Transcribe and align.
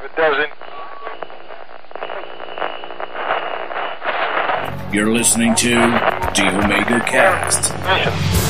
It 0.00 0.14
doesn't. 0.16 0.52
You're 4.94 5.12
listening 5.12 5.54
to 5.56 5.70
The 5.70 6.50
Omega 6.64 7.00
Cast. 7.00 8.47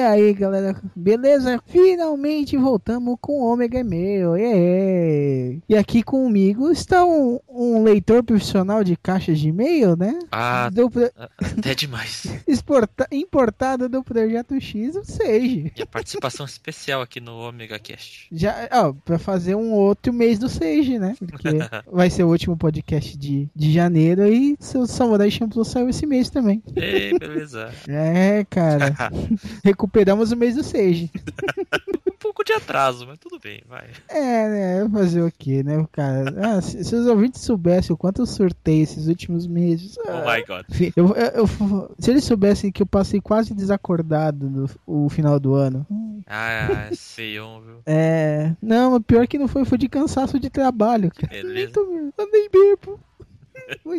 Aí, 0.00 0.32
galera, 0.34 0.76
beleza? 0.94 1.60
Finalmente 1.66 2.56
voltamos 2.56 3.16
com 3.20 3.40
o 3.40 3.52
Omega 3.52 3.82
Mail. 3.84 4.36
E, 4.36 5.60
e 5.68 5.76
aqui 5.76 6.02
comigo 6.02 6.70
está 6.70 7.04
um, 7.04 7.38
um 7.48 7.82
leitor 7.82 8.22
profissional 8.22 8.82
de 8.84 8.96
caixas 8.96 9.38
de 9.38 9.48
e-mail, 9.48 9.96
né? 9.96 10.18
Ah, 10.30 10.68
Do 10.70 10.90
pro- 10.90 11.10
até 11.58 11.74
demais. 11.74 12.26
exporta- 12.46 13.06
importado 13.10 13.88
do 13.88 14.02
Projeto 14.02 14.60
X, 14.60 14.96
o 14.96 15.04
Sage. 15.04 15.72
E 15.76 15.82
a 15.82 15.86
participação 15.86 16.44
especial 16.46 17.00
aqui 17.02 17.20
no 17.20 17.32
Omega 17.48 17.78
Cast. 17.78 18.28
Já, 18.32 18.68
ó, 18.72 18.92
pra 18.92 19.18
fazer 19.18 19.54
um 19.54 19.72
outro 19.72 20.12
mês 20.12 20.38
do 20.38 20.48
Sage, 20.48 20.98
né? 20.98 21.14
Porque 21.18 21.48
vai 21.90 22.10
ser 22.10 22.24
o 22.24 22.28
último 22.28 22.56
podcast 22.56 23.16
de, 23.16 23.48
de 23.54 23.72
janeiro 23.72 24.26
e 24.26 24.56
seu 24.60 24.86
Samurai 24.86 25.30
Champloo 25.30 25.64
saiu 25.64 25.88
esse 25.88 26.06
mês 26.06 26.30
também. 26.30 26.62
Ei, 26.76 27.18
beleza. 27.18 27.70
É, 27.88 28.44
cara. 28.48 28.94
Recuperamos 29.90 30.30
o 30.30 30.36
mês 30.36 30.54
do 30.54 30.62
Sage. 30.62 31.10
um 32.06 32.16
pouco 32.20 32.44
de 32.44 32.52
atraso, 32.52 33.04
mas 33.08 33.18
tudo 33.18 33.40
bem, 33.40 33.60
vai. 33.68 33.88
É, 34.08 34.48
né? 34.84 34.88
Fazer 34.88 35.20
o 35.22 35.32
quê, 35.36 35.64
né, 35.64 35.84
cara? 35.90 36.32
Ah, 36.38 36.60
se, 36.60 36.84
se 36.84 36.94
os 36.94 37.06
ouvintes 37.08 37.40
soubessem 37.42 37.92
o 37.92 37.96
quanto 37.96 38.22
eu 38.22 38.26
sorteio 38.26 38.84
esses 38.84 39.08
últimos 39.08 39.48
meses. 39.48 39.98
Oh 39.98 40.10
ah, 40.10 40.36
my 40.36 40.44
god. 40.44 40.64
eu- 40.96 41.08
eu- 41.16 41.32
eu- 41.42 41.94
se 41.98 42.08
eles 42.08 42.22
soubessem 42.22 42.70
que 42.70 42.82
eu 42.82 42.86
passei 42.86 43.20
quase 43.20 43.52
desacordado 43.52 44.48
no 44.48 44.70
o 44.86 45.08
final 45.08 45.40
do 45.40 45.54
ano. 45.54 45.84
Ah, 46.24 46.88
é 46.92 46.94
feião, 46.94 47.60
viu? 47.60 47.80
É. 47.84 48.54
Não, 48.62 48.92
mas 48.92 49.02
pior 49.04 49.26
que 49.26 49.38
não 49.38 49.48
foi, 49.48 49.64
foi 49.64 49.76
de 49.76 49.88
cansaço 49.88 50.38
de 50.38 50.48
trabalho, 50.48 51.10
cara. 51.12 51.34
Eu 51.36 51.44
nem, 51.46 51.54
Beleza. 51.54 51.72
tô, 51.72 51.80
eu 52.16 52.30
nem 52.30 52.48
bebo. 52.48 53.00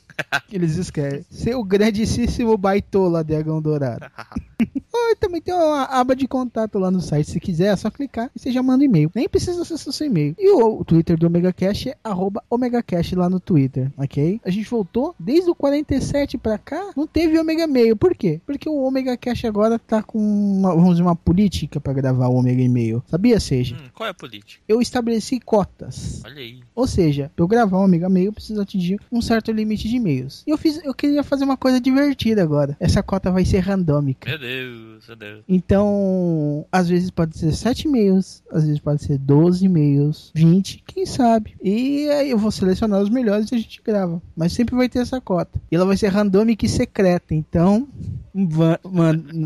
que 0.49 0.57
eles 0.57 0.77
escrevem. 0.77 1.25
Seu 1.31 1.63
grandíssimo 1.63 2.57
baitola, 2.59 3.23
Dragão 3.23 3.63
Dourado. 3.63 4.07
Oi, 4.93 5.17
também 5.17 5.41
tem 5.41 5.55
uma 5.55 5.85
aba 5.85 6.15
de 6.15 6.27
contato 6.27 6.79
lá 6.79 6.91
no 6.91 7.01
site. 7.01 7.31
Se 7.31 7.41
quiser, 7.41 7.73
é 7.73 7.77
só 7.77 7.91
clicar 7.91 8.31
e 8.35 8.39
você 8.39 8.53
já 8.53 8.63
manda 8.63 8.85
e-mail. 8.85 9.11
Nem 9.15 9.29
precisa 9.29 9.63
acessar 9.63 9.93
seu 9.93 10.07
e-mail. 10.07 10.35
E 10.39 10.51
o, 10.51 10.81
o 10.81 10.85
Twitter 10.85 11.19
do 11.19 11.27
Omega 11.27 11.53
Cash 11.53 11.89
é 11.89 11.97
arroba 12.03 12.43
Omega 12.49 12.83
Cash 12.83 13.13
lá 13.13 13.29
no 13.29 13.41
Twitter, 13.41 13.91
ok? 13.97 14.41
A 14.45 14.51
gente 14.51 14.69
voltou 14.69 15.15
desde 15.19 15.51
o 15.51 15.55
47 15.55 16.39
pra 16.39 16.59
cá, 16.59 16.91
não 16.97 17.07
teve 17.07 17.39
Omega 17.39 17.67
Mail. 17.67 17.97
Por 17.97 18.15
quê? 18.15 18.41
Porque 18.45 18.69
o 18.69 18.83
Omega 18.83 19.17
Cash 19.17 19.45
agora 19.45 19.79
tá 19.79 20.03
com 20.03 20.19
uma, 20.19 20.75
vamos 20.75 20.91
dizer, 20.91 21.03
uma 21.03 21.17
política 21.17 21.81
pra 21.81 21.93
gravar 21.93 22.29
o 22.29 22.37
Omega 22.37 22.63
E-mail. 22.63 23.03
Sabia, 23.07 23.41
seja? 23.41 23.77
Hum, 23.77 23.89
qual 23.95 24.07
é 24.07 24.11
a 24.11 24.15
política? 24.15 24.63
Eu 24.69 24.81
estabeleci 24.81 25.41
cotas. 25.41 26.23
Olha 26.25 26.41
aí. 26.41 26.61
Ou 26.75 26.87
seja, 26.87 27.31
pra 27.35 27.43
eu 27.43 27.49
gravar 27.49 27.79
um 27.79 27.85
Omega 27.85 28.09
Mail, 28.09 28.27
eu 28.27 28.33
preciso 28.33 28.61
atingir 28.61 29.01
um 29.11 29.21
certo 29.21 29.53
limite 29.53 29.89
de 29.89 29.97
e-mails. 29.97 30.43
E 30.47 30.51
eu 30.51 30.59
fiz, 30.59 30.81
eu 30.85 30.95
queria 30.95 31.23
fazer 31.23 31.45
uma 31.45 31.57
coisa 31.57 31.81
divertida 31.81 32.43
agora. 32.43 32.77
Essa 32.79 33.03
cota 33.03 33.31
vai 33.31 33.45
ser 33.45 33.59
randômica. 33.61 34.29
Meu 34.29 34.39
Deus, 34.39 34.52
meu 34.53 35.17
Deus. 35.17 35.45
Então, 35.49 36.67
às 36.71 36.89
vezes 36.89 37.11
pode 37.11 37.39
ser 37.39 37.53
7 37.53 37.89
e-mails, 37.89 38.43
às 38.51 38.65
vezes 38.65 38.81
pode 38.81 39.03
ser 39.03 39.19
12 39.19 39.65
e-mails, 39.65 40.31
20, 40.35 40.83
quem 40.87 41.07
sabe. 41.07 41.55
E 41.63 42.09
aí 42.11 42.31
eu 42.31 42.39
vou 42.39 42.51
selecionar 42.51 43.01
os 43.01 43.11
melhores 43.11 43.51
e 43.51 43.55
a 43.55 43.59
gente 43.59 43.83
grava. 43.83 44.21
Mas 44.37 44.53
sempre 44.53 44.75
vai 44.75 44.89
ter 44.89 45.01
essa 45.01 45.21
cota. 45.21 45.61
E 45.71 45.77
ela 45.77 45.87
vai 45.87 45.97
ser 45.97 46.09
randômica 46.09 46.67
e 46.67 46.69
secreta. 46.69 47.35
Então, 47.35 47.89
man- 48.35 48.79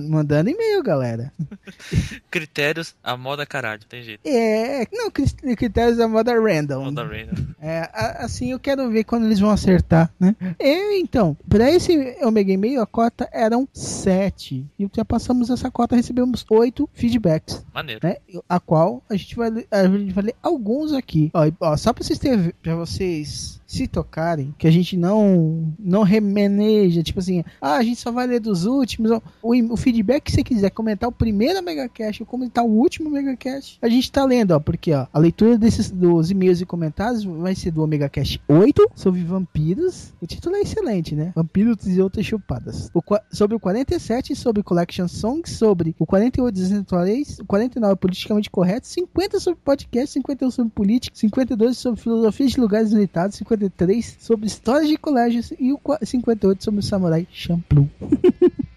mandando 0.09 0.51
e-mail, 0.51 0.83
galera. 0.83 1.33
Critérios, 2.31 2.95
a 3.03 3.17
moda 3.17 3.45
caralho, 3.47 3.83
tem 3.89 4.03
jeito. 4.03 4.21
É, 4.25 4.87
não, 4.93 5.11
cri- 5.11 5.57
critérios 5.57 5.97
da 5.97 6.07
moda 6.09 6.33
random. 6.39 6.85
Moda 6.85 7.05
random. 7.05 7.47
É, 7.61 7.81
a- 7.93 8.25
assim 8.25 8.53
eu 8.53 8.59
quero 8.61 8.89
ver 8.91 9.05
quando 9.05 9.27
eles 9.27 9.41
vão 9.41 9.51
acertar, 9.51 10.13
né? 10.19 10.35
E, 10.61 11.01
então, 11.01 11.37
para 11.49 11.71
esse 11.71 12.17
Omega 12.23 12.53
e-mail, 12.53 12.81
a 12.81 12.87
cota 12.87 13.29
eram 13.33 13.69
7. 13.73 14.65
E 14.79 14.89
já 14.95 15.05
passamos 15.05 15.51
essa 15.51 15.71
cota, 15.71 15.97
recebemos 15.97 16.45
8 16.49 16.89
feedbacks, 16.93 17.65
Maneiro. 17.75 18.01
né? 18.07 18.17
A 18.49 18.61
qual 18.61 19.03
a 19.09 19.17
gente 19.17 19.35
vai, 19.37 19.51
ler- 19.51 19.67
a 19.71 19.85
gente 19.87 20.13
vai 20.13 20.25
ler 20.25 20.35
alguns 20.43 20.93
aqui. 20.93 21.31
Ó, 21.35 21.51
ó, 21.61 21.77
só 21.77 21.93
para 21.93 22.05
vocês 22.05 22.19
terem, 22.19 22.53
para 22.63 22.75
vocês 22.77 23.61
se 23.67 23.89
tocarem, 23.89 24.55
que 24.57 24.67
a 24.67 24.71
gente 24.71 24.97
não 24.97 25.75
não 25.79 26.03
remeneja, 26.05 27.03
tipo 27.03 27.19
assim, 27.19 27.43
ah, 27.61 27.75
a 27.77 27.83
gente 27.83 28.01
só 28.01 28.13
vai 28.13 28.27
ler 28.27 28.39
dos 28.41 28.65
últimos. 28.65 28.76
Ó. 29.11 29.21
O, 29.43 29.55
o 29.73 29.77
feedback 29.77 30.25
que 30.25 30.33
você 30.33 30.43
quiser 30.43 30.71
comentar 30.71 31.09
o 31.09 31.13
primeiro 31.13 31.63
Megacast 31.63 32.23
ou 32.23 32.27
comentar 32.27 32.65
o 32.65 32.69
último 32.69 33.11
Megacast, 33.11 33.79
a 33.81 33.89
gente 33.89 34.11
tá 34.11 34.25
lendo, 34.25 34.53
ó, 34.53 34.61
porque 34.61 34.93
ó, 34.93 35.07
a 35.13 35.19
leitura 35.19 35.57
desses 35.57 35.91
dos 35.91 36.31
e-mails 36.31 36.61
e 36.61 36.67
comentários 36.67 37.25
vai 37.25 37.55
ser 37.55 37.71
do 37.71 37.83
Omega 37.83 38.09
Cast 38.09 38.41
8 38.49 38.91
sobre 38.95 39.23
vampiros. 39.23 40.13
O 40.21 40.27
título 40.27 40.57
é 40.57 40.61
excelente, 40.61 41.15
né? 41.15 41.33
Vampiros 41.35 41.87
e 41.87 42.01
outras 42.01 42.25
chupadas. 42.27 42.91
O, 42.95 43.01
sobre 43.33 43.57
o 43.57 43.61
47 43.61 44.35
sobre 44.35 44.63
Collection 44.63 45.09
Songs, 45.09 45.51
sobre 45.57 45.95
o 45.99 46.07
48 46.07 46.55
Desentuareis, 46.55 47.39
o 47.39 47.45
49 47.45 47.97
politicamente 47.97 48.51
correto, 48.51 48.87
50 48.87 49.41
sobre 49.41 49.61
podcast, 49.65 50.13
51 50.15 50.51
sobre 50.51 50.73
política, 50.73 51.17
52 51.17 51.77
sobre 51.79 52.01
filosofia 52.01 52.47
de 52.47 52.61
lugares 52.61 52.91
limitados, 52.93 53.37
53 53.37 54.17
sobre 54.21 54.47
histórias 54.47 54.89
de 54.89 54.97
colégios 54.97 55.53
e 55.59 55.73
o 55.73 55.79
qua- 55.79 55.99
58 56.03 56.63
sobre 56.65 56.81
o 56.81 56.83
samurai 56.83 57.27
Champloo. 57.33 57.89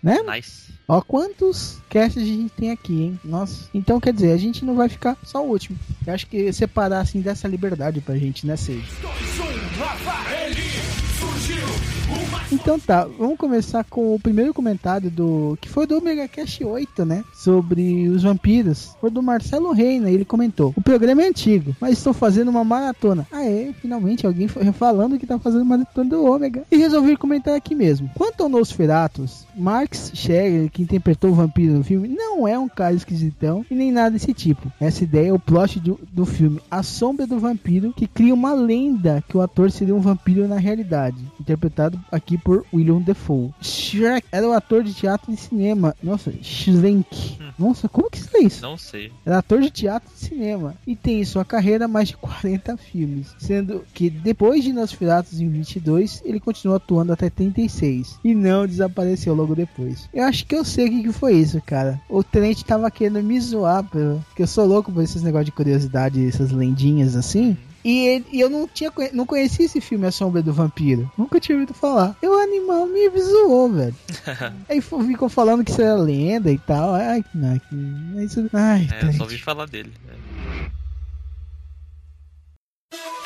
né? 0.10 0.36
Nice. 0.36 0.70
Ó 0.88 1.02
quantos 1.02 1.78
casts 1.88 2.22
a 2.22 2.26
gente 2.26 2.50
tem 2.50 2.72
aqui, 2.72 3.04
hein? 3.04 3.20
Nossa. 3.24 3.70
Então 3.74 4.00
quer 4.00 4.12
dizer, 4.12 4.32
a 4.32 4.38
gente 4.38 4.66
não 4.66 4.76
vai 4.76 4.90
ficar 4.90 5.16
só 5.24 5.46
o 5.46 5.50
último. 5.50 5.78
Eu 6.06 6.14
acho 6.14 6.26
que 6.26 6.52
separar 6.52 7.02
assim 7.02 7.22
dessa 7.22 7.48
liberdade 7.48 8.02
pra 8.02 8.18
gente, 8.18 8.48
né, 8.48 8.58
Sage? 8.58 8.84
Então 12.52 12.80
tá, 12.80 13.06
vamos 13.06 13.38
começar 13.38 13.84
com 13.84 14.16
o 14.16 14.20
primeiro 14.20 14.54
comentário 14.56 15.12
do. 15.12 15.56
que 15.62 15.70
foi 15.70 15.86
do 15.86 15.98
Omega 15.98 16.28
Cash 16.28 16.62
8, 16.62 17.06
né? 17.06 17.24
Sobre 17.32 18.10
os 18.10 18.24
vampiros. 18.24 18.96
Foi 19.00 19.12
do 19.12 19.22
Marcelo 19.22 19.72
Reina, 19.72 20.10
ele 20.10 20.26
comentou: 20.26 20.74
O 20.76 20.82
programa 20.82 21.22
é 21.22 21.28
antigo, 21.28 21.76
mas 21.80 21.94
estou 21.94 22.12
fazendo 22.12 22.50
uma 22.50 22.64
maratona. 22.64 23.28
Ah, 23.32 23.46
é? 23.46 23.72
Finalmente 23.80 24.26
alguém 24.26 24.48
falando 24.74 25.20
que 25.20 25.28
tá 25.28 25.38
fazendo 25.38 25.64
maratona 25.64 26.10
do 26.10 26.26
Ômega. 26.26 26.64
E 26.72 26.78
resolvi 26.78 27.16
comentar 27.16 27.56
aqui 27.56 27.76
mesmo. 27.76 28.10
Quanto 28.16 28.42
ao 28.42 28.50
Nosferatus, 28.50 29.46
Max 29.56 30.12
Scherer, 30.16 30.72
que 30.72 30.82
interpretou 30.82 31.30
o 31.30 31.36
vampiro 31.36 31.74
no 31.74 31.84
filme, 31.84 32.08
não 32.08 32.48
é 32.48 32.58
um 32.58 32.68
cara 32.68 32.96
esquisitão 32.96 33.64
e 33.70 33.76
nem 33.76 33.92
nada 33.92 34.12
desse 34.12 34.34
tipo. 34.34 34.72
Essa 34.80 35.04
ideia 35.04 35.30
é 35.30 35.34
o 35.34 35.40
plot 35.40 35.80
do, 35.80 36.00
do 36.12 36.26
filme 36.26 36.60
A 36.72 36.82
Sombra 36.82 37.28
do 37.28 37.40
Vampiro, 37.40 37.94
que 37.94 38.08
cria 38.08 38.34
uma 38.34 38.54
lenda 38.54 39.24
que 39.28 39.38
o 39.38 39.42
ator 39.42 39.70
seria 39.70 39.94
um 39.94 40.00
vampiro 40.00 40.48
na 40.48 40.58
realidade. 40.58 41.18
interpretado 41.40 42.00
aqui 42.12 42.39
por 42.40 42.66
William 42.74 43.00
Defoe. 43.00 43.52
Shrek 43.62 44.28
era 44.32 44.48
o 44.48 44.54
ator 44.54 44.84
de 44.84 44.94
teatro 44.94 45.32
e 45.32 45.38
cinema. 45.38 45.96
Nossa, 46.02 46.32
Shrank. 46.42 47.38
Hum. 47.40 47.52
Nossa, 47.58 47.90
como 47.90 48.10
que 48.10 48.18
isso 48.18 48.38
é 48.38 48.42
isso? 48.42 48.62
Não 48.62 48.78
sei. 48.78 49.12
Era 49.26 49.40
ator 49.40 49.62
de 49.62 49.70
teatro 49.70 50.10
e 50.16 50.20
cinema 50.20 50.76
e 50.86 50.96
tem 50.96 51.22
em 51.22 51.26
sua 51.26 51.44
carreira 51.44 51.88
mais 51.88 52.10
de 52.10 52.18
40 52.18 52.78
filmes, 52.78 53.36
sendo 53.38 53.84
que 53.94 54.10
depois 54.10 54.64
de 54.64 54.74
Nosferatu 54.74 55.36
em 55.36 55.50
22, 55.50 56.22
ele 56.26 56.40
continuou 56.40 56.78
atuando 56.78 57.14
até 57.14 57.30
36 57.30 58.20
e 58.24 58.34
não 58.34 58.66
desapareceu 58.66 59.34
logo 59.34 59.56
depois. 59.56 60.08
Eu 60.14 60.24
acho 60.24 60.46
que 60.46 60.56
eu 60.56 60.64
sei 60.64 60.88
o 60.88 60.90
que, 60.90 61.04
que 61.04 61.12
foi 61.12 61.36
isso, 61.36 61.62
cara. 61.66 62.00
O 62.10 62.24
Trent 62.24 62.64
tava 62.64 62.90
querendo 62.90 63.24
me 63.24 63.40
zoar, 63.40 63.84
porque 63.84 64.44
eu 64.44 64.48
sou 64.48 64.66
louco 64.66 64.92
por 64.92 65.04
esses 65.04 65.22
negócios 65.22 65.46
de 65.48 65.52
curiosidade, 65.52 66.26
essas 66.26 66.52
lendinhas 66.52 67.16
assim. 67.16 67.58
E, 67.84 68.08
ele- 68.08 68.26
e 68.32 68.40
eu 68.40 68.50
não 68.50 68.68
tinha 68.68 68.92
não 69.14 69.26
conhecia 69.26 69.66
esse 69.66 69.80
filme 69.80 70.06
A 70.06 70.12
Sombra 70.12 70.42
do 70.42 70.52
Vampiro. 70.54 71.10
Nunca 71.18 71.40
tinha 71.40 71.58
ouvido 71.58 71.74
falar. 71.74 72.16
E 72.22 72.28
o 72.28 72.38
animal 72.40 72.86
me 72.88 73.10
zoou, 73.20 73.70
velho. 73.72 73.96
Aí 74.70 74.82
ficou 74.82 75.30
falando 75.30 75.64
que 75.64 75.72
isso 75.72 75.82
era 75.82 75.96
lenda 75.96 76.52
e 76.52 76.58
tal. 76.58 76.94
Ai, 76.94 77.24
não, 77.34 77.58
que- 77.60 78.24
isso, 78.24 78.50
ai, 78.54 78.82
É, 78.92 78.96
eu 78.96 79.00
Trent. 79.00 79.16
só 79.18 79.24
ouvi 79.24 79.38
falar 79.38 79.66
dele. 79.68 79.92
né? 80.06 80.14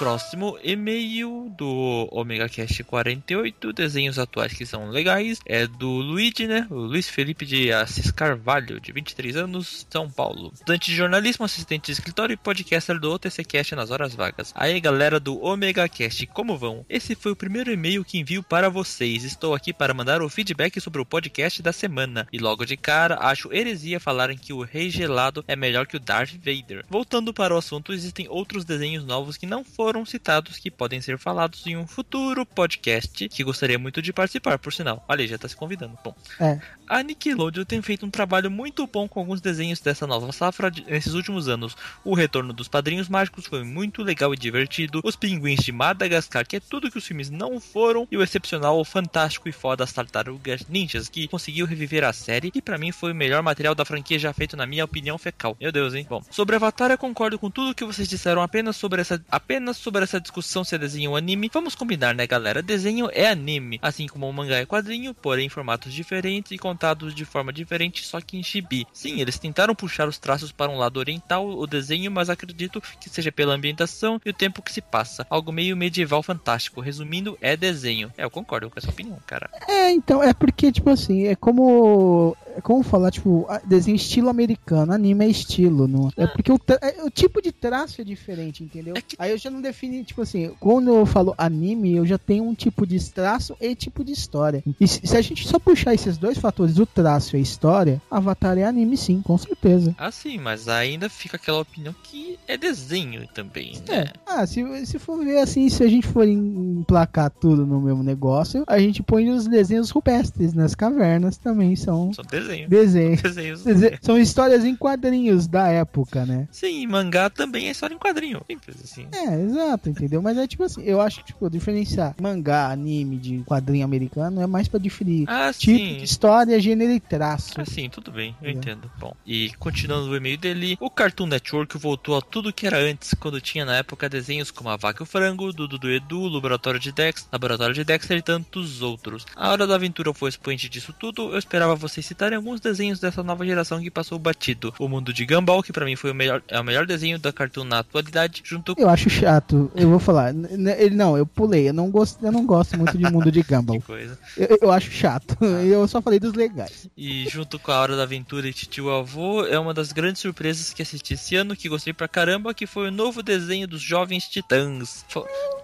Próximo 0.04 0.60
e-mail 0.62 1.50
do 1.58 2.10
Omega 2.12 2.50
Cast 2.50 2.84
48, 2.84 3.72
desenhos 3.72 4.20
atuais 4.20 4.52
que 4.52 4.66
são 4.66 4.90
legais, 4.90 5.40
é 5.46 5.66
do 5.66 5.88
Luigi, 5.88 6.46
né? 6.46 6.68
O 6.70 6.76
Luiz 6.76 7.08
Felipe 7.08 7.46
de 7.46 7.72
Assis 7.72 8.12
Carvalho, 8.12 8.82
de 8.82 8.92
23 8.92 9.38
anos, 9.38 9.88
São 9.90 10.10
Paulo. 10.10 10.52
Estudante 10.54 10.92
de 10.92 10.98
jornalismo, 10.98 11.46
assistente 11.46 11.86
de 11.86 11.94
escritório 11.94 12.34
e 12.34 12.38
podcaster 12.38 13.00
do 13.00 13.14
OTC 13.14 13.46
Cast 13.46 13.76
nas 13.76 13.92
horas 13.92 14.14
vagas. 14.14 14.52
Aí 14.58 14.78
galera 14.82 15.22
do 15.22 15.42
Omega 15.42 15.88
Cast, 15.88 16.28
como 16.28 16.58
vão? 16.58 16.86
Esse 16.90 17.16
foi 17.16 17.32
o 17.32 17.38
primeiro 17.38 17.72
e-mail 17.72 18.04
que 18.04 18.20
envio 18.20 18.44
para 18.44 18.70
vocês. 18.70 19.24
Estou 19.24 19.56
aqui 19.56 19.72
para 19.72 19.94
mandar 19.94 20.22
o 20.22 20.28
feedback 20.28 20.82
sobre 20.82 21.00
o 21.00 21.06
podcast 21.06 21.62
da 21.62 21.72
semana. 21.72 22.28
E 22.30 22.40
logo 22.40 22.66
de 22.66 22.76
cara, 22.76 23.20
acho 23.22 23.54
heresia 23.54 24.02
falarem 24.02 24.38
que 24.38 24.52
o 24.52 24.64
Rei 24.64 24.90
Gelado 24.90 25.46
é 25.48 25.56
melhor 25.56 25.88
que 25.88 25.96
o 25.96 26.00
Darth 26.02 26.34
Vader. 26.34 26.84
Voltando 26.90 27.34
para 27.34 27.56
o 27.56 27.58
assunto, 27.58 27.94
existem 27.94 28.28
outros 28.28 28.66
desenhos 28.66 29.06
novos 29.06 29.38
que 29.38 29.46
não 29.46 29.64
foram 29.64 29.93
citados 30.06 30.57
que 30.57 30.72
podem 30.72 31.00
ser 31.01 31.18
falados 31.18 31.66
em 31.68 31.78
um 31.78 31.86
futuro 31.86 32.45
podcast 32.45 33.30
que 33.30 33.44
gostaria 33.44 33.78
muito 33.78 34.01
de 34.01 34.12
participar, 34.12 34.57
por 34.57 34.74
sinal. 34.74 35.04
Olha, 35.07 35.28
já 35.28 35.38
tá 35.38 35.48
se 35.48 35.56
convidando. 35.56 35.98
Bom, 36.04 36.16
É. 36.40 36.60
a 36.88 37.01
Nickelodeon 37.01 37.63
tem 37.65 37.81
feito 37.81 38.06
um 38.06 38.09
trabalho 38.09 38.50
muito 38.51 38.85
bom 38.88 39.07
com 39.07 39.19
alguns 39.19 39.41
desenhos 39.41 39.80
dessa 39.80 40.06
nova 40.07 40.31
safra 40.31 40.69
de- 40.69 40.83
nesses 40.85 41.13
últimos 41.13 41.47
anos. 41.47 41.75
O 42.03 42.13
retorno 42.13 42.53
dos 42.53 42.68
Padrinhos 42.68 43.09
Mágicos 43.09 43.45
foi 43.47 43.63
muito 43.63 44.01
legal 44.03 44.33
e 44.33 44.38
divertido. 44.38 45.01
Os 45.03 45.15
Pinguins 45.15 45.63
de 45.63 45.71
Madagascar, 45.71 46.45
que 46.47 46.57
é 46.57 46.59
tudo 46.59 46.91
que 46.91 46.97
os 46.97 47.06
filmes 47.06 47.30
não 47.30 47.59
foram. 47.59 48.07
E 48.12 48.18
o 48.18 48.24
excepcional, 48.24 48.83
fantástico 48.83 49.47
e 49.47 49.51
foda 49.51 49.83
as 49.83 49.94
Tartarugas 49.94 50.65
Ninjas, 50.69 51.09
que 51.09 51.27
conseguiu 51.27 51.65
reviver 51.65 52.03
a 52.03 52.13
série. 52.13 52.51
E 52.53 52.62
pra 52.62 52.77
mim 52.77 52.91
foi 52.91 53.12
o 53.12 53.15
melhor 53.15 53.41
material 53.41 53.74
da 53.75 53.85
franquia 53.85 54.19
já 54.19 54.33
feito 54.33 54.56
na 54.57 54.65
minha 54.65 54.85
opinião 54.85 55.18
fecal. 55.18 55.56
Meu 55.59 55.71
Deus, 55.71 55.94
hein? 55.94 56.06
Bom, 56.09 56.21
sobre 56.30 56.56
Avatar 56.56 56.91
eu 56.91 56.97
concordo 56.97 57.39
com 57.39 57.50
tudo 57.50 57.74
que 57.75 57.85
vocês 57.85 58.07
disseram 58.07 58.41
apenas 58.41 58.75
sobre 58.75 59.01
essa, 59.01 59.24
apenas 59.31 59.77
sobre 59.77 60.03
essa 60.03 60.19
discussão 60.19 60.63
se 60.63 60.75
é 60.75 60.77
desenho 60.77 61.12
ou 61.12 61.18
anime. 61.18 61.50
Vamos 61.53 61.75
combinar, 61.75 62.13
né, 62.13 62.27
galera? 62.27 62.62
Desenho 62.62 63.09
é 63.13 63.27
anime, 63.30 63.80
assim 63.81 64.07
como 64.07 64.27
o 64.30 64.33
mangá 64.33 64.57
é 64.57 64.65
quadrinho, 64.65 65.13
porém 65.13 65.45
em 65.45 65.50
formatos 65.50 65.94
diferentes 65.94 66.51
e 66.51 66.57
contados 66.83 67.15
de 67.15 67.24
forma 67.24 67.53
diferente, 67.53 68.06
só 68.06 68.19
que 68.19 68.38
em 68.38 68.44
chibi. 68.44 68.85
Sim, 68.91 69.21
eles 69.21 69.39
tentaram 69.39 69.74
puxar 69.74 70.06
os 70.07 70.19
traços 70.19 70.51
para 70.51 70.69
um 70.69 70.77
lado 70.77 70.97
oriental, 70.97 71.47
o 71.47 71.65
desenho, 71.65 72.12
mas 72.12 72.30
acredito 72.30 72.81
que 73.00 73.09
seja 73.09 73.31
pela 73.31 73.53
ambientação 73.53 74.19
e 74.25 74.30
o 74.30 74.33
tempo 74.33 74.62
que 74.62 74.71
se 74.71 74.81
passa. 74.81 75.25
Algo 75.30 75.53
meio 75.53 75.77
medieval 75.77 76.21
fantástico. 76.21 76.81
Resumindo, 76.81 77.38
é 77.39 77.56
desenho. 77.56 78.12
É, 78.18 78.25
eu 78.25 78.30
concordo 78.30 78.69
com 78.69 78.77
essa 78.77 78.89
opinião, 78.89 79.18
cara. 79.25 79.50
É, 79.68 79.91
então, 79.91 80.21
é 80.21 80.33
porque, 80.33 80.71
tipo 80.74 80.89
assim, 80.89 81.27
é 81.27 81.35
como. 81.35 82.35
É 82.56 82.62
como 82.62 82.84
falar, 82.84 83.12
tipo, 83.12 83.48
desenho 83.66 83.96
estilo 83.96 84.30
americano, 84.30 84.94
anime 84.94 85.26
é 85.26 85.30
estilo, 85.30 85.88
não 85.88 86.10
é? 86.18 86.28
porque 86.28 86.52
o, 86.52 86.60
tra- 86.60 86.80
é- 86.82 87.04
o 87.04 87.10
tipo 87.10 87.42
de 87.42 87.52
traço 87.52 88.02
é 88.02 88.04
diferente, 88.04 88.64
entendeu? 88.64 88.94
É 88.96 89.02
que- 89.02 89.16
Aí 89.20 89.32
eu 89.32 89.38
já 89.38 89.50
não 89.50 89.62
defini, 89.62 90.04
tipo 90.04 90.22
assim, 90.22 90.52
quando 90.60 90.90
eu 90.94 91.06
falo 91.06 91.34
anime, 91.38 91.96
eu 91.96 92.06
já 92.06 92.18
tenho 92.18 92.44
um 92.44 92.54
tipo 92.54 92.86
de 92.86 93.00
traço 93.12 93.56
e 93.60 93.74
tipo 93.76 94.04
de 94.04 94.12
história. 94.12 94.64
E 94.80 94.88
se, 94.88 95.02
se 95.06 95.18
a 95.18 95.22
gente 95.22 95.48
só 95.48 95.58
puxar 95.60 95.94
esses 95.94 96.18
dois 96.18 96.38
fatores, 96.38 96.78
o 96.78 96.86
traço 96.86 97.36
e 97.36 97.40
a 97.40 97.42
história, 97.42 98.02
Avatar 98.10 98.58
é 98.58 98.64
anime 98.64 98.98
sim, 98.98 99.22
com 99.22 99.38
certeza. 99.38 99.96
Ah, 99.98 100.12
sim, 100.12 100.38
mas 100.38 100.68
ainda 100.68 101.10
fica 101.10 101.38
aquela 101.38 101.60
opinião 101.62 101.94
que 102.04 102.38
é 102.48 102.58
desenho 102.58 103.28
também, 103.34 103.74
É. 103.88 104.04
né? 104.04 104.12
Ah, 104.26 104.46
se, 104.46 104.64
se 104.86 105.00
for 105.00 105.24
ver 105.24 105.40
assim, 105.40 105.70
se 105.70 105.84
a 105.84 105.88
gente 105.88 106.08
for 106.08 106.28
em- 106.28 106.80
emplacar 106.80 107.30
tudo 107.32 107.66
no 107.66 107.82
mesmo 107.82 108.04
negócio, 108.04 108.64
a 108.68 108.78
gente 108.80 109.02
põe 109.02 109.30
os 109.30 109.48
desenhos 109.48 109.90
rupestres 109.90 110.54
nas 110.54 110.76
cavernas 110.76 111.38
também, 111.38 111.76
são 111.76 112.14
São 112.14 112.24
desenho. 112.44 112.69
desenhos. 112.69 113.22
Desenhos. 113.22 113.63
Dese- 113.63 114.00
São 114.01 114.18
histórias 114.18 114.63
em 114.63 114.75
quadrinhos 114.75 115.48
da 115.48 115.68
época, 115.68 116.25
né? 116.25 116.48
Sim, 116.51 116.86
mangá 116.88 117.30
também 117.30 117.68
é 117.68 117.72
história 117.72 117.95
em 117.95 117.98
quadrinho. 118.00 118.42
Simples 118.50 118.78
assim. 118.84 119.07
É, 119.13 119.42
exato, 119.42 119.90
entendeu? 119.90 120.22
Mas 120.22 120.38
é 120.38 120.48
tipo 120.48 120.63
assim, 120.63 120.81
eu 120.84 121.01
acho 121.01 121.19
que, 121.19 121.25
tipo, 121.28 121.50
diferenciar 121.50 122.16
mangá, 122.22 122.69
anime 122.72 123.18
de 123.18 123.40
quadrinho 123.45 123.86
americano 123.86 124.42
é 124.42 124.48
mais 124.48 124.68
pra 124.68 124.80
diferir 124.80 125.25
Ah, 125.28 125.51
tipo 125.54 125.78
sim. 125.78 125.98
de 125.98 126.04
história, 126.04 126.60
gênero 126.60 126.92
e 126.92 127.00
traço. 127.00 127.54
Ah, 127.57 127.66
sim, 127.66 127.90
tudo 127.90 128.12
bem, 128.12 128.36
eu 128.42 128.50
É. 128.50 128.51
entendo. 128.51 128.90
Bom, 129.00 129.13
e 129.25 129.51
continuando 129.60 130.10
o 130.10 130.16
e-mail 130.16 130.38
dele, 130.38 130.78
o 130.80 130.90
Cartoon 130.90 131.28
Network 131.28 131.78
voltou 131.78 132.18
a 132.18 132.22
tudo 132.22 132.54
que 132.54 132.68
era 132.68 132.78
antes, 132.78 133.13
quando 133.19 133.40
tinha 133.42 133.66
na 133.66 133.75
época 133.78 134.10
desenhos 134.10 134.51
como 134.51 134.69
A 134.69 134.78
Vaca 134.78 135.01
e 135.01 135.04
o 135.04 135.06
Frango, 135.06 135.51
Dudu 135.54 135.78
do 135.78 135.90
Edu, 135.92 136.28
Laboratório 136.28 136.80
de 136.80 136.92
Dex, 136.92 137.28
Laboratório 137.31 137.74
de 137.74 137.84
Dexter 137.84 138.18
e 138.18 138.22
tantos 138.22 138.81
outros. 138.81 139.25
A 139.36 139.51
Hora 139.51 139.66
da 139.68 139.75
Aventura 139.75 140.13
foi 140.13 140.30
expoente 140.30 140.68
disso 140.69 140.94
tudo, 141.00 141.31
eu 141.31 141.38
esperava 141.38 141.75
vocês 141.75 142.06
citarem 142.06 142.32
alguns 142.35 142.59
desenhos 142.59 143.00
dessa 143.00 143.24
nova 143.24 143.45
geração 143.45 143.81
que 143.81 143.89
passou 143.91 144.18
batido. 144.19 144.74
O 144.80 144.88
Mundo 144.88 145.13
de 145.13 145.25
Gumball, 145.25 145.63
que 145.63 145.71
pra 145.74 145.85
mim 145.85 145.95
foi 145.95 146.12
o 146.12 146.15
melhor, 146.15 146.41
é 146.47 146.59
o 146.59 146.63
melhor 146.63 146.85
desenho 146.85 147.18
da 147.19 147.31
Cartoon 147.31 147.63
na 147.63 147.80
atualidade, 147.80 148.41
junto 148.45 148.74
Eu 148.77 148.89
acho 148.89 149.09
chato, 149.09 149.71
eu 149.75 149.89
vou 149.89 150.00
falar. 150.00 150.33
Ele 150.77 150.95
não, 150.95 151.18
eu 151.18 151.25
pulei, 151.25 151.69
eu 151.69 151.74
não 151.74 151.89
gosto, 151.91 152.24
eu 152.25 152.31
não 152.31 152.45
gosto 152.45 152.77
muito 152.77 152.97
de 152.97 153.03
mundo 153.12 153.31
de 153.31 153.41
Gumball. 153.44 153.81
coisa. 153.81 154.18
Eu, 154.38 154.57
eu 154.62 154.71
acho 154.71 154.91
chato. 154.91 155.38
Eu 155.44 155.88
só 155.88 156.01
falei 156.01 156.19
dos 156.19 156.33
legais. 156.33 156.88
E 156.97 157.27
junto 157.30 157.57
com 157.59 157.71
a 157.71 157.80
Hora 157.80 157.95
da 157.95 158.03
Aventura 158.03 158.47
e 158.47 158.53
Titio 158.53 158.89
Avô, 158.89 159.45
é 159.45 159.57
uma 159.59 159.74
das 159.74 159.91
grandes 159.91 160.21
surpresas 160.21 160.74
que 160.74 160.81
assisti 160.81 161.13
esse 161.15 161.35
ano, 161.35 161.56
que 161.56 161.69
gostei 161.69 161.94
pra 161.94 162.07
caramba, 162.07 162.53
que 162.53 162.65
foi 162.68 162.88
o 162.88 162.91
novo 162.91 163.21
desenho 163.24 163.68
dos 163.68 163.81
Jovens 163.81 164.25
Titãs. 164.27 165.06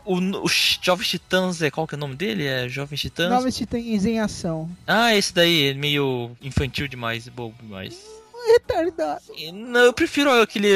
O, 0.06 0.16
o 0.44 0.48
Ch- 0.48 0.80
Jovens 0.82 1.08
Titãs, 1.10 1.62
é 1.62 1.70
qual 1.70 1.86
que 1.88 1.94
é 1.96 1.98
o 1.98 2.00
nome 2.00 2.16
dele? 2.16 2.46
É 2.46 2.68
Jovens 2.68 3.02
Titãs? 3.02 3.30
Novos 3.30 3.56
Titãs 3.56 4.06
em 4.06 4.20
ação. 4.20 4.70
Ah, 4.88 5.16
esse 5.16 5.34
daí 5.34 5.74
meio 5.76 6.32
infantil 6.60 6.88
demais, 6.90 7.28
bobo 7.30 7.56
demais. 7.62 7.98
Retardado. 8.52 9.22
E, 9.38 9.52
Não, 9.52 9.82
eu 9.82 9.94
prefiro 9.94 10.32
aquele, 10.42 10.70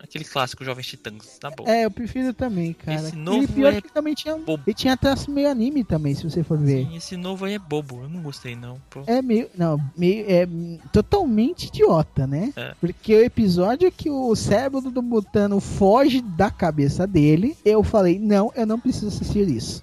aquele 0.00 0.24
clássico 0.24 0.64
Jovens 0.64 0.86
Titãs, 0.86 1.38
tá 1.38 1.50
bom. 1.50 1.64
É, 1.66 1.84
eu 1.84 1.90
prefiro 1.90 2.32
também, 2.32 2.72
cara. 2.72 2.98
Esse 2.98 3.16
novo 3.16 3.46
pior 3.48 3.72
é 3.74 3.80
que 3.80 3.92
também 3.92 4.14
tinha. 4.14 4.36
bobo. 4.36 4.62
Ele 4.66 4.74
tinha 4.74 4.96
traço 4.96 5.30
meio 5.30 5.50
anime 5.50 5.84
também, 5.84 6.14
se 6.14 6.28
você 6.28 6.42
for 6.42 6.56
ver. 6.56 6.86
Sim, 6.86 6.96
esse 6.96 7.16
novo 7.16 7.44
aí 7.44 7.54
é 7.54 7.58
bobo, 7.58 8.02
eu 8.02 8.08
não 8.08 8.22
gostei 8.22 8.56
não. 8.56 8.80
Pô. 8.88 9.02
É 9.06 9.20
meio. 9.20 9.50
Não, 9.56 9.78
meio. 9.96 10.24
É 10.28 10.48
totalmente 10.92 11.66
idiota, 11.66 12.26
né? 12.26 12.52
É. 12.56 12.74
Porque 12.80 13.14
o 13.14 13.24
episódio 13.24 13.90
que 13.92 14.08
o 14.08 14.34
cérebro 14.34 14.80
do 14.80 15.02
Butano 15.02 15.60
foge 15.60 16.20
da 16.20 16.50
cabeça 16.50 17.06
dele, 17.06 17.56
eu 17.64 17.82
falei, 17.82 18.18
não, 18.18 18.52
eu 18.54 18.66
não 18.66 18.78
preciso 18.80 19.08
assistir 19.08 19.48
isso. 19.48 19.82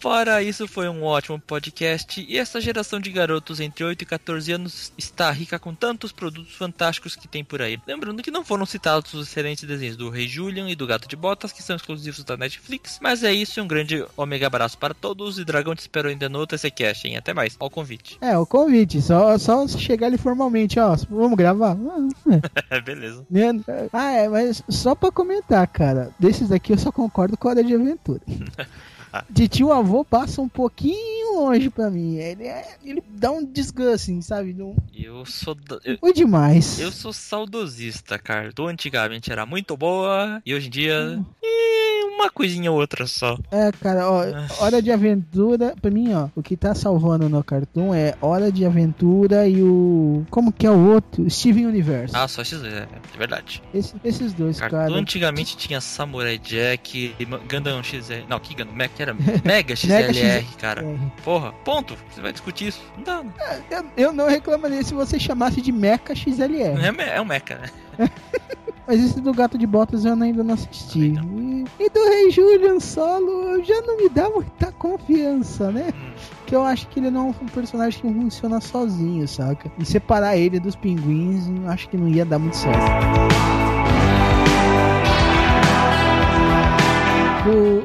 Fora 0.00 0.42
isso, 0.42 0.66
foi 0.66 0.88
um 0.88 1.02
ótimo 1.04 1.38
podcast 1.38 2.24
e 2.26 2.38
essa 2.38 2.60
geração 2.60 3.00
de 3.00 3.10
garotos 3.10 3.60
entre 3.60 3.84
8 3.84 4.02
e 4.02 4.06
14 4.06 4.52
anos 4.52 4.92
está 4.96 5.30
rica 5.30 5.58
com 5.58 5.74
tantos 5.74 6.12
produtos 6.12 6.54
fantásticos 6.54 7.14
que 7.14 7.28
tem 7.28 7.44
por 7.44 7.60
aí. 7.60 7.78
Lembrando 7.86 8.22
que 8.22 8.30
não 8.30 8.44
foram 8.44 8.64
citados 8.66 9.12
os 9.14 9.28
excelentes 9.28 9.64
desenhos 9.64 9.96
do 9.96 10.10
Rei 10.10 10.26
Julian 10.26 10.68
e 10.68 10.74
do 10.74 10.86
Gato 10.86 11.08
de 11.08 11.16
Botas, 11.16 11.52
que 11.52 11.62
são 11.62 11.76
exclusivos 11.76 12.24
da 12.24 12.36
Netflix, 12.36 12.98
mas 13.02 13.22
é 13.22 13.32
isso 13.32 13.58
e 13.58 13.62
um 13.62 13.68
grande 13.68 14.04
omega 14.16 14.46
abraço 14.46 14.78
para 14.78 14.94
todos 14.94 15.38
e 15.38 15.44
Dragão 15.44 15.74
te 15.74 15.80
espero 15.80 16.08
ainda 16.08 16.28
no 16.28 16.46
TCCast, 16.46 17.06
hein? 17.06 17.16
Até 17.16 17.34
mais, 17.34 17.56
ao 17.58 17.70
convite. 17.70 18.18
É, 18.20 18.36
o 18.36 18.46
convite, 18.46 19.00
só, 19.02 19.36
só 19.38 19.66
chegar 19.68 20.06
ali 20.06 20.18
formalmente, 20.18 20.78
ó, 20.80 20.96
vamos 21.10 21.36
gravar? 21.36 21.76
Beleza. 22.84 23.24
né? 23.30 23.52
Ah, 23.92 24.12
é, 24.12 24.28
mas 24.28 24.62
só 24.68 24.94
pra 24.94 25.10
comentar, 25.10 25.66
cara, 25.66 26.10
desses 26.18 26.48
daqui 26.48 26.72
eu 26.72 26.78
só 26.78 26.90
concordo 26.90 27.36
com 27.36 27.48
a 27.48 27.50
Hora 27.52 27.64
de 27.64 27.74
Aventura. 27.74 28.20
De 29.30 29.48
tio 29.48 29.72
avô 29.72 30.04
passa 30.04 30.40
um 30.42 30.48
pouquinho 30.48 31.40
longe 31.40 31.70
pra 31.70 31.90
mim. 31.90 32.16
Ele, 32.16 32.44
é- 32.44 32.76
ele 32.84 33.02
dá 33.08 33.30
um 33.30 33.44
desgusting, 33.44 34.20
sabe? 34.20 34.52
Não 34.52 34.74
Eu 34.94 35.24
sou 35.24 35.54
da- 35.54 35.78
eu, 35.84 36.12
demais. 36.12 36.78
eu 36.80 36.90
sou 36.92 37.12
saudosista, 37.12 38.18
cara. 38.18 38.50
Do 38.52 38.66
antigamente 38.66 39.30
era 39.32 39.46
muito 39.46 39.76
boa 39.76 40.42
e 40.44 40.54
hoje 40.54 40.66
em 40.66 40.70
dia. 40.70 41.24
ih, 41.42 41.87
uma 42.18 42.30
coisinha 42.30 42.70
ou 42.70 42.78
outra 42.78 43.06
só. 43.06 43.38
É, 43.50 43.70
cara, 43.72 44.10
ó, 44.10 44.22
Ah. 44.22 44.46
Hora 44.60 44.82
de 44.82 44.90
Aventura, 44.90 45.74
pra 45.80 45.90
mim, 45.90 46.12
ó, 46.14 46.28
o 46.36 46.42
que 46.42 46.56
tá 46.56 46.74
salvando 46.74 47.28
no 47.28 47.42
Cartoon 47.42 47.94
é 47.94 48.14
Hora 48.20 48.50
de 48.52 48.64
Aventura 48.64 49.46
e 49.48 49.62
o. 49.62 50.24
Como 50.30 50.52
que 50.52 50.66
é 50.66 50.70
o 50.70 50.78
outro? 50.92 51.28
Steven 51.30 51.66
Universe. 51.66 52.14
Ah, 52.16 52.26
só 52.28 52.42
esses 52.42 52.60
dois, 52.60 52.72
é, 52.74 52.86
é 53.14 53.18
verdade. 53.18 53.62
Esse- 53.72 53.94
esses 54.04 54.32
dois, 54.32 54.58
Cartoon 54.60 54.76
cara. 54.78 54.94
antigamente 54.94 55.56
tinha 55.56 55.80
Samurai 55.80 56.38
Jack, 56.38 57.14
Gundam 57.50 57.82
XL. 57.82 58.24
Não, 58.28 58.38
que 58.40 58.54
Gundam? 58.54 58.74
Mac 58.74 58.90
era 58.98 59.14
Mega 59.44 59.74
XLR, 59.76 60.44
cara. 60.60 60.84
É. 60.84 60.96
Porra, 61.24 61.52
ponto. 61.64 61.96
Você 62.10 62.20
vai 62.20 62.32
discutir 62.32 62.68
isso? 62.68 62.80
Não 62.96 63.04
dá, 63.04 63.22
né? 63.22 63.62
Eu, 63.70 63.84
eu 63.96 64.12
não 64.12 64.28
reclamaria 64.28 64.82
se 64.82 64.94
você 64.94 65.18
chamasse 65.18 65.60
de 65.60 65.72
Mecha 65.72 66.14
XLR. 66.14 66.78
É, 66.80 67.16
é 67.16 67.20
um 67.20 67.24
mecha, 67.24 67.58
né? 67.58 67.68
Mas 68.88 69.04
esse 69.04 69.20
do 69.20 69.34
Gato 69.34 69.58
de 69.58 69.66
Botas 69.66 70.06
eu 70.06 70.14
ainda 70.14 70.42
não 70.42 70.54
assisti. 70.54 71.12
E, 71.12 71.64
e 71.78 71.90
do 71.90 72.04
Rei 72.08 72.30
Julian 72.30 72.80
Solo 72.80 73.62
já 73.62 73.82
não 73.82 73.98
me 73.98 74.08
dá 74.08 74.30
muita 74.30 74.72
confiança, 74.72 75.70
né? 75.70 75.90
Hum. 75.94 76.12
Que 76.46 76.56
eu 76.56 76.64
acho 76.64 76.88
que 76.88 76.98
ele 76.98 77.10
não 77.10 77.26
é 77.26 77.34
um 77.42 77.46
personagem 77.48 78.00
que 78.00 78.10
funciona 78.10 78.62
sozinho, 78.62 79.28
saca? 79.28 79.70
E 79.78 79.84
separar 79.84 80.38
ele 80.38 80.58
dos 80.58 80.74
pinguins, 80.74 81.44
acho 81.66 81.86
que 81.90 81.98
não 81.98 82.08
ia 82.08 82.24
dar 82.24 82.38
muito 82.38 82.56
certo. 82.56 83.67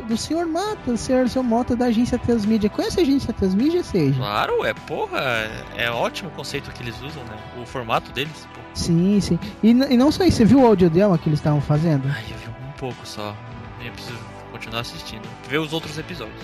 Do, 0.03 0.09
do 0.09 0.17
Sr. 0.17 0.45
Mata, 0.45 0.91
o 0.91 0.97
Sr. 0.97 1.27
Seu 1.29 1.43
Mota 1.43 1.75
da 1.75 1.85
agência 1.85 2.17
Transmídia. 2.19 2.69
Conhece 2.69 2.99
a 2.99 3.03
agência 3.03 3.33
Transmídia, 3.33 3.83
seja? 3.83 4.15
Claro, 4.17 4.63
é 4.65 4.73
porra, 4.73 5.19
é 5.77 5.89
ótimo 5.89 6.29
o 6.29 6.31
conceito 6.33 6.71
que 6.71 6.83
eles 6.83 6.95
usam, 7.01 7.23
né? 7.25 7.37
O 7.61 7.65
formato 7.65 8.11
deles, 8.11 8.47
pô. 8.53 8.59
Sim, 8.73 9.19
sim. 9.21 9.39
E, 9.61 9.69
e 9.69 9.97
não 9.97 10.11
só 10.11 10.23
isso, 10.23 10.37
você 10.37 10.45
viu 10.45 10.61
o 10.61 10.65
audiodrama 10.65 11.17
que 11.17 11.29
eles 11.29 11.39
estavam 11.39 11.61
fazendo? 11.61 12.03
Ai, 12.07 12.23
eu 12.31 12.37
vi 12.37 12.47
um 12.67 12.71
pouco 12.77 13.05
só. 13.07 13.35
Eu 13.83 13.91
preciso 13.91 14.17
continuar 14.51 14.81
assistindo. 14.81 15.21
Ver 15.49 15.57
os 15.59 15.73
outros 15.73 15.97
episódios. 15.97 16.39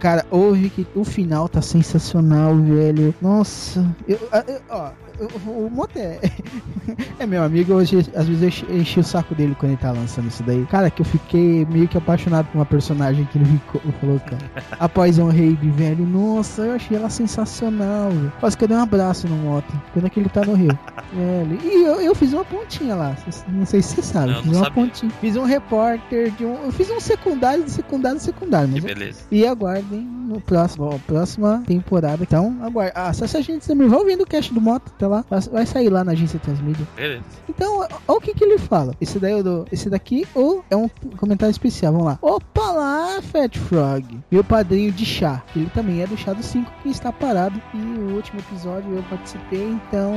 Cara, 0.00 0.24
ouve 0.30 0.70
que 0.70 0.86
o 0.94 1.04
final 1.04 1.46
tá 1.48 1.60
sensacional, 1.60 2.56
velho. 2.56 3.14
Nossa, 3.20 3.86
eu, 4.08 4.18
eu- 4.48 4.60
ó, 4.70 4.90
eu- 5.20 5.52
o 5.66 5.70
Mota 5.70 5.98
é, 5.98 6.18
é 7.18 7.26
meu 7.26 7.42
amigo, 7.42 7.74
hoje 7.74 7.98
às 8.14 8.26
vezes 8.26 8.42
eu 8.68 8.76
enchi, 8.78 8.96
eu 8.98 9.00
o 9.02 9.04
saco 9.04 9.34
dele 9.34 9.54
quando 9.58 9.72
ele 9.72 9.80
tá 9.80 9.92
lançando 9.92 10.28
isso 10.28 10.42
daí. 10.42 10.64
Cara, 10.66 10.90
que 10.90 11.02
eu 11.02 11.06
fiquei 11.06 11.64
meio 11.66 11.86
que 11.88 11.96
apaixonado 11.98 12.46
por 12.46 12.58
uma 12.58 12.66
personagem 12.66 13.24
que 13.26 13.38
ele 13.38 13.44
ficou- 13.46 13.80
falou, 14.00 14.20
cara. 14.20 14.42
A 14.78 14.88
Poison 14.88 15.26
Rabe, 15.26 15.70
velho. 15.76 16.04
Nossa, 16.06 16.62
eu 16.62 16.72
achei 16.74 16.96
ela 16.96 17.08
sensacional, 17.10 18.10
velho. 18.10 18.32
Quase 18.40 18.56
que 18.56 18.64
eu 18.64 18.68
dei 18.68 18.76
um 18.76 18.82
abraço 18.82 19.28
no 19.28 19.36
Mota, 19.36 19.72
quando 19.92 20.06
é 20.06 20.10
que 20.10 20.20
ele 20.20 20.28
tá 20.28 20.42
no 20.44 20.54
Rio. 20.54 20.70
Velho. 21.12 21.58
E 21.64 21.82
eu, 21.84 22.00
eu 22.00 22.14
fiz 22.14 22.32
uma 22.32 22.44
pontinha 22.44 22.94
lá, 22.94 23.16
não 23.48 23.66
sei 23.66 23.82
se 23.82 23.96
você 23.96 24.02
sabe, 24.02 24.28
Não, 24.32 24.42
fiz 24.42 24.52
não 24.52 24.58
uma 24.60 24.64
sabia. 24.66 24.84
pontinha. 24.84 25.12
Fiz 25.20 25.36
um 25.36 25.44
repórter 25.44 26.30
de 26.30 26.44
um. 26.46 26.54
Eu 26.66 26.70
fiz 26.72 26.88
um 26.88 27.00
secundário 27.00 27.64
de 27.64 27.70
secundário 27.72 28.18
de 28.18 28.22
secundário, 28.24 28.68
Que 28.68 28.74
mas 28.74 28.84
beleza. 28.84 29.18
e 29.28 29.44
aguardem 29.44 30.02
no 30.02 30.40
próximo, 30.40 30.84
ó, 30.84 30.98
próxima 31.08 31.64
temporada. 31.66 32.22
Então, 32.22 32.56
aguardem. 32.62 32.92
Ah, 32.94 33.12
se 33.12 33.24
a 33.36 33.40
gente 33.40 33.66
também 33.66 33.88
vai 33.88 33.98
ouvindo 33.98 34.22
o 34.22 34.26
cast 34.26 34.54
do 34.54 34.60
Moto, 34.60 34.92
tá 34.96 35.08
lá. 35.10 35.24
Vai- 35.28 35.66
sair 35.66 35.88
lá 35.90 36.02
na 36.02 36.12
agência 36.12 36.38
Transmídia. 36.38 36.86
Beleza. 36.96 37.22
Então, 37.48 37.86
ó 38.08 38.14
o 38.14 38.20
que 38.20 38.34
que 38.34 38.42
ele 38.44 38.58
fala. 38.58 38.94
Esse 39.00 39.18
daí 39.18 39.32
eu 39.32 39.42
dou. 39.44 39.66
Esse 39.70 39.90
daqui 39.90 40.26
ou 40.34 40.64
é 40.70 40.76
um 40.76 40.88
comentário 41.16 41.50
especial. 41.50 41.92
Vamos 41.92 42.06
lá. 42.08 42.18
Opa 42.22 42.70
lá, 42.72 43.20
Fat 43.22 43.56
Frog. 43.58 44.18
Meu 44.30 44.42
padrinho 44.42 44.90
de 44.92 45.04
chá. 45.04 45.42
Ele 45.54 45.70
também 45.74 46.02
é 46.02 46.06
do 46.06 46.16
chá 46.16 46.32
do 46.32 46.42
5 46.42 46.70
que 46.82 46.88
está 46.88 47.12
parado. 47.12 47.60
E 47.74 47.78
o 47.78 48.14
último 48.16 48.40
episódio 48.40 48.94
eu 48.96 49.02
participei, 49.04 49.62
então. 49.64 50.12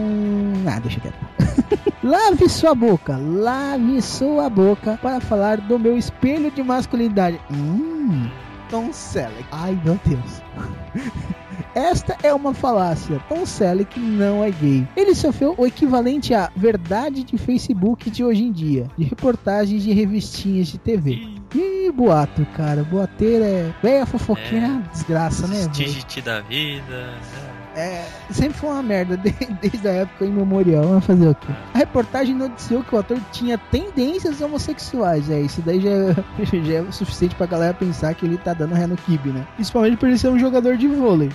Ah, 0.67 0.79
deixa 0.79 0.99
quieto. 0.99 1.15
Lave 2.03 2.49
sua 2.49 2.75
boca, 2.75 3.17
lave 3.17 4.01
sua 4.01 4.49
boca 4.49 4.99
para 5.01 5.21
falar 5.21 5.61
do 5.61 5.79
meu 5.79 5.97
espelho 5.97 6.51
de 6.51 6.61
masculinidade. 6.61 7.39
Hum, 7.49 8.29
Tom 8.69 8.91
Selleck. 8.91 9.45
Ai, 9.51 9.79
meu 9.85 9.97
Deus. 10.05 10.41
Esta 11.75 12.15
é 12.23 12.33
uma 12.33 12.53
falácia. 12.53 13.19
Tom 13.27 13.45
Selleck 13.45 13.99
não 13.99 14.43
é 14.43 14.51
gay. 14.51 14.87
Ele 14.95 15.15
sofreu 15.15 15.55
o 15.57 15.65
equivalente 15.65 16.33
à 16.33 16.51
verdade 16.55 17.23
de 17.23 17.37
Facebook 17.37 18.09
de 18.09 18.23
hoje 18.23 18.43
em 18.43 18.51
dia, 18.51 18.87
de 18.97 19.05
reportagens 19.05 19.83
de 19.83 19.91
revistinhas 19.91 20.67
de 20.67 20.77
TV. 20.77 21.19
Ih, 21.55 21.91
boato, 21.91 22.45
cara. 22.55 22.83
Boateira 22.83 23.45
é. 23.45 23.73
Véia 23.81 24.05
fofoqueira 24.05 24.67
é 24.67 24.91
desgraça, 24.91 25.47
né? 25.47 25.67
Digiti 25.67 26.21
da 26.21 26.41
vida. 26.41 26.81
né? 26.89 27.42
É, 27.75 28.05
sempre 28.29 28.53
foi 28.57 28.69
uma 28.69 28.83
merda, 28.83 29.17
de- 29.17 29.31
desde 29.61 29.87
a 29.87 29.91
época 29.91 30.25
imemorial. 30.25 30.83
Vamos 30.83 31.05
fazer 31.05 31.27
o 31.29 31.35
quê? 31.35 31.47
A 31.73 31.77
reportagem 31.79 32.35
noticiou 32.35 32.83
que 32.83 32.93
o 32.93 32.97
ator 32.99 33.17
tinha 33.31 33.57
tendências 33.57 34.41
homossexuais. 34.41 35.29
É, 35.29 35.41
isso 35.41 35.61
daí 35.61 35.79
já, 35.81 35.89
é- 35.89 36.15
já 36.63 36.73
é 36.75 36.81
o 36.81 36.91
suficiente 36.93 37.35
pra 37.35 37.45
galera 37.47 37.73
pensar 37.73 38.13
que 38.13 38.25
ele 38.25 38.37
tá 38.37 38.53
dando 38.53 38.73
ré 38.75 38.85
no 38.87 38.95
kibe, 38.95 39.29
né? 39.29 39.45
Principalmente 39.55 39.97
por 39.97 40.07
ele 40.09 40.17
ser 40.17 40.29
um 40.29 40.37
jogador 40.39 40.77
de 40.77 40.87
vôlei. 40.87 41.29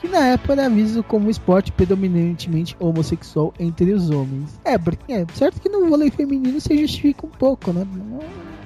Que 0.00 0.08
na 0.08 0.26
época 0.26 0.52
era 0.52 0.68
visto 0.68 1.02
como 1.02 1.26
um 1.26 1.30
esporte 1.30 1.72
predominantemente 1.72 2.76
homossexual 2.78 3.54
entre 3.58 3.92
os 3.92 4.10
homens. 4.10 4.58
É, 4.64 4.76
porque 4.76 5.12
é 5.12 5.24
certo 5.34 5.60
que 5.60 5.68
no 5.68 5.88
vôlei 5.88 6.10
feminino 6.10 6.60
se 6.60 6.76
justifica 6.78 7.26
um 7.26 7.30
pouco, 7.30 7.72
né? 7.72 7.86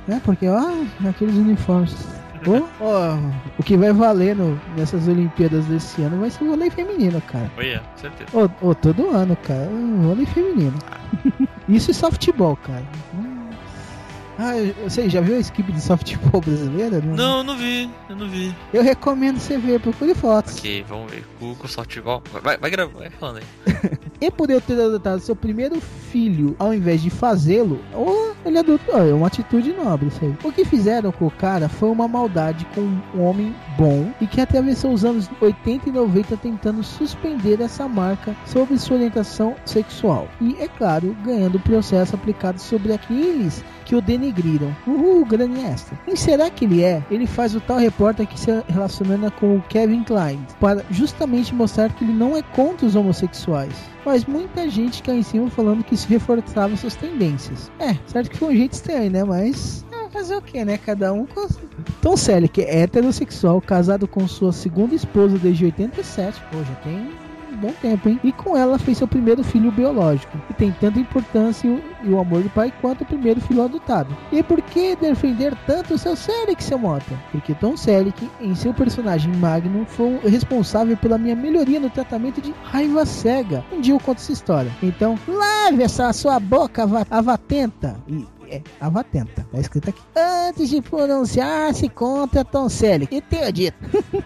Né? 0.09 0.21
Porque, 0.25 0.49
ó, 0.49 0.61
naqueles 1.00 1.37
uniformes. 1.37 1.95
Ô, 2.47 2.63
ó, 2.81 3.17
o 3.59 3.63
que 3.63 3.77
vai 3.77 3.93
valer 3.93 4.35
no- 4.37 4.61
nessas 4.77 5.07
Olimpíadas 5.09 5.65
desse 5.67 6.03
ano 6.03 6.21
vai 6.21 6.31
ser 6.31 6.45
o 6.45 6.49
vôlei 6.49 6.71
feminino, 6.71 7.21
cara. 7.23 7.51
Olha, 7.57 7.83
certeza. 7.97 8.31
Ô, 8.61 8.69
ô, 8.71 8.75
todo 8.75 9.11
ano, 9.11 9.37
cara. 9.37 9.69
o 9.71 10.03
Vôlei 10.03 10.27
feminino. 10.27 10.75
Isso 11.69 11.91
e 11.91 11.95
softball, 11.95 12.57
cara. 12.57 12.85
Ah, 14.39 14.55
você 14.83 15.09
já 15.11 15.21
viu 15.21 15.37
a 15.37 15.41
equipe 15.41 15.71
de 15.71 15.81
softball 15.81 16.41
brasileira? 16.41 17.01
Não, 17.01 17.39
eu 17.39 17.45
não 17.45 17.57
vi, 17.57 17.89
eu 18.09 18.17
não 18.17 18.29
vi. 18.29 18.53
Eu 18.73 18.83
recomendo 18.83 19.39
você 19.39 19.59
ver, 19.59 19.79
procure 19.79 20.15
fotos. 20.15 20.59
Ok, 20.59 20.85
vamos 20.89 21.13
ver. 21.13 21.23
Google 21.39 21.69
Softball. 21.69 22.23
Vai, 22.43 22.57
vai 22.57 22.71
gravar, 22.71 22.99
vai 22.99 23.11
falando 23.11 23.39
aí. 23.39 23.45
E 24.23 24.31
por 24.31 24.49
eu 24.51 24.61
ter 24.61 24.75
adotado 24.81 25.21
seu 25.21 25.35
primeiro 25.35 25.81
filho 25.81 26.55
ao 26.59 26.73
invés 26.73 27.03
de 27.03 27.11
fazê-lo, 27.11 27.81
ou 27.93 28.32
ele 28.45 28.59
adotou, 28.59 28.99
é 28.99 29.13
uma 29.13 29.27
atitude 29.27 29.73
nobre 29.73 30.09
isso 30.09 30.25
aí. 30.25 30.35
O 30.43 30.53
que 30.53 30.65
fizeram 30.65 31.13
com 31.13 31.27
o 31.27 31.31
cara 31.31 31.69
foi 31.69 31.91
uma 31.91 32.09
maldade 32.09 32.67
com 32.75 32.81
um 33.15 33.23
homem 33.23 33.55
bom 33.76 34.11
e 34.21 34.26
que 34.26 34.41
atravessou 34.41 34.93
os 34.93 35.05
anos 35.05 35.31
80 35.41 35.88
e 35.88 35.93
90 35.93 36.37
tentando 36.37 36.83
suspender 36.83 37.61
essa 37.61 37.88
marca 37.88 38.35
sobre 38.47 38.79
sua 38.79 38.97
orientação 38.97 39.55
sexual. 39.64 40.29
E, 40.41 40.57
é 40.61 40.69
claro, 40.69 41.17
ganhando 41.25 41.61
processo 41.61 42.14
aplicado 42.14 42.61
sobre 42.61 42.93
aqueles 42.93 43.64
que 43.85 43.95
o 43.95 44.00
denegriram. 44.00 44.75
Uhul, 44.87 45.25
grande 45.25 45.61
extra. 45.61 45.99
Quem 46.05 46.17
será 46.17 46.50
que 46.50 46.64
ele 46.64 46.83
é? 46.83 47.02
Ele 47.11 47.26
faz 47.26 47.55
o 47.55 47.61
tal 47.61 47.79
repórter 47.79 48.26
que 48.26 48.38
se 48.38 48.50
relaciona 48.69 49.31
com 49.31 49.57
o 49.57 49.62
Kevin 49.62 50.05
Klein 50.05 50.47
para 50.61 50.85
justamente 50.91 51.55
mostrar 51.55 51.93
que 51.93 52.05
ele 52.05 52.12
não 52.12 52.37
é 52.37 52.43
contra 52.43 52.87
os 52.87 52.97
homossexuais. 52.97 53.75
Mas 54.05 54.25
muita 54.25 54.69
gente 54.69 55.02
cai 55.02 55.17
em 55.17 55.23
cima 55.23 55.49
falando 55.50 55.85
que 55.85 55.95
isso 55.95 56.09
reforçava 56.09 56.76
suas 56.76 56.97
tendências. 56.97 57.71
É, 57.79 57.95
certo 58.07 58.31
que 58.31 58.38
foi 58.38 58.55
um 58.55 58.57
jeito 58.57 58.73
estranho, 58.73 59.11
né? 59.11 59.25
Mas. 59.25 59.85
Fazer 60.12 60.37
o 60.37 60.42
que, 60.42 60.64
né? 60.64 60.78
Cada 60.78 61.12
um 61.12 61.26
com. 61.26 61.47
Tom 62.00 62.16
Selleck 62.16 62.61
é 62.62 62.81
heterossexual, 62.83 63.61
casado 63.61 64.07
com 64.07 64.26
sua 64.28 64.52
segunda 64.52 64.95
esposa 64.95 65.38
desde 65.38 65.64
87. 65.64 66.40
Pô, 66.50 66.59
já 66.59 66.75
tem 66.76 67.11
um 67.52 67.57
bom 67.57 67.73
tempo, 67.81 68.09
hein? 68.09 68.19
E 68.25 68.33
com 68.33 68.57
ela 68.57 68.78
fez 68.78 68.99
seu 68.99 69.07
primeiro 69.07 69.45
filho 69.45 69.71
biológico. 69.71 70.37
E 70.50 70.54
tem 70.54 70.73
tanta 70.73 70.99
importância 70.99 71.69
e 72.02 72.09
o, 72.11 72.19
amor 72.19 72.42
do 72.42 72.50
pai 72.50 72.73
quanto 72.81 73.02
o 73.02 73.07
primeiro 73.07 73.40
filho 73.40 73.62
adotado. 73.62 74.16
E 74.33 74.42
por 74.42 74.61
que 74.62 74.97
defender 74.97 75.54
tanto 75.66 75.95
o 75.95 75.99
seu 75.99 76.16
Selleck, 76.16 76.62
seu 76.64 76.78
Mota? 76.78 77.14
Porque 77.31 77.54
Tom 77.54 77.76
Selleck, 77.76 78.28
em 78.40 78.54
seu 78.54 78.73
personagem 78.75 79.33
Magnum, 79.37 79.85
foi 79.85 80.19
responsável 80.25 80.97
pela 80.97 81.19
minha 81.19 81.37
melhoria 81.37 81.78
no 81.78 81.90
tratamento 81.90 82.40
de 82.40 82.52
raiva 82.64 83.04
cega. 83.07 83.64
Um 83.73 83.81
dia 83.81 83.95
eu 83.95 84.00
conto 84.00 84.19
essa 84.19 84.33
história. 84.33 84.71
Então, 84.83 85.16
lave 85.28 85.83
essa 85.83 86.12
sua 86.12 86.40
boca 86.40 86.83
ava- 86.85 87.07
avatenta. 87.11 87.97
E 88.09 88.26
é, 88.52 88.62
avatenta, 88.80 89.47
tá 89.50 89.59
escrito 89.59 89.88
aqui. 89.88 90.02
Antes 90.14 90.68
de 90.68 90.82
pronunciar-se 90.82 91.88
contra 91.88 92.44
Tom 92.44 92.68
Selleck. 92.68 93.14
E 93.14 93.21
tenho 93.21 93.50
dito. 93.50 93.76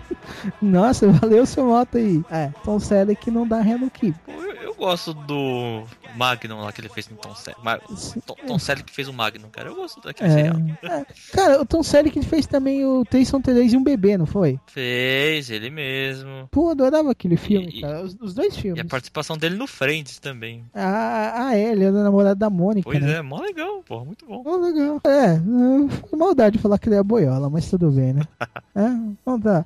Nossa, 0.60 1.08
valeu 1.12 1.46
seu 1.46 1.66
moto 1.66 1.96
aí. 1.96 2.24
É, 2.30 2.50
Tom 2.64 2.80
Selleck 2.80 3.30
não 3.30 3.46
dá 3.46 3.60
ré 3.60 3.76
no 3.76 3.88
gosto 4.76 5.14
do 5.14 5.84
Magnum 6.16 6.60
lá 6.60 6.72
que 6.72 6.80
ele 6.80 6.88
fez 6.88 7.08
no 7.08 7.16
Tom 7.16 7.34
Selleck. 7.34 7.64
Ma- 7.64 7.78
Tom, 8.26 8.34
Tom 8.46 8.58
Selleck 8.58 8.84
que 8.84 8.94
fez 8.94 9.08
o 9.08 9.12
Magnum, 9.12 9.48
cara. 9.50 9.68
Eu 9.70 9.74
gosto 9.76 10.00
daquele 10.00 10.30
serial. 10.30 10.56
É, 10.82 10.86
é. 11.00 11.06
Cara, 11.32 11.60
o 11.62 11.66
Tom 11.66 11.82
Selleck 11.82 12.22
fez 12.22 12.46
também 12.46 12.84
o 12.84 13.04
são 13.24 13.40
Três 13.40 13.72
e 13.72 13.76
um 13.76 13.82
bebê, 13.82 14.16
não 14.18 14.26
foi? 14.26 14.58
Fez, 14.66 15.50
ele 15.50 15.70
mesmo. 15.70 16.48
Pô, 16.50 16.66
eu 16.66 16.70
adorava 16.72 17.10
aquele 17.10 17.36
filme, 17.36 17.68
E- 17.68 17.80
cara. 17.80 18.02
Os, 18.02 18.16
os 18.20 18.34
dois 18.34 18.56
E 18.56 18.60
filmes. 18.60 18.80
a 18.84 18.88
participação 18.88 19.36
dele 19.36 19.56
no 19.56 19.66
Friends 19.66 20.18
também. 20.18 20.64
Ah, 20.74 21.46
ah, 21.48 21.56
é, 21.56 21.72
ele 21.72 21.84
era 21.84 22.02
namorado 22.02 22.38
da 22.38 22.50
Mônica. 22.50 22.88
Pois 22.88 23.02
né? 23.02 23.14
é, 23.14 23.22
mó 23.22 23.40
legal, 23.40 23.82
porra, 23.82 24.04
muito 24.04 24.26
bom. 24.26 24.42
Oh, 24.44 24.56
legal. 24.56 25.00
É, 25.04 25.38
maldade 26.16 26.58
falar 26.58 26.78
que 26.78 26.88
ele 26.88 26.96
é 26.96 27.02
boiola, 27.02 27.48
mas 27.48 27.68
tudo 27.70 27.90
bem, 27.90 28.12
né? 28.12 28.22
é, 28.74 28.88
vamos 29.24 29.44
lá. 29.44 29.64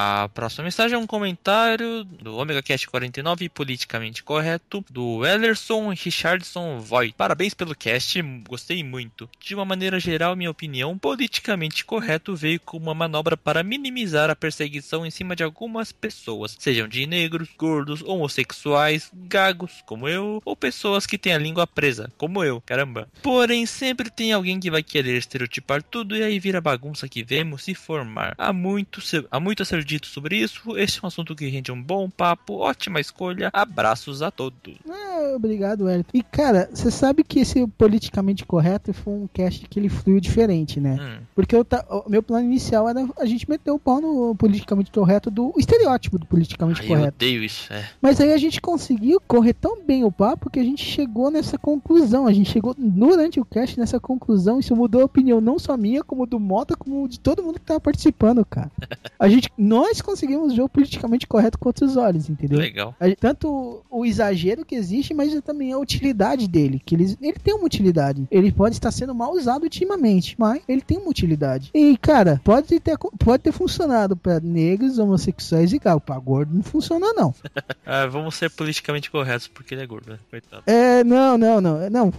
A 0.00 0.28
próxima 0.28 0.62
mensagem 0.62 0.94
é 0.94 0.98
um 0.98 1.08
comentário 1.08 2.04
do 2.04 2.36
Omega 2.36 2.62
Cast 2.62 2.86
49, 2.86 3.48
politicamente 3.48 4.22
correto, 4.22 4.84
do 4.88 5.26
Ellerson 5.26 5.88
Richardson 5.88 6.78
Voigt. 6.78 7.16
Parabéns 7.16 7.52
pelo 7.52 7.74
cast, 7.74 8.22
gostei 8.48 8.84
muito. 8.84 9.28
De 9.40 9.56
uma 9.56 9.64
maneira 9.64 9.98
geral, 9.98 10.36
minha 10.36 10.52
opinião, 10.52 10.96
politicamente 10.96 11.84
correto 11.84 12.36
veio 12.36 12.60
como 12.60 12.84
uma 12.84 12.94
manobra 12.94 13.36
para 13.36 13.64
minimizar 13.64 14.30
a 14.30 14.36
perseguição 14.36 15.04
em 15.04 15.10
cima 15.10 15.34
de 15.34 15.42
algumas 15.42 15.90
pessoas, 15.90 16.54
sejam 16.60 16.86
de 16.86 17.04
negros, 17.04 17.48
gordos, 17.58 18.00
homossexuais, 18.00 19.10
gagos, 19.12 19.82
como 19.84 20.08
eu, 20.08 20.40
ou 20.44 20.54
pessoas 20.54 21.06
que 21.06 21.18
têm 21.18 21.34
a 21.34 21.38
língua 21.38 21.66
presa, 21.66 22.08
como 22.16 22.44
eu, 22.44 22.60
caramba. 22.60 23.08
Porém, 23.20 23.66
sempre 23.66 24.10
tem 24.10 24.32
alguém 24.32 24.60
que 24.60 24.70
vai 24.70 24.84
querer 24.84 25.16
estereotipar 25.16 25.82
tudo 25.82 26.16
e 26.16 26.22
aí 26.22 26.38
vira 26.38 26.60
bagunça 26.60 27.08
que 27.08 27.24
vemos 27.24 27.64
se 27.64 27.74
formar. 27.74 28.36
Há 28.38 28.52
muito, 28.52 29.02
há 29.28 29.40
muito 29.40 29.64
a 29.64 29.66
ser 29.66 29.87
dito 29.88 30.06
sobre 30.06 30.36
isso, 30.36 30.76
este 30.76 30.98
é 30.98 31.00
um 31.02 31.08
assunto 31.08 31.34
que 31.34 31.48
rende 31.48 31.72
um 31.72 31.82
bom 31.82 32.10
papo, 32.10 32.58
ótima 32.58 33.00
escolha, 33.00 33.50
abraços 33.52 34.20
a 34.20 34.30
todos. 34.30 34.74
Ah, 34.88 35.32
obrigado, 35.34 35.88
Elton. 35.88 36.10
E 36.12 36.22
cara, 36.22 36.68
você 36.72 36.90
sabe 36.90 37.24
que 37.24 37.40
esse 37.40 37.66
politicamente 37.66 38.44
correto 38.44 38.92
foi 38.92 39.14
um 39.14 39.28
cast 39.32 39.66
que 39.66 39.80
ele 39.80 39.88
fluiu 39.88 40.20
diferente, 40.20 40.78
né? 40.78 40.98
Hum. 41.00 41.24
Porque 41.34 41.56
eu 41.56 41.64
ta... 41.64 41.84
o 41.88 42.10
meu 42.10 42.22
plano 42.22 42.44
inicial 42.44 42.88
era 42.88 43.08
a 43.18 43.24
gente 43.24 43.48
meter 43.48 43.70
o 43.70 43.78
pau 43.78 44.00
no 44.00 44.34
politicamente 44.34 44.90
correto 44.90 45.30
do 45.30 45.54
estereótipo 45.56 46.18
do 46.18 46.26
politicamente 46.26 46.82
Ai, 46.82 46.86
correto. 46.86 47.06
Eu 47.06 47.08
odeio 47.08 47.42
isso, 47.42 47.72
é. 47.72 47.88
Mas 48.00 48.20
aí 48.20 48.32
a 48.32 48.36
gente 48.36 48.60
conseguiu 48.60 49.20
correr 49.26 49.54
tão 49.54 49.82
bem 49.82 50.04
o 50.04 50.12
papo 50.12 50.50
que 50.50 50.60
a 50.60 50.64
gente 50.64 50.84
chegou 50.84 51.30
nessa 51.30 51.56
conclusão. 51.56 52.26
A 52.26 52.32
gente 52.32 52.50
chegou 52.50 52.74
durante 52.76 53.40
o 53.40 53.44
cast 53.44 53.78
nessa 53.78 53.98
conclusão. 53.98 54.60
Isso 54.60 54.76
mudou 54.76 55.00
a 55.00 55.06
opinião 55.06 55.40
não 55.40 55.58
só 55.58 55.76
minha, 55.76 56.04
como 56.04 56.26
do 56.26 56.38
Mota, 56.38 56.76
como 56.76 57.08
de 57.08 57.18
todo 57.18 57.42
mundo 57.42 57.58
que 57.58 57.66
tava 57.66 57.80
participando, 57.80 58.44
cara. 58.44 58.70
A 59.18 59.28
gente, 59.28 59.50
nós 59.78 60.00
conseguimos 60.00 60.56
ver 60.56 60.62
o 60.62 60.68
politicamente 60.68 61.26
correto 61.26 61.56
com 61.56 61.68
outros 61.68 61.96
olhos, 61.96 62.28
entendeu? 62.28 62.58
Legal. 62.58 62.96
Tanto 63.20 63.84
o 63.88 64.04
exagero 64.04 64.64
que 64.64 64.74
existe, 64.74 65.14
mas 65.14 65.32
também 65.40 65.72
a 65.72 65.78
utilidade 65.78 66.48
dele. 66.48 66.82
Que 66.84 66.96
ele, 66.96 67.16
ele 67.22 67.38
tem 67.38 67.54
uma 67.54 67.64
utilidade. 67.64 68.26
Ele 68.28 68.50
pode 68.50 68.74
estar 68.74 68.90
sendo 68.90 69.14
mal 69.14 69.32
usado 69.32 69.62
ultimamente, 69.62 70.34
mas 70.36 70.60
ele 70.66 70.80
tem 70.80 70.98
uma 70.98 71.10
utilidade. 71.10 71.70
E, 71.72 71.96
cara, 71.96 72.40
pode 72.42 72.80
ter, 72.80 72.98
pode 72.98 73.42
ter 73.44 73.52
funcionado 73.52 74.16
para 74.16 74.40
negros, 74.40 74.98
homossexuais 74.98 75.72
e 75.72 75.78
gago. 75.78 76.00
Pra 76.00 76.18
gordo 76.18 76.54
não 76.54 76.62
funciona, 76.62 77.12
não. 77.12 77.32
ah, 77.86 78.06
vamos 78.06 78.34
ser 78.34 78.50
politicamente 78.50 79.10
corretos 79.10 79.46
porque 79.46 79.74
ele 79.74 79.82
é 79.82 79.86
gordo, 79.86 80.10
né? 80.10 80.18
Coitado. 80.28 80.62
É, 80.66 81.04
não, 81.04 81.38
não, 81.38 81.60
não. 81.60 81.88
não. 81.88 82.12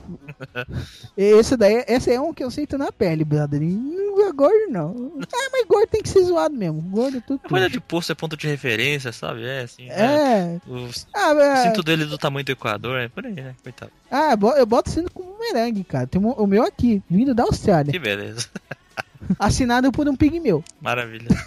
esse 1.18 1.58
daí, 1.58 1.84
esse 1.88 2.14
é 2.14 2.22
um 2.22 2.34
que 2.34 2.44
eu 2.44 2.52
sinto 2.52 2.78
na 2.78 2.90
pele, 2.90 3.26
brother. 3.26 3.60
Não 3.62 4.28
é 4.28 4.32
gordo, 4.32 4.70
não. 4.70 5.12
Ah, 5.22 5.50
mas 5.52 5.68
gordo 5.68 5.90
tem 5.90 6.02
que 6.02 6.10
ser 6.10 6.24
zoado 6.24 6.56
mesmo. 6.56 6.82
Gordo 6.82 7.22
é. 7.44 7.50
Folha 7.50 7.70
de 7.70 7.80
poço 7.80 8.12
é 8.12 8.16
ponto 8.16 8.36
de 8.38 8.48
referência, 8.48 9.12
sabe? 9.12 9.46
É 9.46 9.62
assim. 9.62 9.90
É. 9.90 10.02
é. 10.02 10.62
O, 10.68 10.90
ah, 11.14 11.32
é... 11.32 11.54
o 11.54 11.64
cinto 11.64 11.84
dele 11.84 12.06
do 12.06 12.18
tamanho 12.18 12.46
do 12.46 12.52
Equador, 12.52 13.00
é 13.00 13.08
por 13.08 13.26
aí, 13.26 13.34
né? 13.34 13.56
Coitado. 13.64 13.92
Ah, 14.12 14.36
eu 14.58 14.66
boto 14.66 14.90
cinto 14.90 15.12
como 15.12 15.34
um 15.34 15.40
merengue, 15.40 15.84
cara. 15.84 16.08
Tem 16.08 16.22
o 16.22 16.48
meu 16.48 16.64
aqui, 16.64 17.02
vindo 17.10 17.34
da 17.34 17.44
Austrália. 17.44 17.92
Que 17.92 18.00
beleza. 18.00 18.48
Assinado 19.38 19.92
por 19.92 20.08
um 20.08 20.16
pigmeu. 20.16 20.64
Maravilha. 20.82 21.28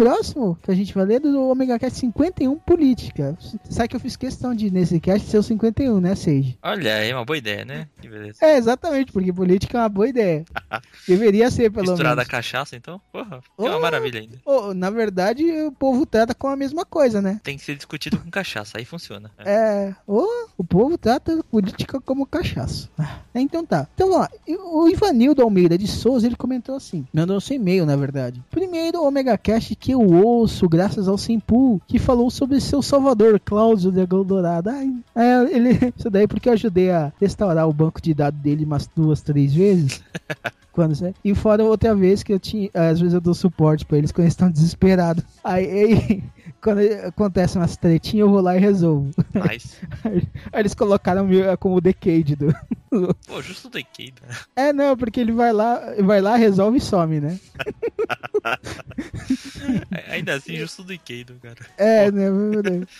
próximo 0.00 0.58
que 0.62 0.70
a 0.70 0.74
gente 0.74 0.94
vai 0.94 1.04
ler 1.04 1.16
é 1.16 1.20
do 1.20 1.50
Omega 1.50 1.78
Cast 1.78 1.98
51 1.98 2.56
Política. 2.60 3.36
Sabe 3.68 3.88
que 3.88 3.96
eu 3.96 4.00
fiz 4.00 4.16
questão 4.16 4.54
de, 4.54 4.70
nesse 4.70 4.98
cast, 4.98 5.28
ser 5.28 5.36
o 5.36 5.42
51, 5.42 6.00
né, 6.00 6.14
Sage? 6.14 6.58
Olha 6.62 6.94
aí, 6.96 7.12
uma 7.12 7.22
boa 7.22 7.36
ideia, 7.36 7.66
né? 7.66 7.86
Que 8.00 8.08
beleza. 8.08 8.38
É, 8.40 8.56
exatamente, 8.56 9.12
porque 9.12 9.30
política 9.30 9.76
é 9.76 9.82
uma 9.82 9.88
boa 9.90 10.08
ideia. 10.08 10.42
Deveria 11.06 11.50
ser, 11.50 11.70
pelo 11.70 11.88
Misturada 11.88 12.16
menos. 12.16 12.28
a 12.28 12.30
cachaça, 12.30 12.76
então? 12.76 12.98
Porra, 13.12 13.42
é 13.58 13.62
uma 13.62 13.76
oh, 13.76 13.80
maravilha 13.80 14.20
ainda. 14.20 14.38
Oh, 14.46 14.72
na 14.72 14.88
verdade, 14.88 15.44
o 15.64 15.70
povo 15.70 16.06
trata 16.06 16.34
com 16.34 16.48
a 16.48 16.56
mesma 16.56 16.86
coisa, 16.86 17.20
né? 17.20 17.38
Tem 17.44 17.58
que 17.58 17.64
ser 17.64 17.76
discutido 17.76 18.16
com 18.16 18.30
cachaça, 18.30 18.78
aí 18.78 18.86
funciona. 18.86 19.30
É, 19.36 19.52
é 19.52 19.94
oh, 20.06 20.46
o 20.56 20.64
povo 20.64 20.96
trata 20.96 21.44
política 21.50 22.00
como 22.00 22.24
cachaça. 22.24 22.88
É, 23.34 23.40
então 23.40 23.66
tá. 23.66 23.86
Então, 23.94 24.12
ó, 24.12 24.26
o 24.48 24.88
Ivanildo 24.88 25.42
Almeida 25.42 25.76
de 25.76 25.86
Souza, 25.86 26.26
ele 26.26 26.36
comentou 26.36 26.74
assim, 26.74 27.06
mandou 27.12 27.38
seu 27.38 27.56
e-mail, 27.56 27.84
na 27.84 27.96
verdade. 27.96 28.42
Primeiro, 28.50 29.04
Omega 29.04 29.36
Cast 29.36 29.76
que 29.76 29.89
eu 29.90 30.00
ouço 30.00 30.68
graças 30.68 31.08
ao 31.08 31.18
Simpu, 31.18 31.80
que 31.86 31.98
falou 31.98 32.30
sobre 32.30 32.60
seu 32.60 32.82
salvador, 32.82 33.40
Cláudio 33.44 33.90
Dragão 33.90 34.24
Dourado. 34.24 34.70
Ai, 34.70 34.92
é, 35.14 35.56
ele, 35.56 35.92
isso 35.96 36.10
daí 36.10 36.26
porque 36.26 36.48
eu 36.48 36.52
ajudei 36.52 36.90
a 36.90 37.12
restaurar 37.20 37.68
o 37.68 37.72
banco 37.72 38.00
de 38.00 38.14
dados 38.14 38.40
dele 38.40 38.64
umas 38.64 38.86
duas, 38.86 39.20
três 39.20 39.52
vezes. 39.52 40.02
quando 40.72 40.98
né? 41.00 41.12
E 41.24 41.34
fora 41.34 41.64
outra 41.64 41.94
vez 41.94 42.22
que 42.22 42.32
eu 42.32 42.38
tinha. 42.38 42.70
Às 42.72 43.00
vezes 43.00 43.14
eu 43.14 43.20
dou 43.20 43.34
suporte 43.34 43.84
pra 43.84 43.98
eles 43.98 44.12
quando 44.12 44.24
eles 44.24 44.32
estão 44.32 44.50
desesperados. 44.50 45.24
Aí, 45.44 45.66
aí 45.66 46.22
quando 46.60 46.80
acontece 47.06 47.56
umas 47.56 47.76
tretinhas, 47.76 48.26
eu 48.26 48.30
vou 48.30 48.40
lá 48.40 48.56
e 48.56 48.60
resolvo. 48.60 49.10
Nice. 49.34 49.76
Aí, 50.04 50.28
aí 50.52 50.60
eles 50.60 50.74
colocaram 50.74 51.26
como 51.58 51.76
o 51.76 51.80
Decade 51.80 52.36
do. 52.36 52.54
Pô, 53.26 53.40
justo 53.40 53.68
o 53.68 53.70
Decade. 53.70 54.14
Né? 54.26 54.34
É, 54.56 54.72
não, 54.72 54.96
porque 54.96 55.20
ele 55.20 55.32
vai 55.32 55.52
lá, 55.52 55.80
vai 56.00 56.20
lá, 56.20 56.36
resolve 56.36 56.78
e 56.78 56.80
some, 56.80 57.20
né? 57.20 57.38
Ainda 60.10 60.34
assim, 60.34 60.56
justo 60.56 60.82
o 60.82 60.84
Decade, 60.84 61.32
cara. 61.40 61.56
É, 61.78 62.10
né? 62.10 62.26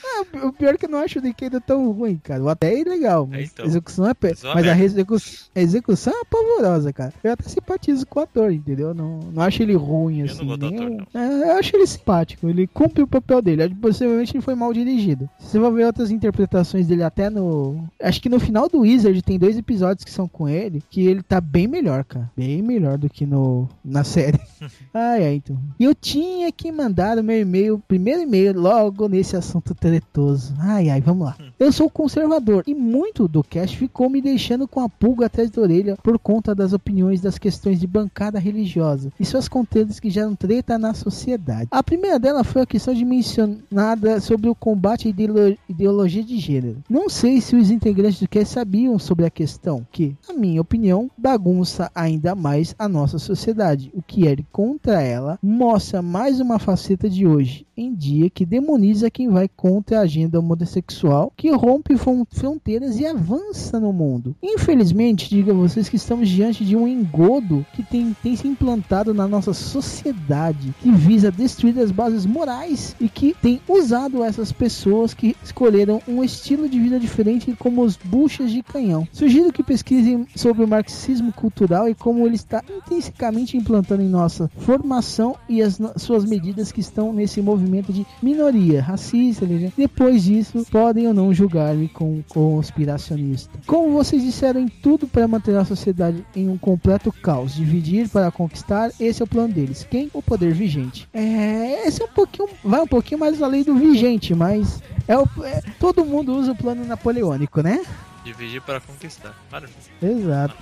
Ah, 0.04 0.46
o 0.46 0.52
pior 0.52 0.74
é 0.74 0.78
que 0.78 0.86
eu 0.86 0.90
não 0.90 1.00
acho 1.00 1.18
o 1.18 1.22
Decade 1.22 1.58
tão 1.60 1.90
ruim, 1.90 2.20
cara. 2.22 2.42
O 2.42 2.48
até 2.48 2.80
é 2.80 2.84
legal, 2.84 3.26
mas 3.26 3.40
é, 3.40 3.44
então. 3.44 3.64
a 3.64 3.68
execução 3.68 4.08
é 4.08 4.14
pé. 4.14 4.32
Mas 4.54 4.66
a, 4.66 4.72
a, 4.72 5.60
execução 5.60 6.12
é 6.12 6.24
pavorosa, 6.24 6.92
cara. 6.92 7.12
Eu 7.22 7.32
até 7.32 7.48
simpatizo 7.48 8.06
com 8.06 8.20
o 8.20 8.22
ator, 8.22 8.52
entendeu? 8.52 8.94
Não, 8.94 9.18
não 9.18 9.42
acho 9.42 9.62
ele 9.62 9.74
ruim, 9.74 10.22
assim. 10.22 10.40
Eu 10.40 10.46
não 10.46 10.46
gosto 10.46 10.60
do 10.60 10.66
ator, 10.66 10.90
não. 10.90 11.06
É, 11.20 11.50
eu 11.50 11.58
acho 11.58 11.76
ele 11.76 11.86
simpático. 11.86 12.48
Ele 12.48 12.66
cumpre 12.66 13.02
o 13.02 13.08
papel 13.08 13.42
dele 13.42 13.49
dele. 13.56 13.74
Possivelmente 13.74 14.36
ele 14.36 14.42
foi 14.42 14.54
mal 14.54 14.72
dirigido. 14.72 15.28
Você 15.38 15.58
vai 15.58 15.70
ver 15.72 15.86
outras 15.86 16.10
interpretações 16.10 16.86
dele 16.86 17.02
até 17.02 17.30
no. 17.30 17.84
Acho 18.02 18.20
que 18.20 18.28
no 18.28 18.40
final 18.40 18.68
do 18.68 18.80
Wizard 18.80 19.22
tem 19.22 19.38
dois 19.38 19.56
episódios 19.56 20.04
que 20.04 20.10
são 20.10 20.28
com 20.28 20.48
ele. 20.48 20.82
Que 20.90 21.06
ele 21.06 21.22
tá 21.22 21.40
bem 21.40 21.66
melhor, 21.66 22.04
cara. 22.04 22.30
Bem 22.36 22.62
melhor 22.62 22.98
do 22.98 23.08
que 23.08 23.26
no 23.26 23.68
na 23.84 24.04
série. 24.04 24.40
ai, 24.92 25.26
ai, 25.26 25.34
então. 25.34 25.58
E 25.78 25.84
eu 25.84 25.94
tinha 25.94 26.50
que 26.52 26.70
mandar 26.70 27.18
o 27.18 27.24
meu 27.24 27.40
e-mail, 27.40 27.82
primeiro 27.86 28.22
e-mail, 28.22 28.58
logo 28.58 29.08
nesse 29.08 29.36
assunto 29.36 29.74
tretoso. 29.74 30.54
Ai, 30.58 30.90
ai, 30.90 31.00
vamos 31.00 31.26
lá. 31.26 31.36
Eu 31.58 31.72
sou 31.72 31.90
conservador 31.90 32.64
e 32.66 32.74
muito 32.74 33.28
do 33.28 33.42
cast 33.42 33.76
ficou 33.76 34.08
me 34.08 34.20
deixando 34.20 34.66
com 34.66 34.80
a 34.80 34.88
pulga 34.88 35.26
atrás 35.26 35.50
da 35.50 35.60
orelha 35.62 35.96
por 36.02 36.18
conta 36.18 36.54
das 36.54 36.72
opiniões 36.72 37.20
das 37.20 37.38
questões 37.38 37.80
de 37.80 37.86
bancada 37.86 38.38
religiosa 38.38 39.12
e 39.18 39.24
suas 39.24 39.48
contendas 39.48 40.00
que 40.00 40.10
geram 40.10 40.34
treta 40.34 40.78
na 40.78 40.94
sociedade. 40.94 41.68
A 41.70 41.82
primeira 41.82 42.18
dela 42.18 42.44
foi 42.44 42.62
a 42.62 42.66
questão 42.66 42.94
de 42.94 43.04
mencionar 43.04 43.39
nada 43.70 44.20
sobre 44.20 44.48
o 44.48 44.54
combate 44.54 45.06
à 45.06 45.10
ideolo 45.10 45.56
ideologia 45.68 46.22
de 46.22 46.38
gênero. 46.38 46.82
Não 46.88 47.08
sei 47.08 47.40
se 47.40 47.56
os 47.56 47.70
integrantes 47.70 48.20
do 48.20 48.28
cast 48.28 48.54
sabiam 48.54 48.98
sobre 48.98 49.24
a 49.26 49.30
questão, 49.30 49.86
que, 49.90 50.16
na 50.28 50.34
minha 50.34 50.60
opinião, 50.60 51.10
bagunça 51.16 51.90
ainda 51.94 52.34
mais 52.34 52.74
a 52.78 52.88
nossa 52.88 53.18
sociedade. 53.18 53.90
O 53.94 54.02
que 54.02 54.26
é 54.26 54.36
contra 54.50 55.00
ela 55.02 55.38
mostra 55.42 56.02
mais 56.02 56.40
uma 56.40 56.58
faceta 56.58 57.08
de 57.08 57.26
hoje 57.26 57.66
em 57.80 57.94
dia 57.94 58.28
que 58.28 58.44
demoniza 58.44 59.10
quem 59.10 59.30
vai 59.30 59.48
contra 59.48 59.98
a 59.98 60.02
agenda 60.02 60.38
homossexual, 60.38 61.32
que 61.34 61.50
rompe 61.50 61.96
fronteiras 61.96 63.00
e 63.00 63.06
avança 63.06 63.80
no 63.80 63.90
mundo. 63.92 64.36
Infelizmente, 64.42 65.30
digo 65.30 65.50
a 65.50 65.54
vocês 65.54 65.88
que 65.88 65.96
estamos 65.96 66.28
diante 66.28 66.64
de 66.64 66.76
um 66.76 66.86
engodo 66.86 67.64
que 67.72 67.82
tem, 67.82 68.14
tem 68.22 68.36
se 68.36 68.46
implantado 68.46 69.14
na 69.14 69.26
nossa 69.26 69.54
sociedade, 69.54 70.74
que 70.82 70.90
visa 70.90 71.32
destruir 71.32 71.78
as 71.78 71.90
bases 71.90 72.26
morais 72.26 72.94
e 73.00 73.08
que 73.08 73.34
tem 73.40 73.60
usado 73.66 74.22
essas 74.22 74.52
pessoas 74.52 75.14
que 75.14 75.34
escolheram 75.42 76.02
um 76.06 76.22
estilo 76.22 76.68
de 76.68 76.78
vida 76.78 77.00
diferente 77.00 77.54
como 77.58 77.82
os 77.82 77.96
buchas 77.96 78.50
de 78.50 78.62
canhão. 78.62 79.08
Sugiro 79.10 79.52
que 79.52 79.62
pesquisem 79.62 80.26
sobre 80.36 80.64
o 80.64 80.68
marxismo 80.68 81.32
cultural 81.32 81.88
e 81.88 81.94
como 81.94 82.26
ele 82.26 82.34
está 82.34 82.62
intrinsecamente 82.68 83.56
implantando 83.56 84.02
em 84.02 84.08
nossa 84.08 84.50
formação 84.58 85.36
e 85.48 85.62
as 85.62 85.80
suas 85.96 86.24
medidas 86.24 86.70
que 86.70 86.80
estão 86.80 87.12
nesse 87.12 87.40
movimento 87.40 87.69
de 87.92 88.06
minoria 88.22 88.82
racista. 88.82 89.46
Depois 89.76 90.24
disso, 90.24 90.66
podem 90.70 91.06
ou 91.06 91.14
não 91.14 91.32
julgar-me 91.32 91.88
como 91.88 92.24
conspiracionista. 92.28 93.58
Como 93.66 93.92
vocês 93.92 94.22
disseram, 94.22 94.60
em 94.60 94.68
tudo 94.68 95.06
para 95.06 95.26
manter 95.28 95.56
a 95.56 95.64
sociedade 95.64 96.24
em 96.34 96.48
um 96.48 96.58
completo 96.58 97.12
caos, 97.12 97.54
dividir 97.54 98.08
para 98.08 98.30
conquistar, 98.30 98.90
esse 98.98 99.22
é 99.22 99.24
o 99.24 99.28
plano 99.28 99.52
deles. 99.52 99.86
Quem? 99.90 100.10
O 100.12 100.22
poder 100.22 100.52
vigente. 100.52 101.08
É, 101.12 101.86
esse 101.86 102.02
é 102.02 102.04
um 102.04 102.08
pouquinho, 102.08 102.48
vai 102.64 102.80
um 102.80 102.86
pouquinho 102.86 103.20
mais 103.20 103.40
além 103.42 103.62
do 103.62 103.74
vigente, 103.74 104.34
mas 104.34 104.82
é, 105.06 105.16
o, 105.18 105.26
é 105.44 105.60
todo 105.78 106.04
mundo 106.04 106.32
usa 106.34 106.52
o 106.52 106.56
plano 106.56 106.84
napoleônico, 106.84 107.62
né? 107.62 107.82
Dividir 108.24 108.60
para 108.60 108.80
conquistar. 108.80 109.34
Maravilha. 109.50 109.76
Exato. 110.02 110.54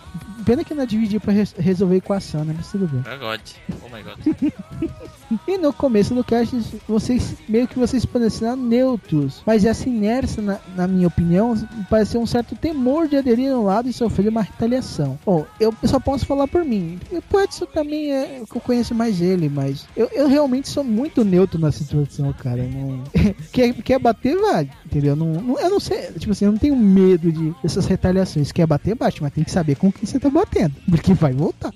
Pena 0.44 0.62
que 0.62 0.72
não 0.74 0.84
é 0.84 0.86
dividir 0.86 1.20
pra 1.20 1.32
res- 1.32 1.54
resolver 1.58 1.96
equação, 1.96 2.44
né? 2.44 2.54
Mas 2.56 2.70
tudo 2.70 2.86
bem. 2.86 3.02
Oh 3.12 3.18
God. 3.18 3.40
Oh 3.82 3.88
my 3.96 4.02
God. 4.02 4.52
E 5.46 5.58
no 5.58 5.72
começo 5.72 6.14
do 6.14 6.24
cast, 6.24 6.56
vocês 6.88 7.34
meio 7.48 7.66
que 7.68 7.78
vocês 7.78 8.04
pareceram 8.04 8.56
neutros. 8.56 9.42
Mas 9.46 9.64
essa 9.64 9.88
inércia, 9.88 10.42
na, 10.42 10.58
na 10.76 10.86
minha 10.88 11.06
opinião, 11.08 11.54
pareceu 11.90 12.20
um 12.20 12.26
certo 12.26 12.54
temor 12.56 13.08
de 13.08 13.16
aderir 13.16 13.52
ao 13.52 13.62
lado 13.64 13.88
e 13.88 13.92
sofrer 13.92 14.28
uma 14.28 14.42
retaliação. 14.42 15.18
Bom, 15.24 15.44
eu 15.60 15.74
só 15.84 16.00
posso 16.00 16.24
falar 16.26 16.48
por 16.48 16.64
mim. 16.64 16.98
O 17.12 17.40
Edson 17.40 17.66
também 17.66 18.12
é 18.12 18.42
que 18.50 18.56
eu 18.56 18.60
conheço 18.60 18.94
mais 18.94 19.20
ele, 19.20 19.48
mas 19.48 19.86
eu, 19.96 20.08
eu 20.12 20.28
realmente 20.28 20.68
sou 20.68 20.82
muito 20.84 21.24
neutro 21.24 21.58
na 21.58 21.70
situação, 21.72 22.32
cara. 22.32 22.62
Não... 22.62 23.02
quer, 23.52 23.72
quer 23.74 23.98
bater, 23.98 24.36
vale, 24.38 24.70
entendeu? 24.86 25.14
Não, 25.14 25.32
não- 25.34 25.58
eu 25.60 25.70
não 25.70 25.80
sei, 25.80 26.10
tipo 26.18 26.32
assim, 26.32 26.46
eu 26.46 26.52
não 26.52 26.58
tenho 26.58 26.76
medo 26.76 27.30
de 27.30 27.52
dessas 27.62 27.86
retaliações. 27.86 28.50
Quer 28.52 28.66
bater, 28.66 28.94
bate, 28.94 29.22
mas 29.22 29.32
tem 29.32 29.44
que 29.44 29.50
saber 29.50 29.76
com 29.76 29.90
quem 29.92 30.06
você 30.06 30.18
tá 30.18 30.30
batendo, 30.30 30.74
porque 30.90 31.14
vai 31.14 31.32
voltar. 31.32 31.72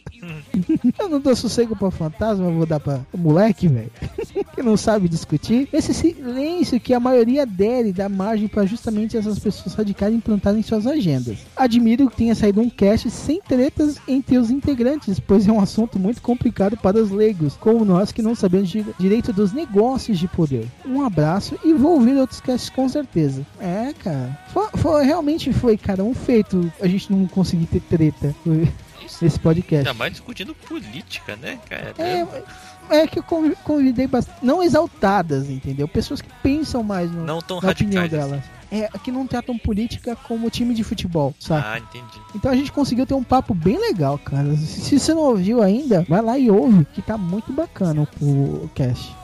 Eu 0.98 1.08
não 1.08 1.20
dou 1.20 1.34
sossego 1.34 1.74
pra 1.76 1.90
fantasma, 1.90 2.50
vou 2.50 2.66
dar 2.66 2.78
pra 2.80 3.00
moleque, 3.42 3.68
velho. 3.68 3.90
que 4.54 4.62
não 4.62 4.76
sabe 4.76 5.08
discutir. 5.08 5.68
Esse 5.72 5.92
silêncio 5.94 6.78
que 6.80 6.94
a 6.94 7.00
maioria 7.00 7.44
dele 7.46 7.92
dá 7.92 8.08
margem 8.08 8.48
pra 8.48 8.64
justamente 8.66 9.16
essas 9.16 9.38
pessoas 9.38 9.74
radicais 9.74 10.14
implantarem 10.14 10.62
suas 10.62 10.86
agendas. 10.86 11.38
Admiro 11.56 12.08
que 12.10 12.16
tenha 12.16 12.34
saído 12.34 12.60
um 12.60 12.68
cast 12.70 13.10
sem 13.10 13.40
tretas 13.40 13.96
entre 14.06 14.38
os 14.38 14.50
integrantes, 14.50 15.18
pois 15.18 15.46
é 15.46 15.52
um 15.52 15.60
assunto 15.60 15.98
muito 15.98 16.20
complicado 16.22 16.76
para 16.76 16.98
os 16.98 17.10
leigos, 17.10 17.56
como 17.56 17.84
nós 17.84 18.12
que 18.12 18.22
não 18.22 18.34
sabemos 18.34 18.68
di- 18.68 18.84
direito 18.98 19.32
dos 19.32 19.52
negócios 19.52 20.18
de 20.18 20.28
poder. 20.28 20.66
Um 20.86 21.02
abraço 21.02 21.58
e 21.64 21.72
vou 21.72 21.94
ouvir 21.94 22.16
outros 22.16 22.40
casts 22.40 22.70
com 22.70 22.88
certeza. 22.88 23.44
É, 23.60 23.92
cara. 24.02 24.38
Foi, 24.52 24.68
foi- 24.76 25.04
realmente 25.04 25.52
foi, 25.52 25.76
cara, 25.76 26.04
um 26.04 26.14
feito 26.14 26.70
a 26.80 26.86
gente 26.86 27.10
não 27.12 27.26
conseguir 27.26 27.66
ter 27.66 27.80
treta 27.80 28.34
Isso. 29.04 29.18
nesse 29.24 29.38
podcast. 29.40 29.88
Ainda 29.88 29.94
mais 29.98 30.12
discutindo 30.12 30.54
política, 30.54 31.36
né, 31.36 31.58
cara? 31.68 31.94
É, 31.98 32.26
é 32.90 33.06
que 33.06 33.18
eu 33.18 33.22
convi- 33.22 33.56
convidei 33.64 34.06
bastante. 34.06 34.38
Não 34.42 34.62
exaltadas, 34.62 35.48
entendeu? 35.50 35.86
Pessoas 35.88 36.20
que 36.20 36.28
pensam 36.42 36.82
mais 36.82 37.10
no, 37.10 37.24
Não 37.24 37.40
tão 37.40 37.60
na 37.60 37.70
opinião 37.70 38.02
radicais. 38.02 38.10
delas. 38.30 38.40
assim. 38.44 38.52
É, 38.74 38.88
que 39.04 39.12
não 39.12 39.26
tratam 39.26 39.58
política 39.58 40.16
como 40.16 40.48
time 40.48 40.72
de 40.74 40.82
futebol, 40.82 41.34
sabe? 41.38 41.62
Ah, 41.66 41.78
entendi. 41.78 42.18
Então 42.34 42.50
a 42.50 42.56
gente 42.56 42.72
conseguiu 42.72 43.04
ter 43.04 43.12
um 43.12 43.22
papo 43.22 43.52
bem 43.52 43.78
legal, 43.78 44.16
cara. 44.18 44.56
Se, 44.56 44.80
se 44.80 44.98
você 44.98 45.12
não 45.12 45.20
ouviu 45.24 45.62
ainda, 45.62 46.06
vai 46.08 46.22
lá 46.22 46.38
e 46.38 46.50
ouve, 46.50 46.86
que 46.94 47.02
tá 47.02 47.18
muito 47.18 47.52
bacana 47.52 48.08
o, 48.18 48.24
o 48.64 48.70
cast. 48.74 49.14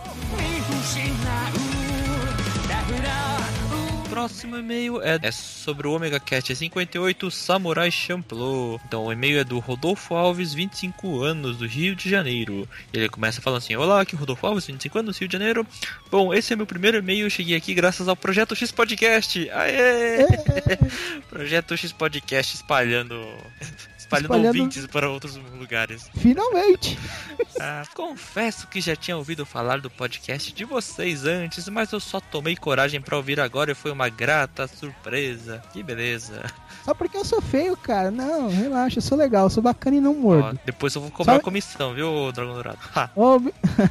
Próximo 4.18 4.56
e-mail 4.56 5.00
é, 5.00 5.16
é 5.22 5.30
sobre 5.30 5.86
o 5.86 5.92
Omega 5.92 6.18
Cat 6.18 6.52
58 6.52 7.30
Samurai 7.30 7.88
Champloo. 7.88 8.80
Então, 8.84 9.04
o 9.04 9.12
e-mail 9.12 9.38
é 9.38 9.44
do 9.44 9.60
Rodolfo 9.60 10.16
Alves, 10.16 10.52
25 10.52 11.22
anos, 11.22 11.58
do 11.58 11.66
Rio 11.68 11.94
de 11.94 12.10
Janeiro. 12.10 12.68
Ele 12.92 13.08
começa 13.08 13.40
falando 13.40 13.58
assim: 13.58 13.76
Olá, 13.76 14.00
aqui 14.00 14.16
é 14.16 14.16
o 14.16 14.18
Rodolfo 14.18 14.44
Alves, 14.44 14.66
25 14.66 14.98
anos, 14.98 15.18
Rio 15.18 15.28
de 15.28 15.32
Janeiro. 15.34 15.64
Bom, 16.10 16.34
esse 16.34 16.52
é 16.52 16.56
meu 16.56 16.66
primeiro 16.66 16.98
e-mail. 16.98 17.26
Eu 17.26 17.30
cheguei 17.30 17.54
aqui 17.54 17.72
graças 17.72 18.08
ao 18.08 18.16
Projeto 18.16 18.56
X 18.56 18.72
Podcast. 18.72 19.48
Aê! 19.52 20.26
Projeto 21.30 21.76
X 21.76 21.92
Podcast 21.92 22.56
espalhando. 22.56 23.24
Espalhando, 24.08 24.24
Espalhando- 24.24 24.46
ouvintes 24.58 24.86
para 24.86 25.08
outros 25.10 25.36
lugares. 25.36 26.10
Finalmente! 26.16 26.98
Ah, 27.60 27.82
confesso 27.92 28.68
que 28.68 28.80
já 28.80 28.94
tinha 28.94 29.16
ouvido 29.16 29.44
falar 29.44 29.80
do 29.80 29.90
podcast 29.90 30.52
de 30.52 30.64
vocês 30.64 31.24
antes, 31.24 31.68
mas 31.68 31.90
eu 31.90 31.98
só 31.98 32.20
tomei 32.20 32.56
coragem 32.56 33.00
pra 33.00 33.16
ouvir 33.16 33.40
agora 33.40 33.72
e 33.72 33.74
foi 33.74 33.90
uma 33.90 34.08
grata 34.08 34.68
surpresa. 34.68 35.60
Que 35.72 35.82
beleza. 35.82 36.44
Só 36.84 36.94
porque 36.94 37.16
eu 37.16 37.24
sou 37.24 37.40
feio, 37.42 37.76
cara. 37.76 38.10
Não, 38.10 38.48
relaxa, 38.48 38.98
eu 38.98 39.02
sou 39.02 39.16
legal, 39.18 39.44
eu 39.46 39.50
sou 39.50 39.62
bacana 39.62 39.96
e 39.96 40.00
não 40.00 40.12
Ó, 40.12 40.20
mordo. 40.20 40.58
depois 40.64 40.94
eu 40.94 41.02
vou 41.02 41.10
cobrar 41.10 41.34
Só- 41.34 41.40
comissão, 41.40 41.94
viu, 41.94 42.32
Dragão 42.32 42.54
Dourado? 42.54 42.78
Ó, 43.16 43.38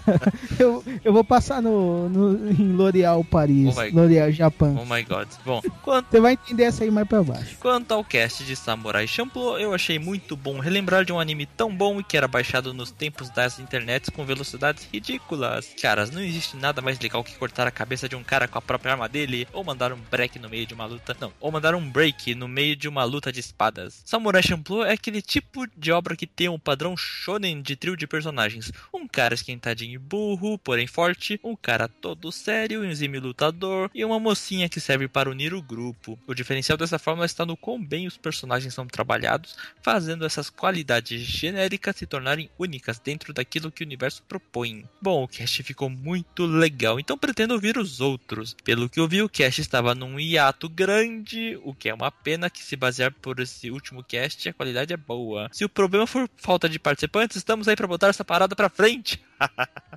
eu, 0.59 0.83
eu 1.03 1.13
vou 1.13 1.23
passar 1.23 1.61
no, 1.61 2.09
no- 2.09 2.51
em 2.51 2.71
L'Oréal 2.73 3.23
Paris, 3.23 3.75
Oh 3.77 3.81
L'Oréal 3.95 4.31
Japão. 4.31 4.77
oh 4.81 4.85
my 4.93 5.03
god. 5.03 5.27
Bom, 5.45 5.61
quanto, 5.83 6.07
Você 6.09 6.19
vai 6.19 6.33
entender 6.33 6.63
essa 6.63 6.83
aí 6.83 6.91
mais 6.91 7.07
pra 7.07 7.23
baixo. 7.23 7.57
quanto 7.59 7.91
ao 7.93 8.03
cast 8.03 8.43
de 8.43 8.55
Samurai 8.55 9.07
Champloo, 9.07 9.57
eu 9.59 9.73
achei 9.73 9.99
muito 9.99 10.35
bom 10.35 10.59
relembrar 10.59 11.05
de 11.05 11.11
um 11.13 11.19
anime 11.19 11.45
tão 11.45 11.75
bom 11.75 11.99
e 11.99 12.03
que 12.03 12.17
era 12.17 12.27
baixado 12.27 12.73
nos 12.73 12.91
tempos 12.91 13.29
das 13.29 13.59
internets 13.59 14.09
com 14.09 14.25
velocidades 14.25 14.87
ridículas. 14.91 15.69
Caras, 15.81 16.11
não 16.11 16.21
existe 16.21 16.55
nada 16.57 16.81
mais 16.81 16.99
legal 16.99 17.23
que 17.23 17.35
cortar 17.35 17.67
a 17.67 17.71
cabeça 17.71 18.07
de 18.09 18.15
um 18.15 18.23
cara 18.23 18.47
com 18.47 18.57
a 18.57 18.61
própria 18.61 18.93
arma 18.93 19.07
dele, 19.09 19.47
ou 19.53 19.63
mandar 19.63 19.91
um 19.91 19.97
break 20.09 20.39
no 20.39 20.49
meio 20.49 20.65
de 20.65 20.73
uma 20.73 20.85
luta. 20.85 21.15
Não, 21.19 21.31
ou 21.39 21.51
mandar 21.51 21.75
um 21.75 21.89
break 21.89 22.33
no 22.35 22.47
meio 22.47 22.75
de 22.77 22.87
uma 22.87 23.03
luta 23.03 23.31
de 23.31 23.39
espadas. 23.39 24.01
Samurai 24.05 24.43
Champloo 24.43 24.85
é 24.85 24.93
aquele 24.93 25.21
tipo 25.21 25.67
de 25.75 25.91
obra 25.91 26.15
que 26.15 26.27
tem 26.27 26.47
um 26.47 26.59
padrão 26.59 26.95
shonen 26.95 27.61
de 27.61 27.75
trio 27.75 27.97
de 27.97 28.07
personagens. 28.07 28.71
Um 28.93 29.07
cara 29.07 29.33
esquentadinho 29.33 29.95
e 29.95 29.97
burro, 29.97 30.57
porém 30.57 30.87
forte, 30.87 31.39
um 31.43 31.55
cara 31.55 31.87
todo 31.87 32.31
sério, 32.31 32.81
um 32.81 32.85
exímio 32.85 33.21
lutador 33.21 33.89
e 33.93 34.05
uma 34.05 34.19
mocinha 34.19 34.69
que 34.69 34.79
serve 34.79 35.07
para 35.07 35.29
unir 35.29 35.53
o 35.53 35.61
grupo. 35.61 36.17
O 36.27 36.33
diferencial 36.33 36.77
dessa 36.77 36.99
fórmula 36.99 37.25
está 37.25 37.45
no 37.45 37.57
quão 37.57 37.83
bem 37.83 38.07
os 38.07 38.17
personagens 38.17 38.73
são 38.73 38.85
trabalhados, 38.85 39.55
fazendo 39.81 40.25
essas 40.25 40.49
qualidades 40.49 41.21
genéricas 41.21 41.95
se 41.95 42.05
tornarem 42.05 42.49
únicas 42.57 42.99
dentro 42.99 43.33
daquilo 43.33 43.71
que 43.71 43.83
o 43.83 43.85
universo 43.85 44.23
propõe. 44.23 44.85
Bom, 45.01 45.23
o 45.23 45.27
cast 45.27 45.63
ficou 45.63 45.89
muito 45.89 46.45
legal, 46.45 46.99
então 46.99 47.17
pretendo 47.17 47.53
ouvir 47.53 47.77
os 47.77 47.99
outros. 47.99 48.55
Pelo 48.63 48.89
que 48.89 48.99
eu 48.99 49.07
vi, 49.07 49.21
o 49.21 49.29
cast 49.29 49.61
estava 49.61 49.95
num 49.95 50.19
hiato 50.19 50.69
grande, 50.69 51.59
o 51.63 51.73
que 51.73 51.89
é 51.89 51.93
uma 51.93 52.11
pena 52.11 52.49
que 52.49 52.63
se 52.67 52.75
basear 52.75 53.13
por 53.21 53.39
esse 53.39 53.71
último 53.71 54.03
cast, 54.03 54.49
a 54.49 54.53
qualidade 54.53 54.93
é 54.93 54.97
boa. 54.97 55.49
Se 55.53 55.63
o 55.63 55.69
problema 55.69 56.05
for 56.05 56.29
falta 56.35 56.67
de 56.67 56.77
participantes, 56.77 57.37
estamos 57.37 57.65
aí 57.65 57.77
para 57.77 57.87
botar 57.87 58.09
essa 58.09 58.25
parada 58.25 58.57
pra 58.57 58.67
frente. 58.67 59.23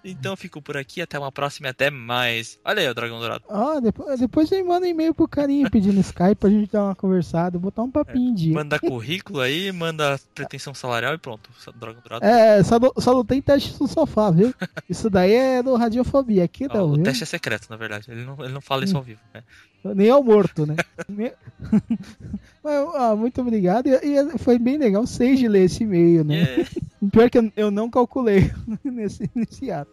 Então 0.05 0.37
fico 0.37 0.61
por 0.63 0.77
aqui, 0.77 1.01
até 1.01 1.19
uma 1.19 1.33
próxima 1.33 1.69
e 1.69 1.71
até 1.71 1.91
mais. 1.91 2.59
Olha 2.65 2.81
aí 2.81 2.89
o 2.89 2.95
Dragão 2.95 3.19
Dourado. 3.19 3.45
Ó, 3.49 3.81
depois, 3.81 4.21
depois 4.21 4.51
manda 4.65 4.87
um 4.87 4.91
e-mail 4.91 5.15
pro 5.15 5.29
carinha 5.29 5.71
pedindo 5.71 5.99
Skype 6.01 6.37
pra 6.37 6.51
gente 6.51 6.71
dar 6.71 6.85
uma 6.85 6.95
conversada, 6.95 7.59
botar 7.59 7.83
um 7.83 7.91
papinho 7.91 8.31
em 8.31 8.35
dia. 8.35 8.55
Manda 8.55 8.79
currículo 8.79 9.41
aí, 9.41 9.71
manda 9.73 10.19
pretensão 10.35 10.75
salarial 10.75 11.15
e 11.15 11.19
pronto. 11.19 11.51
Dragão 11.79 12.01
Dourado. 12.03 12.25
É, 12.25 12.63
só 12.63 12.79
não, 12.79 12.93
só 12.99 13.15
não 13.15 13.25
tem 13.25 13.41
teste 13.43 13.75
no 13.81 13.89
sofá, 13.89 14.31
viu? 14.31 14.55
Isso 14.89 15.09
daí 15.11 15.33
é 15.33 15.63
do 15.63 15.75
Radiofobia, 15.77 16.45
aqui 16.45 16.67
Ó, 16.71 16.75
não, 16.75 16.91
o 16.91 16.95
viu? 16.95 17.03
teste 17.03 17.23
é 17.23 17.27
secreto, 17.27 17.69
na 17.71 17.77
verdade. 17.77 18.11
Ele 18.11 18.25
não, 18.25 18.37
ele 18.43 18.53
não 18.53 18.61
fala 18.61 18.85
isso 18.85 18.97
ao 18.97 19.03
vivo. 19.03 19.21
né? 19.33 19.43
Nem 19.95 20.11
ao 20.11 20.23
morto, 20.23 20.67
né? 20.67 20.77
Mas, 22.63 22.87
ó, 22.95 23.17
muito 23.17 23.41
obrigado. 23.41 23.87
E, 23.87 23.95
e 23.95 24.39
foi 24.39 24.59
bem 24.59 24.77
legal 24.77 25.07
vocês 25.07 25.39
de 25.39 25.49
ler 25.49 25.65
esse 25.65 25.85
e-mail, 25.85 26.23
né? 26.23 26.43
É. 26.43 26.67
Pior 27.11 27.31
que 27.31 27.39
eu, 27.39 27.53
eu 27.57 27.71
não 27.71 27.89
calculei 27.89 28.51
nesse, 28.85 29.30
ato. 29.73 29.91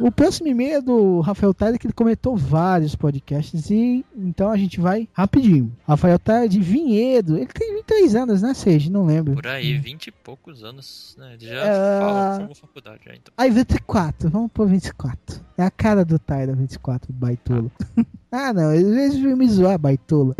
O 0.00 0.10
próximo 0.10 0.48
e-mail 0.48 0.78
é 0.78 0.80
do 0.80 1.20
Rafael 1.20 1.54
Tyler, 1.54 1.78
que 1.78 1.86
ele 1.86 1.92
comentou 1.94 2.36
vários 2.36 2.96
podcasts, 2.96 3.70
e 3.70 4.04
então 4.16 4.50
a 4.50 4.56
gente 4.56 4.80
vai 4.80 5.08
rapidinho. 5.12 5.72
Rafael 5.86 6.18
Tyler 6.18 6.48
de 6.48 6.58
Vinhedo, 6.60 7.36
ele 7.36 7.46
tem 7.46 7.72
23 7.76 8.16
anos, 8.16 8.42
né, 8.42 8.52
Sage? 8.52 8.90
Não 8.90 9.06
lembro. 9.06 9.34
Por 9.34 9.46
aí, 9.46 9.78
vinte 9.78 10.08
e 10.08 10.10
poucos 10.10 10.64
anos, 10.64 11.14
né? 11.16 11.34
Ele 11.34 11.46
já 11.46 11.54
É. 11.54 12.00
fala, 12.00 12.36
formou 12.36 12.54
faculdade 12.56 13.00
já, 13.04 13.12
então. 13.14 13.32
Aí, 13.36 13.48
24, 13.48 14.28
vamos 14.28 14.50
por 14.50 14.66
24. 14.66 15.40
É 15.56 15.62
a 15.62 15.70
cara 15.70 16.04
do 16.04 16.18
Tyler, 16.18 16.56
24, 16.56 17.12
baitola. 17.12 17.70
ah, 17.96 18.02
não, 18.54 18.70
às 18.70 18.82
vezes 18.82 19.18
veio 19.18 19.36
me 19.36 19.46
zoar, 19.46 19.78
baitola. 19.78 20.34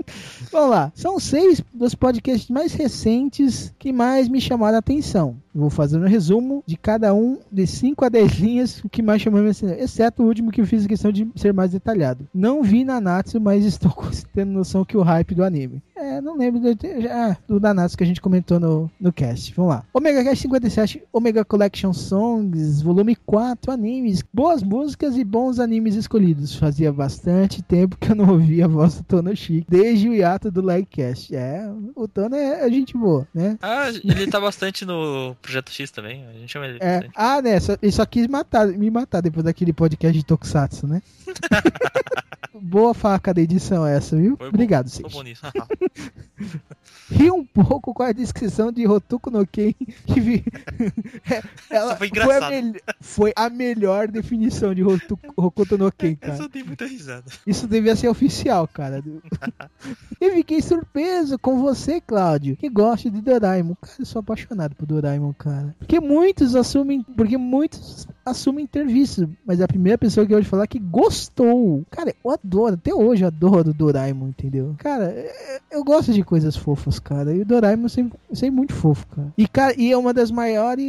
vamos 0.50 0.70
lá, 0.70 0.90
são 0.94 1.20
seis 1.20 1.62
dos 1.74 1.94
podcasts 1.94 2.48
mais 2.48 2.72
recentes 2.72 3.70
que 3.78 3.92
mais 3.92 4.28
me 4.28 4.40
chamaram 4.40 4.76
a 4.76 4.78
atenção. 4.78 5.36
Vou 5.54 5.70
fazer 5.70 5.98
um 5.98 6.08
resumo 6.08 6.64
de 6.66 6.76
cada 6.76 7.14
um 7.14 7.38
de 7.52 7.64
5 7.64 8.04
a 8.04 8.08
10 8.08 8.32
linhas, 8.40 8.82
o 8.82 8.88
que 8.88 9.02
mais 9.02 9.22
chamou 9.22 9.40
minha 9.40 9.52
atenção, 9.52 9.76
exceto 9.76 10.22
o 10.22 10.26
último 10.26 10.50
que 10.50 10.60
eu 10.60 10.66
fiz 10.66 10.86
questão 10.86 11.12
de 11.12 11.30
ser 11.36 11.52
mais 11.52 11.70
detalhado. 11.70 12.26
Não 12.34 12.62
vi 12.62 12.84
Nanatsu, 12.84 13.40
mas 13.40 13.62
estou 13.64 13.92
tendo 14.32 14.50
noção 14.50 14.84
que 14.84 14.96
o 14.96 15.02
hype 15.02 15.34
do 15.34 15.44
anime. 15.44 15.82
É, 15.94 16.20
não 16.20 16.36
lembro 16.36 16.60
do, 16.60 16.68
ah, 17.08 17.36
do 17.46 17.60
Nanatsu 17.60 17.96
que 17.96 18.02
a 18.02 18.06
gente 18.06 18.20
comentou 18.20 18.58
no, 18.58 18.90
no 19.00 19.12
cast. 19.12 19.54
Vamos 19.54 19.70
lá. 19.70 19.84
Omega 19.94 20.24
Cast 20.24 20.42
57, 20.42 21.02
Omega 21.12 21.44
Collection 21.44 21.92
Songs, 21.92 22.82
volume 22.82 23.14
4, 23.14 23.70
animes. 23.70 24.24
Boas 24.32 24.62
músicas 24.62 25.16
e 25.16 25.22
bons 25.22 25.60
animes 25.60 25.94
escolhidos. 25.94 26.56
Fazia 26.56 26.92
bastante 26.92 27.33
tempo 27.62 27.96
que 27.96 28.10
eu 28.12 28.14
não 28.16 28.28
ouvia 28.30 28.64
a 28.64 28.68
voz 28.68 28.94
do 28.96 29.04
Tono 29.04 29.34
Chic, 29.36 29.64
desde 29.68 30.08
o 30.08 30.14
hiato 30.14 30.50
do 30.50 30.62
Legcast. 30.62 31.34
É, 31.34 31.64
o 31.94 32.06
Tono 32.06 32.34
é, 32.34 32.66
é 32.66 32.70
gente 32.70 32.96
boa, 32.96 33.26
né? 33.34 33.58
Ah, 33.62 33.88
ele 33.90 34.26
tá 34.26 34.40
bastante 34.40 34.84
no 34.84 35.34
Projeto 35.42 35.70
X 35.70 35.90
também. 35.90 36.24
A 36.26 36.32
gente 36.32 36.52
chama 36.52 36.66
ele 36.66 36.78
É, 36.80 36.94
bastante. 36.96 37.12
ah, 37.16 37.42
né? 37.42 37.60
Só, 37.60 37.76
ele 37.80 37.92
só 37.92 38.04
quis 38.06 38.26
matar, 38.26 38.66
me 38.66 38.90
matar 38.90 39.20
depois 39.20 39.44
daquele 39.44 39.72
podcast 39.72 40.16
de 40.16 40.24
Tokusatsu, 40.24 40.86
né? 40.86 41.02
Boa 42.60 42.94
faca 42.94 43.34
da 43.34 43.40
edição 43.40 43.84
essa, 43.86 44.16
viu? 44.16 44.36
Foi. 44.36 44.48
Obrigado, 44.48 44.88
Seixas. 44.88 45.12
ri 47.10 47.30
um 47.30 47.44
pouco 47.44 47.92
com 47.94 48.02
a 48.02 48.12
descrição 48.12 48.70
de 48.72 48.86
Hotuko 48.86 49.30
no 49.30 49.46
Ken 49.46 49.72
que 50.06 50.20
vi... 50.20 50.44
É, 51.30 51.42
ela 51.76 51.96
foi 51.96 52.08
foi, 52.10 52.36
a 52.36 52.50
mel- 52.50 52.74
foi 53.00 53.32
a 53.36 53.48
melhor 53.50 54.08
definição 54.08 54.74
de 54.74 54.82
Hokuto 54.84 55.78
no 55.78 55.90
Ken, 55.90 56.10
Eu 56.12 56.16
cara. 56.16 56.36
só 56.36 56.48
dei 56.48 56.62
muita 56.62 56.86
risada. 56.86 57.24
Isso 57.46 57.66
devia 57.66 57.96
ser 57.96 58.08
oficial, 58.08 58.68
cara. 58.68 59.02
e 60.20 60.30
fiquei 60.32 60.60
surpreso 60.60 61.38
com 61.38 61.60
você, 61.60 62.00
Cláudio, 62.00 62.56
que 62.56 62.68
gosta 62.68 63.10
de 63.10 63.20
Doraemon. 63.20 63.74
Cara, 63.80 63.94
eu 63.98 64.04
sou 64.06 64.20
apaixonado 64.20 64.74
por 64.74 64.86
Doraemon, 64.86 65.32
cara. 65.34 65.74
Porque 65.78 65.98
muitos 66.00 66.54
assumem, 66.54 67.02
porque 67.02 67.36
muitos 67.38 68.06
assumem 68.24 68.66
ter 68.66 68.86
visto, 68.86 69.28
mas 69.44 69.60
é 69.60 69.64
a 69.64 69.68
primeira 69.68 69.98
pessoa 69.98 70.26
que 70.26 70.32
eu 70.32 70.38
ouvi 70.38 70.48
falar 70.48 70.66
que 70.66 70.78
gostou. 70.78 71.84
Cara, 71.90 72.14
eu 72.24 72.30
adoro, 72.30 72.74
até 72.74 72.94
hoje 72.94 73.22
eu 73.22 73.28
adoro 73.28 73.72
Doraemon, 73.74 74.28
entendeu? 74.28 74.74
Cara, 74.78 75.14
eu 75.70 75.82
gosto 75.84 76.12
de 76.12 76.22
coisas 76.22 76.56
fofas, 76.56 76.93
cara. 77.00 77.32
E 77.34 77.40
o 77.40 77.44
Doraemon 77.44 77.88
sempre, 77.88 78.18
sempre 78.32 78.50
muito 78.56 78.72
fofo, 78.74 79.06
cara. 79.08 79.32
E, 79.36 79.46
cara, 79.48 79.74
e 79.78 79.90
é 79.92 79.96
uma 79.96 80.12
das 80.14 80.30
maiores. 80.30 80.84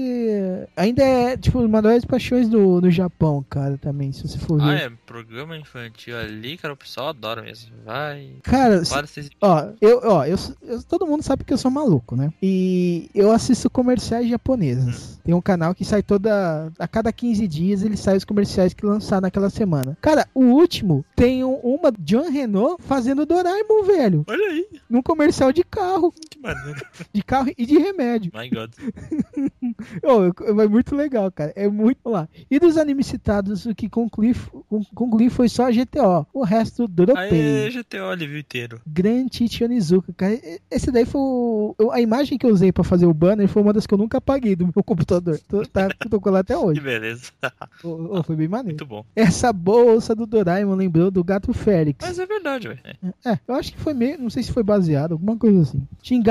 Ainda 0.75 1.03
é, 1.03 1.37
tipo, 1.37 1.59
uma 1.59 1.81
das 1.81 1.83
maiores 1.83 2.05
paixões 2.05 2.47
do, 2.49 2.81
do 2.81 2.89
Japão, 2.91 3.43
cara, 3.49 3.77
também, 3.77 4.11
se 4.11 4.27
você 4.27 4.37
for 4.37 4.57
ver. 4.59 4.63
Ah, 4.69 4.73
é, 4.75 4.91
programa 5.05 5.57
infantil 5.57 6.17
ali, 6.17 6.57
cara, 6.57 6.73
o 6.73 6.77
pessoal 6.77 7.09
adora 7.09 7.41
mesmo. 7.41 7.71
Vai. 7.85 8.31
Cara, 8.43 8.83
se- 8.83 8.91
vocês. 9.05 9.29
Ó, 9.41 9.67
eu, 9.81 10.01
ó, 10.03 10.25
eu, 10.25 10.37
eu- 10.63 10.83
todo 10.83 11.05
mundo 11.07 11.23
sabe 11.23 11.43
que 11.43 11.53
eu 11.53 11.57
sou 11.57 11.69
maluco, 11.71 12.15
né? 12.15 12.31
E 12.41 13.09
eu 13.13 13.31
assisto 13.31 13.69
comerciais 13.69 14.27
japoneses. 14.29 15.19
Tem 15.23 15.33
um 15.33 15.41
canal 15.41 15.73
que 15.73 15.83
sai 15.85 16.03
toda. 16.03 16.71
A 16.77 16.87
cada 16.87 17.11
15 17.11 17.47
dias 17.47 17.83
ele 17.83 17.97
sai 17.97 18.17
os 18.17 18.25
comerciais 18.25 18.73
que 18.73 18.85
lançar 18.85 19.21
naquela 19.21 19.49
semana. 19.49 19.97
Cara, 20.01 20.27
o 20.33 20.43
último 20.43 21.03
tem 21.15 21.43
um- 21.43 21.55
uma 21.63 21.91
John 21.99 22.29
Renault 22.29 22.81
fazendo 22.83 23.25
Doraemon, 23.25 23.83
velho. 23.85 24.23
Olha 24.27 24.47
aí, 24.49 24.67
Num 24.89 25.01
comercial 25.01 25.51
de 25.51 25.63
carro. 25.63 25.94
Que 26.29 26.34
De 27.13 27.23
carro 27.23 27.51
e 27.57 27.65
de 27.65 27.77
remédio. 27.77 28.31
My 28.33 28.49
God. 28.49 28.71
Eu- 30.01 30.59
é 30.61 30.67
muito 30.67 30.95
legal, 30.95 31.31
cara. 31.31 31.51
É 31.55 31.67
muito. 31.67 31.97
Lá. 32.05 32.27
E 32.49 32.59
dos 32.59 32.77
animes 32.77 33.07
citados, 33.07 33.65
o 33.65 33.73
que 33.75 33.89
concluí, 33.89 34.33
con- 34.69 34.83
concluí 34.93 35.29
foi 35.29 35.49
só 35.49 35.65
a 35.67 35.71
GTO. 35.71 36.25
O 36.33 36.43
resto, 36.43 36.87
dropei. 36.87 37.65
Aí, 37.65 37.69
GTO 37.71 38.05
ali 38.09 38.39
inteiro. 38.39 38.79
Gran 38.85 39.27
Chichi 39.31 39.63
Onizuka, 39.63 40.13
cara. 40.13 40.39
Esse 40.69 40.91
daí 40.91 41.05
foi 41.05 41.21
o... 41.21 41.75
A 41.91 41.99
imagem 42.01 42.37
que 42.37 42.45
eu 42.45 42.51
usei 42.51 42.71
pra 42.71 42.83
fazer 42.83 43.05
o 43.05 43.13
banner 43.13 43.47
foi 43.47 43.61
uma 43.61 43.73
das 43.73 43.85
que 43.87 43.93
eu 43.93 43.97
nunca 43.97 44.17
apaguei 44.19 44.55
do 44.55 44.65
meu 44.65 44.83
computador. 44.83 45.39
Tô, 45.47 45.63
tá, 45.65 45.87
tô 46.09 46.19
com 46.19 46.29
ela 46.29 46.39
até 46.39 46.53
Que 46.55 46.59
hoje. 46.59 46.79
beleza. 46.81 47.31
Ô, 47.83 48.17
ô, 48.19 48.23
foi 48.23 48.35
bem 48.35 48.47
maneiro. 48.47 48.69
Muito 48.77 48.85
bom. 48.85 49.03
Essa 49.15 49.51
bolsa 49.51 50.15
do 50.15 50.25
Doraemon 50.25 50.75
lembrou 50.75 51.09
do 51.11 51.23
Gato 51.23 51.53
Félix. 51.53 52.05
Mas 52.05 52.19
é 52.19 52.25
verdade, 52.25 52.67
velho. 52.67 52.81
É. 53.23 53.31
É, 53.31 53.39
eu 53.47 53.55
acho 53.55 53.71
que 53.73 53.79
foi 53.79 53.93
meio... 53.93 54.15
Não 54.19 54.29
sei 54.29 54.43
se 54.43 54.51
foi 54.51 54.63
baseado, 54.63 55.13
alguma 55.13 55.37
coisa 55.37 55.61
assim. 55.61 55.81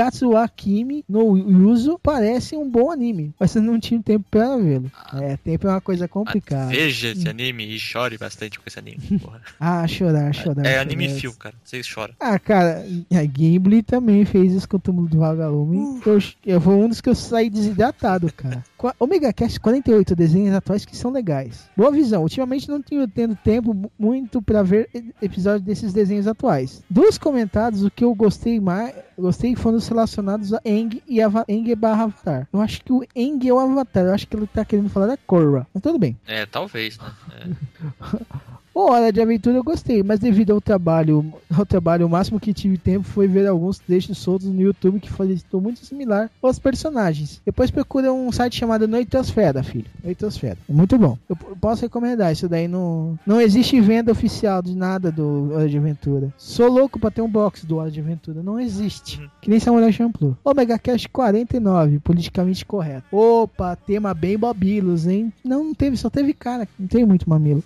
Shingatsu 0.05 0.35
Akimi 0.37 1.03
no 1.07 1.37
Yuzo 1.37 1.99
parece 2.01 2.55
um 2.55 2.69
bom 2.69 2.91
anime. 2.91 3.33
Mas 3.39 3.51
você 3.51 3.59
não 3.59 3.79
tinha 3.79 4.01
tempo 4.01 4.25
pra 4.29 4.55
vê-lo. 4.57 4.91
É, 5.21 5.37
tempo 5.37 5.67
é 5.67 5.71
uma 5.71 5.81
coisa 5.81 6.07
complicada. 6.07 6.67
Veja 6.71 7.09
esse 7.09 7.27
anime 7.27 7.65
e 7.75 7.79
chore 7.79 8.17
bastante 8.17 8.59
com 8.59 8.63
esse 8.67 8.79
anime. 8.79 8.97
Ah, 9.59 9.87
chorar, 9.87 10.33
chorar. 10.33 10.65
É 10.65 10.69
chorar. 10.71 10.81
anime 10.81 11.09
fio, 11.09 11.33
cara. 11.33 11.55
Vocês 11.63 11.85
choram. 11.85 12.13
Ah, 12.19 12.37
cara, 12.37 12.85
a 13.11 13.23
Gimli 13.23 13.81
também 13.81 14.25
fez 14.25 14.53
isso 14.53 14.67
com 14.67 14.77
o 14.77 14.79
túmulo 14.79 15.07
do 15.07 15.19
vagalume. 15.19 16.01
Eu, 16.05 16.19
eu 16.45 16.61
foi 16.61 16.75
um 16.75 16.87
dos 16.89 17.01
que 17.01 17.09
eu 17.09 17.15
saí 17.15 17.49
desidratado, 17.49 18.31
cara. 18.33 18.63
Omega 18.99 19.33
Cast 19.33 19.59
48 19.59 20.15
desenhos 20.15 20.53
atuais 20.53 20.85
que 20.85 20.95
são 20.95 21.11
legais. 21.11 21.67
Boa 21.75 21.91
visão. 21.91 22.21
Ultimamente 22.21 22.69
não 22.69 22.81
tenho 22.81 23.07
tendo 23.07 23.35
tempo 23.35 23.73
mu- 23.73 23.91
muito 23.97 24.41
pra 24.41 24.61
ver 24.61 24.89
episódios 25.21 25.63
desses 25.63 25.91
desenhos 25.93 26.27
atuais. 26.27 26.83
Dos 26.89 27.17
comentados, 27.17 27.83
o 27.83 27.89
que 27.89 28.03
eu 28.03 28.13
gostei 28.13 28.59
mais, 28.59 28.93
gostei 29.17 29.55
foram 29.55 29.77
os 29.77 29.85
relacionados 29.95 30.53
a 30.53 30.61
Eng 30.65 31.01
e 31.07 31.21
Ava, 31.21 31.45
Eng 31.47 31.73
barra 31.75 32.03
Avatar. 32.03 32.47
Eu 32.51 32.61
acho 32.61 32.83
que 32.83 32.91
o 32.91 33.03
Eng 33.15 33.47
é 33.47 33.53
o 33.53 33.59
Avatar. 33.59 34.05
Eu 34.05 34.13
acho 34.13 34.27
que 34.27 34.35
ele 34.35 34.47
tá 34.47 34.65
querendo 34.65 34.89
falar 34.89 35.07
da 35.07 35.17
Korra. 35.17 35.65
Mas 35.73 35.81
tudo 35.81 35.97
bem. 35.97 36.17
É, 36.27 36.45
talvez, 36.45 36.97
né? 36.97 37.11
É. 37.39 38.45
O 38.75 38.91
Hora 38.91 39.09
de 39.09 39.21
Aventura 39.21 39.55
eu 39.55 39.63
gostei, 39.63 40.03
mas 40.03 40.19
devido 40.19 40.51
ao 40.51 40.59
trabalho, 40.59 41.33
ao 41.57 41.65
trabalho, 41.65 42.05
o 42.05 42.09
máximo 42.09 42.41
que 42.41 42.53
tive 42.53 42.77
tempo 42.77 43.07
foi 43.07 43.25
ver 43.25 43.47
alguns 43.47 43.79
trechos 43.79 44.17
soltos 44.17 44.47
no 44.49 44.61
YouTube 44.61 44.99
que 44.99 45.09
facilitou 45.09 45.61
muito 45.61 45.85
similar 45.85 46.29
aos 46.43 46.59
personagens. 46.59 47.41
Depois 47.45 47.71
procura 47.71 48.11
um 48.11 48.29
site 48.33 48.57
chamado 48.57 48.85
Noitosfera, 48.85 49.63
filho. 49.63 49.85
Noitosfera. 50.03 50.57
É 50.69 50.73
muito 50.73 50.97
bom. 50.97 51.17
Eu 51.29 51.37
posso 51.37 51.83
recomendar 51.83 52.33
isso 52.33 52.49
daí. 52.49 52.67
Não, 52.67 53.17
não 53.25 53.39
existe 53.39 53.79
venda 53.79 54.11
oficial 54.11 54.61
de 54.61 54.75
nada 54.75 55.09
do 55.09 55.53
Hora 55.53 55.69
de 55.69 55.77
Aventura. 55.77 56.33
Sou 56.37 56.69
louco 56.69 56.99
pra 56.99 57.09
ter 57.09 57.21
um 57.21 57.29
box 57.29 57.65
do 57.65 57.77
Hora 57.77 57.89
de 57.89 58.01
Aventura. 58.01 58.43
Não 58.43 58.59
existe. 58.59 59.21
Uhum. 59.21 59.29
Que 59.41 59.49
nem 59.49 59.57
Samurai 59.57 59.93
Champloo. 59.93 60.37
Omega 60.43 60.77
Cast 60.77 61.07
49, 61.07 61.99
politicamente 61.99 62.65
correto. 62.65 63.05
Opa, 63.09 63.73
tema 63.77 64.13
bem 64.13 64.37
bobilos, 64.37 65.07
hein? 65.07 65.31
Não, 65.45 65.63
não 65.63 65.73
teve, 65.73 65.95
só 65.95 66.09
teve 66.09 66.33
cara. 66.33 66.67
Não 66.77 66.87
tem 66.87 67.05
muito 67.05 67.29
mamilo. 67.29 67.63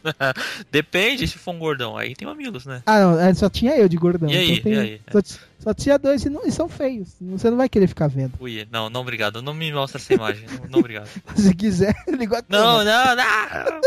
Depende 0.72 0.99
se 1.28 1.38
for 1.38 1.52
um 1.54 1.60
gordão. 1.60 1.98
Aí 1.98 2.16
tem 2.16 2.28
mamilos, 2.28 2.66
né? 2.66 2.82
Ah, 2.86 3.00
não, 3.02 3.20
é, 3.20 3.34
só 3.34 3.50
tinha 3.50 3.76
eu 3.76 3.88
de 3.90 3.98
gordão. 3.98 4.30
E 4.30 4.36
aí? 4.38 4.52
então 4.52 4.64
tem- 4.64 4.74
E 4.74 4.80
aí? 4.80 5.02
Só, 5.12 5.40
só 5.60 5.74
tinha 5.74 5.98
dois 6.00 6.24
e, 6.26 6.30
não- 6.30 6.46
e 6.46 6.52
são 6.52 6.68
feios. 6.68 7.16
Você 7.22 7.50
não 7.50 7.58
vai 7.58 7.70
querer 7.70 7.88
ficar 7.88 8.08
vendo. 8.08 8.34
Ui, 8.40 8.68
não, 8.72 8.90
não 8.90 9.02
obrigado. 9.02 9.42
Não 9.42 9.54
me 9.54 9.72
mostra 9.72 10.00
essa 10.00 10.14
imagem. 10.14 10.46
Não, 10.62 10.70
não 10.70 10.80
obrigado. 10.80 11.08
Se 11.36 11.54
quiser, 11.54 11.96
liga 12.10 12.40
a 12.40 12.44
Não, 12.50 12.84
não, 12.84 13.16
não! 13.16 13.82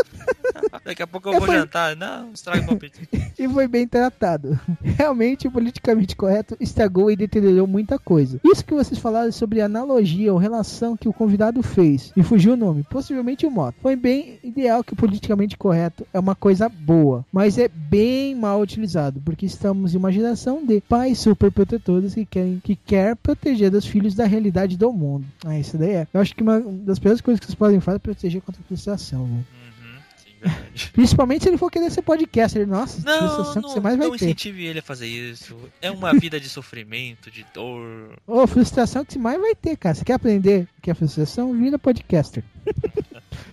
Daqui 0.85 1.01
a 1.03 1.07
pouco 1.07 1.29
eu 1.29 1.33
Eu 1.33 1.39
vou 1.39 1.47
fui- 1.47 1.57
jantar. 1.57 1.95
Não, 1.95 2.31
estraga 2.31 2.61
meu 2.63 2.73
apetite. 2.73 3.09
E 3.37 3.49
foi 3.49 3.67
bem 3.67 3.87
tratado. 3.87 4.59
Realmente, 4.81 5.47
o 5.47 5.51
politicamente 5.51 6.15
correto 6.15 6.55
estragou 6.59 7.09
e 7.09 7.15
deteriorou 7.15 7.65
muita 7.65 7.97
coisa. 7.97 8.39
Isso 8.43 8.63
que 8.63 8.75
vocês 8.75 8.99
falaram 8.99 9.31
sobre 9.31 9.59
a 9.59 9.65
analogia 9.65 10.31
ou 10.31 10.37
relação 10.37 10.95
que 10.95 11.09
o 11.09 11.13
convidado 11.13 11.61
fez. 11.63 12.13
Me 12.15 12.21
fugiu 12.23 12.53
o 12.53 12.55
nome. 12.55 12.83
Possivelmente 12.89 13.45
o 13.45 13.51
moto. 13.51 13.75
Foi 13.81 13.95
bem 13.95 14.37
ideal 14.43 14.83
que 14.83 14.93
o 14.93 14.95
politicamente 14.95 15.57
correto 15.57 16.05
é 16.13 16.19
uma 16.19 16.35
coisa 16.35 16.69
boa. 16.69 17.25
Mas 17.33 17.57
é 17.57 17.67
bem 17.67 18.35
mal 18.35 18.61
utilizado. 18.61 19.19
Porque 19.25 19.47
estamos 19.47 19.95
em 19.95 19.97
uma 19.97 20.11
geração 20.11 20.63
de 20.63 20.79
pais 20.81 21.17
superprotetores 21.63 22.13
que 22.13 22.25
querem 22.25 22.61
que 22.63 22.75
quer 22.75 23.15
proteger 23.15 23.73
os 23.73 23.85
filhos 23.85 24.13
da 24.13 24.25
realidade 24.25 24.77
do 24.77 24.91
mundo. 24.91 25.25
Ah, 25.45 25.57
isso 25.57 25.77
daí 25.77 25.91
é. 25.91 26.07
Eu 26.13 26.21
acho 26.21 26.35
que 26.35 26.43
uma 26.43 26.59
das 26.59 26.99
piores 26.99 27.21
coisas 27.21 27.39
que 27.39 27.45
vocês 27.45 27.55
podem 27.55 27.79
fazer 27.79 27.97
é 27.97 27.99
proteger 27.99 28.41
contra 28.41 28.61
a 28.61 28.65
frustração, 28.65 29.25
velho. 29.25 29.35
Uhum, 29.37 30.43
verdade. 30.49 30.91
Principalmente 30.93 31.43
se 31.43 31.49
ele 31.49 31.57
for 31.57 31.71
querer 31.71 31.89
ser 31.89 32.01
podcaster. 32.01 32.67
Nossa, 32.67 33.01
Não, 33.05 33.19
frustração 33.19 33.53
que 33.53 33.67
não, 33.67 33.69
você 33.69 33.79
mais 33.79 33.97
vai 33.97 34.07
não 34.07 34.15
incentive 34.15 34.65
ele 34.65 34.79
a 34.79 34.83
fazer 34.83 35.07
isso. 35.07 35.57
É 35.81 35.89
uma 35.89 36.13
vida 36.13 36.39
de 36.39 36.49
sofrimento, 36.49 37.31
de 37.31 37.45
dor. 37.53 38.17
Ô, 38.27 38.45
frustração 38.45 39.05
que 39.05 39.13
você 39.13 39.19
mais 39.19 39.39
vai 39.39 39.55
ter, 39.55 39.77
cara. 39.77 39.95
Você 39.95 40.05
quer 40.05 40.13
aprender 40.13 40.67
o 40.77 40.81
que 40.81 40.91
é 40.91 40.93
frustração? 40.93 41.53
Vira 41.53 41.79
podcaster. 41.79 42.43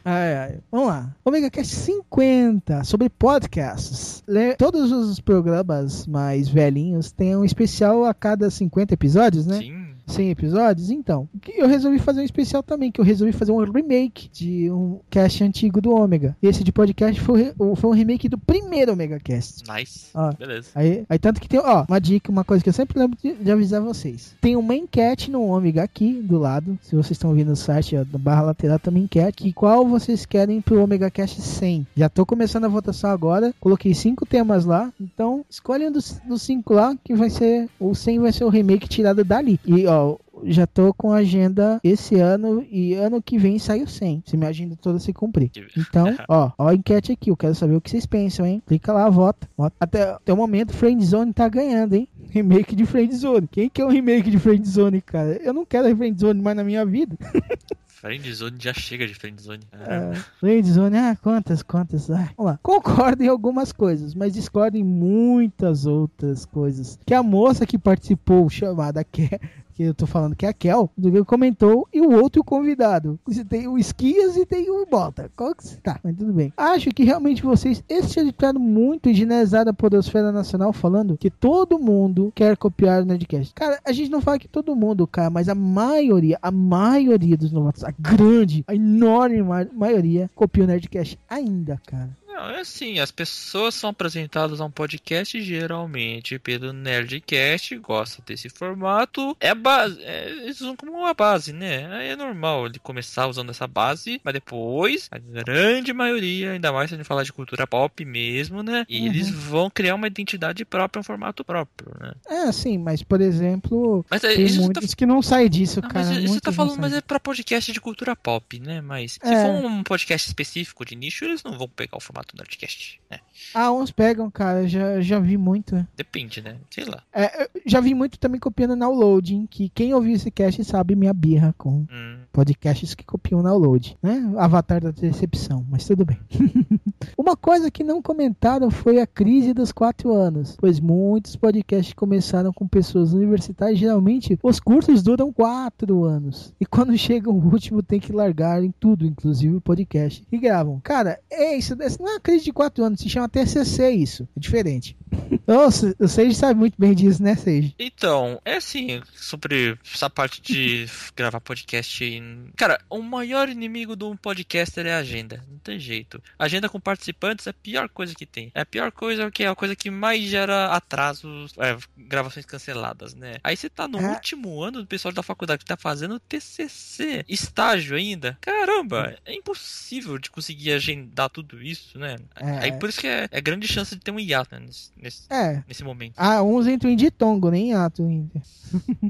Ai, 0.04 0.36
ai. 0.36 0.58
Vamos 0.70 0.88
lá. 0.88 1.14
Omega 1.24 1.50
Cast 1.50 1.74
50 1.74 2.84
sobre 2.84 3.08
podcasts. 3.08 4.22
Todos 4.58 4.92
os 4.92 5.20
programas 5.20 6.06
mais 6.06 6.48
velhinhos 6.48 7.12
têm 7.12 7.36
um 7.36 7.44
especial 7.44 8.04
a 8.04 8.14
cada 8.14 8.50
50 8.50 8.94
episódios, 8.94 9.46
né? 9.46 9.58
Sim. 9.58 9.79
100 10.10 10.30
episódios, 10.30 10.90
então. 10.90 11.28
Eu 11.56 11.66
resolvi 11.68 11.98
fazer 11.98 12.20
um 12.20 12.24
especial 12.24 12.62
também, 12.62 12.90
que 12.90 13.00
eu 13.00 13.04
resolvi 13.04 13.32
fazer 13.32 13.52
um 13.52 13.58
remake 13.64 14.28
de 14.32 14.70
um 14.70 15.00
cast 15.08 15.42
antigo 15.44 15.80
do 15.80 15.90
Ômega. 15.94 16.36
E 16.42 16.46
esse 16.46 16.62
de 16.64 16.72
podcast 16.72 17.20
foi, 17.20 17.52
o- 17.58 17.74
foi 17.76 17.90
um 17.90 17.94
remake 17.94 18.28
do 18.28 18.38
primeiro 18.38 18.92
Omega 18.92 19.18
Cast. 19.20 19.62
Nice. 19.72 20.08
Ó. 20.14 20.32
Beleza. 20.32 20.68
Aí, 20.74 21.04
aí 21.08 21.18
tanto 21.18 21.40
que 21.40 21.48
tem, 21.48 21.60
ó, 21.60 21.84
uma 21.88 22.00
dica, 22.00 22.30
uma 22.30 22.44
coisa 22.44 22.62
que 22.62 22.68
eu 22.68 22.72
sempre 22.74 22.98
lembro 22.98 23.18
de, 23.22 23.32
de 23.34 23.50
avisar 23.50 23.80
vocês. 23.80 24.34
Tem 24.40 24.56
uma 24.56 24.74
enquete 24.74 25.30
no 25.30 25.42
Ômega 25.44 25.82
aqui 25.82 26.12
do 26.22 26.38
lado. 26.38 26.78
Se 26.82 26.94
vocês 26.94 27.12
estão 27.12 27.30
ouvindo 27.30 27.48
no 27.50 27.56
site, 27.56 27.96
ó, 27.96 28.04
na 28.10 28.18
barra 28.18 28.42
lateral 28.42 28.78
também 28.78 29.04
enquete. 29.04 29.42
Que 29.44 29.52
qual 29.52 29.86
vocês 29.86 30.26
querem 30.26 30.60
pro 30.60 30.82
Omega 30.82 31.10
Cast 31.10 31.40
100. 31.40 31.86
Já 31.96 32.08
tô 32.08 32.24
começando 32.26 32.64
a 32.64 32.68
votação 32.68 33.10
agora. 33.10 33.54
Coloquei 33.60 33.94
cinco 33.94 34.24
temas 34.26 34.64
lá. 34.64 34.92
Então, 35.00 35.44
escolhe 35.48 35.86
um 35.86 35.92
dos, 35.92 36.20
dos 36.26 36.42
cinco 36.42 36.74
lá 36.74 36.94
que 37.04 37.14
vai 37.14 37.30
ser. 37.30 37.68
O 37.78 37.94
100 37.94 38.18
vai 38.20 38.32
ser 38.32 38.44
o 38.44 38.48
remake 38.48 38.88
tirado 38.88 39.24
dali. 39.24 39.58
E, 39.66 39.86
ó. 39.86 39.99
Já 40.44 40.66
tô 40.66 40.94
com 40.94 41.12
a 41.12 41.16
agenda 41.16 41.78
esse 41.84 42.14
ano 42.14 42.64
e 42.70 42.94
ano 42.94 43.20
que 43.20 43.36
vem 43.36 43.58
sai 43.58 43.82
o 43.82 43.86
100. 43.88 44.22
Se 44.26 44.36
minha 44.36 44.48
agenda 44.48 44.74
toda 44.74 44.98
se 44.98 45.12
cumprir. 45.12 45.50
Então, 45.76 46.16
ó, 46.28 46.50
ó 46.56 46.68
a 46.68 46.74
enquete 46.74 47.12
aqui. 47.12 47.30
Eu 47.30 47.36
quero 47.36 47.54
saber 47.54 47.74
o 47.76 47.80
que 47.80 47.90
vocês 47.90 48.06
pensam, 48.06 48.46
hein? 48.46 48.62
Clica 48.66 48.92
lá, 48.92 49.08
vota. 49.10 49.48
vota. 49.56 49.76
Até, 49.78 50.02
até 50.12 50.32
o 50.32 50.36
momento, 50.36 50.72
Friendzone 50.72 51.32
tá 51.34 51.46
ganhando, 51.48 51.94
hein? 51.94 52.08
Remake 52.30 52.74
de 52.74 52.86
Friendzone. 52.86 53.48
Quem 53.50 53.68
quer 53.68 53.84
um 53.84 53.90
remake 53.90 54.30
de 54.30 54.38
Friendzone, 54.38 55.00
cara? 55.02 55.32
Eu 55.42 55.52
não 55.52 55.66
quero 55.66 55.94
Friendzone 55.96 56.40
mais 56.40 56.56
na 56.56 56.64
minha 56.64 56.86
vida. 56.86 57.16
Friendzone 58.00 58.56
já 58.58 58.72
chega 58.72 59.06
de 59.06 59.12
friendzone. 59.12 59.60
É, 59.74 60.14
Friendzone, 60.38 60.96
ah, 60.96 61.14
quantas, 61.22 61.62
quantas. 61.62 62.10
Ah, 62.10 62.30
vamos 62.34 62.52
lá. 62.52 62.58
Concordo 62.62 63.22
em 63.22 63.28
algumas 63.28 63.72
coisas, 63.72 64.14
mas 64.14 64.32
discordo 64.32 64.78
em 64.78 64.82
muitas 64.82 65.84
outras 65.84 66.46
coisas. 66.46 66.98
Que 67.04 67.12
a 67.12 67.22
moça 67.22 67.66
que 67.66 67.76
participou, 67.76 68.48
chamada 68.48 69.04
Ke- 69.04 69.38
que 69.80 69.86
eu 69.86 69.94
tô 69.94 70.06
falando 70.06 70.36
que 70.36 70.44
é 70.44 70.50
a 70.50 70.52
Kel, 70.52 70.90
comentou, 71.26 71.88
e 71.92 72.02
o 72.02 72.10
outro 72.12 72.44
convidado. 72.44 73.18
Você 73.26 73.42
tem 73.42 73.66
o 73.66 73.78
Esquias 73.78 74.36
e 74.36 74.44
tem 74.44 74.68
o 74.68 74.84
Bota. 74.84 75.30
Qual 75.34 75.54
que 75.54 75.66
você 75.66 75.76
tá? 75.76 75.98
Mas 76.04 76.16
tudo 76.16 76.34
bem. 76.34 76.52
Acho 76.54 76.90
que 76.90 77.02
realmente 77.02 77.42
vocês 77.42 77.82
estereotiparam 77.88 78.60
muito 78.60 79.08
e 79.08 79.14
generalizaram 79.14 79.70
a 79.70 79.74
podosfera 79.74 80.30
nacional 80.30 80.70
falando 80.72 81.16
que 81.16 81.30
todo 81.30 81.78
mundo 81.78 82.30
quer 82.34 82.58
copiar 82.58 83.02
o 83.02 83.06
Nerdcast. 83.06 83.54
Cara, 83.54 83.80
a 83.82 83.92
gente 83.92 84.10
não 84.10 84.20
fala 84.20 84.38
que 84.38 84.48
todo 84.48 84.76
mundo, 84.76 85.06
cara, 85.06 85.30
mas 85.30 85.48
a 85.48 85.54
maioria, 85.54 86.38
a 86.42 86.50
maioria 86.50 87.36
dos 87.36 87.50
novatos, 87.50 87.82
a 87.82 87.92
grande, 87.98 88.62
a 88.66 88.74
enorme 88.74 89.42
ma 89.42 89.66
maioria 89.72 90.28
copia 90.34 90.64
o 90.64 90.66
Nerdcast 90.66 91.18
ainda, 91.28 91.80
cara. 91.86 92.10
Não, 92.40 92.48
é 92.48 92.60
assim, 92.60 92.98
as 92.98 93.10
pessoas 93.10 93.74
são 93.74 93.90
apresentadas 93.90 94.62
a 94.62 94.64
um 94.64 94.70
podcast 94.70 95.38
geralmente 95.42 96.38
pelo 96.38 96.72
Nerdcast, 96.72 97.76
gosta 97.76 98.22
desse 98.26 98.48
formato. 98.48 99.36
É 99.38 99.50
a 99.50 99.54
base, 99.54 100.00
é, 100.02 100.30
eles 100.30 100.58
usam 100.62 100.74
como 100.74 100.92
uma 100.92 101.12
base, 101.12 101.52
né? 101.52 102.08
É 102.08 102.16
normal 102.16 102.64
ele 102.64 102.78
começar 102.78 103.26
usando 103.26 103.50
essa 103.50 103.66
base, 103.66 104.18
mas 104.24 104.32
depois, 104.32 105.06
a 105.10 105.18
grande 105.18 105.92
maioria, 105.92 106.52
ainda 106.52 106.72
mais 106.72 106.88
se 106.88 106.94
a 106.94 106.96
gente 106.96 107.06
falar 107.06 107.24
de 107.24 107.32
cultura 107.32 107.66
pop 107.66 108.02
mesmo, 108.06 108.62
né? 108.62 108.86
E 108.88 109.00
uhum. 109.00 109.06
eles 109.08 109.28
vão 109.28 109.68
criar 109.68 109.94
uma 109.94 110.06
identidade 110.06 110.64
própria, 110.64 111.00
um 111.00 111.04
formato 111.04 111.44
próprio, 111.44 111.94
né? 112.00 112.14
É, 112.26 112.52
sim, 112.52 112.78
mas 112.78 113.02
por 113.02 113.20
exemplo, 113.20 114.02
mas, 114.10 114.24
é, 114.24 114.34
tem 114.34 114.50
muitos 114.52 114.90
tá... 114.90 114.96
que 114.96 115.04
não 115.04 115.20
saem 115.20 115.50
disso, 115.50 115.82
não, 115.82 115.90
cara. 115.90 116.06
Mas 116.06 116.30
você 116.30 116.40
tá 116.40 116.52
falando, 116.52 116.78
mas 116.78 116.94
é 116.94 117.02
pra 117.02 117.20
podcast 117.20 117.70
de 117.70 117.80
cultura 117.82 118.16
pop, 118.16 118.58
né? 118.60 118.80
Mas 118.80 119.12
se 119.12 119.20
é. 119.22 119.44
for 119.44 119.66
um 119.66 119.82
podcast 119.82 120.26
específico 120.26 120.86
de 120.86 120.96
nicho, 120.96 121.26
eles 121.26 121.42
não 121.42 121.58
vão 121.58 121.68
pegar 121.68 121.98
o 121.98 122.00
formato 122.00 122.29
formato 122.30 122.36
Nerdcast, 122.36 123.00
né? 123.10 123.18
Ah, 123.54 123.72
uns 123.72 123.90
pegam, 123.90 124.30
cara, 124.30 124.66
já, 124.68 125.00
já 125.00 125.18
vi 125.18 125.36
muito. 125.36 125.86
Depende, 125.96 126.40
né? 126.40 126.56
Sei 126.70 126.84
lá. 126.84 127.02
É, 127.12 127.48
já 127.66 127.80
vi 127.80 127.94
muito 127.94 128.18
também 128.18 128.40
copiando 128.40 128.76
downloading, 128.76 129.46
que 129.46 129.68
quem 129.68 129.92
ouviu 129.94 130.14
esse 130.14 130.30
cast 130.30 130.62
sabe 130.64 130.94
minha 130.94 131.12
birra 131.12 131.54
com 131.58 131.86
hum. 131.90 132.18
podcasts 132.32 132.94
que 132.94 133.04
copiam 133.04 133.42
download, 133.42 133.96
né? 134.02 134.32
Avatar 134.36 134.80
da 134.80 134.90
decepção, 134.90 135.64
mas 135.68 135.84
tudo 135.84 136.04
bem. 136.04 136.18
Uma 137.16 137.36
coisa 137.36 137.70
que 137.70 137.82
não 137.82 138.02
comentaram 138.02 138.70
foi 138.70 139.00
a 139.00 139.06
crise 139.06 139.52
dos 139.52 139.72
quatro 139.72 140.12
anos, 140.12 140.56
pois 140.58 140.78
muitos 140.78 141.34
podcasts 141.36 141.94
começaram 141.94 142.52
com 142.52 142.68
pessoas 142.68 143.12
universitárias, 143.12 143.78
geralmente 143.78 144.38
os 144.42 144.60
cursos 144.60 145.02
duram 145.02 145.32
quatro 145.32 146.04
anos. 146.04 146.54
E 146.60 146.66
quando 146.66 146.96
chega 146.96 147.30
o 147.30 147.52
último 147.52 147.82
tem 147.82 147.98
que 147.98 148.12
largar 148.12 148.62
em 148.62 148.70
tudo, 148.70 149.06
inclusive 149.06 149.56
o 149.56 149.60
podcast. 149.60 150.24
E 150.30 150.38
gravam. 150.38 150.80
Cara, 150.80 151.18
é 151.30 151.56
isso, 151.56 151.76
isso 151.82 152.02
não 152.02 152.16
é 152.16 152.19
crise 152.20 152.44
de 152.44 152.52
quatro 152.52 152.84
anos, 152.84 153.00
se 153.00 153.08
chama 153.08 153.28
TCC 153.28 153.90
isso. 153.90 154.28
É 154.36 154.40
diferente. 154.40 154.96
Nossa, 155.46 155.94
o 155.98 156.08
Sage 156.08 156.34
sabe 156.34 156.58
muito 156.58 156.74
bem 156.78 156.94
disso, 156.94 157.22
né, 157.22 157.34
Sage? 157.34 157.74
Então, 157.78 158.40
é 158.44 158.56
assim, 158.56 159.02
sobre 159.14 159.78
essa 159.92 160.08
parte 160.08 160.40
de 160.40 160.86
gravar 161.16 161.40
podcast. 161.40 162.04
Em... 162.04 162.50
Cara, 162.56 162.80
o 162.88 163.02
maior 163.02 163.48
inimigo 163.48 163.96
do 163.96 164.14
podcaster 164.16 164.86
é 164.86 164.94
a 164.94 164.98
agenda. 164.98 165.42
Não 165.50 165.58
tem 165.58 165.78
jeito. 165.78 166.22
Agenda 166.38 166.68
com 166.68 166.80
participantes 166.80 167.46
é 167.46 167.50
a 167.50 167.54
pior 167.54 167.88
coisa 167.88 168.14
que 168.14 168.26
tem. 168.26 168.50
É 168.54 168.60
a 168.60 168.66
pior 168.66 168.92
coisa 168.92 169.30
que 169.30 169.42
é 169.42 169.48
a 169.48 169.54
coisa 169.54 169.74
que 169.74 169.90
mais 169.90 170.22
gera 170.22 170.66
atrasos, 170.66 171.52
é, 171.58 171.76
gravações 171.96 172.46
canceladas, 172.46 173.14
né? 173.14 173.36
Aí 173.42 173.56
você 173.56 173.68
tá 173.68 173.88
no 173.88 173.98
é. 173.98 174.08
último 174.08 174.62
ano 174.62 174.80
do 174.80 174.86
pessoal 174.86 175.12
da 175.12 175.22
faculdade 175.22 175.60
que 175.60 175.68
tá 175.68 175.76
fazendo 175.76 176.20
TCC, 176.20 177.24
estágio 177.28 177.96
ainda. 177.96 178.38
Caramba, 178.40 179.16
é 179.24 179.34
impossível 179.34 180.18
de 180.18 180.30
conseguir 180.30 180.72
agendar 180.72 181.30
tudo 181.30 181.62
isso, 181.62 181.98
né? 182.00 182.16
É. 182.36 182.58
Aí 182.58 182.72
por 182.72 182.88
isso 182.88 183.00
que 183.00 183.06
é, 183.06 183.28
é 183.30 183.40
grande 183.40 183.68
chance 183.68 183.94
de 183.94 184.00
ter 184.00 184.10
um 184.10 184.18
hiato 184.18 184.54
né, 184.54 184.66
nesse, 184.96 185.24
é. 185.30 185.62
nesse 185.68 185.84
momento. 185.84 186.14
Ah, 186.16 186.42
uns 186.42 186.66
entram 186.66 186.90
em 186.90 186.96
ditongo, 186.96 187.50
nem 187.50 187.70
em 187.70 187.74
ato 187.74 188.02
ainda. 188.02 188.42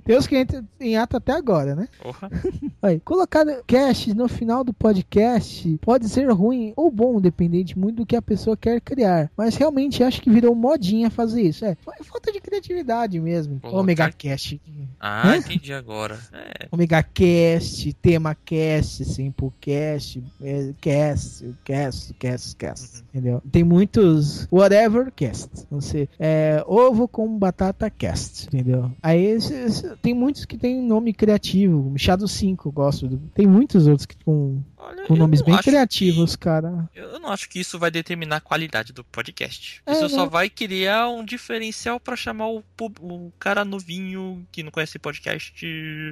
Tem 0.05 0.17
os 0.17 0.27
que 0.27 0.39
entram 0.39 0.67
em 0.81 0.97
ato 0.97 1.17
até 1.17 1.33
agora, 1.33 1.75
né? 1.75 1.89
Porra. 2.03 2.31
Aí, 2.83 2.99
colocar 3.01 3.45
cast 3.67 4.13
no 4.15 4.29
final 4.29 4.65
do 4.65 4.73
podcast 4.73 5.79
pode 5.83 6.09
ser 6.09 6.31
ruim 6.31 6.73
ou 6.77 6.91
bom, 6.91 7.21
dependente 7.21 7.79
muito 7.79 7.97
do 7.97 8.07
que 8.07 8.17
a 8.17 8.23
pessoa 8.23 8.57
quer 8.57 8.81
criar. 8.81 9.31
Mas 9.37 9.57
realmente 9.57 10.03
acho 10.03 10.21
que 10.21 10.31
virou 10.31 10.55
modinha 10.55 11.11
fazer 11.11 11.43
isso. 11.43 11.65
É, 11.65 11.77
falta 12.03 12.33
de 12.33 12.41
criatividade 12.41 13.21
mesmo. 13.21 13.61
Colocar... 13.61 13.79
Omega 13.79 14.13
Cast. 14.13 14.61
Ah, 14.99 15.29
Hã? 15.29 15.37
entendi 15.37 15.73
agora. 15.73 16.19
É. 16.33 16.69
Omega 16.71 17.03
Cast, 17.03 17.93
Tema 17.95 18.35
Cast, 18.35 19.05
Simple 19.05 19.53
Cast, 19.61 20.23
é, 20.43 20.73
Cast, 20.81 21.55
Cast, 21.65 22.15
Cast, 22.15 22.57
Cast. 22.81 22.97
Uhum. 22.97 23.03
Entendeu? 23.11 23.43
Tem 23.51 23.65
muitos 23.65 24.47
Whatever 24.51 25.13
Cast. 25.13 25.51
Você 25.71 26.09
é 26.19 26.63
ovo 26.67 27.09
com 27.09 27.39
batata 27.39 27.91
cast, 27.91 28.47
entendeu? 28.47 28.93
Aí 29.03 29.39
tem 30.01 30.15
muitos 30.15 30.45
que 30.45 30.57
tem 30.57 30.81
nome 30.83 31.13
criativo, 31.13 31.93
Shadow 31.97 32.29
5, 32.29 32.69
eu 32.69 32.73
gosto. 32.73 33.21
Tem 33.35 33.47
muitos 33.47 33.87
outros 33.87 34.07
que 34.07 34.17
com, 34.25 34.63
Olha, 34.77 35.07
com 35.07 35.17
nomes 35.17 35.43
bem 35.43 35.57
criativos, 35.59 36.37
que, 36.37 36.43
cara. 36.43 36.89
Eu 36.95 37.19
não 37.19 37.31
acho 37.31 37.49
que 37.49 37.61
isso 37.61 37.79
vai 37.79 37.91
determinar 37.91 38.37
a 38.37 38.41
qualidade 38.41 38.93
do 38.93 39.05
podcast. 39.05 39.83
É, 39.87 39.93
isso 39.93 40.09
só 40.09 40.27
vai 40.27 40.49
criar 40.49 41.09
um 41.09 41.25
diferencial 41.25 41.99
para 42.01 42.17
chamar 42.17 42.49
o, 42.49 42.63
o, 43.01 43.33
cara 43.39 43.65
novinho 43.65 44.47
que 44.51 44.63
não 44.63 44.71
conhece 44.71 44.99
podcast. 44.99 45.65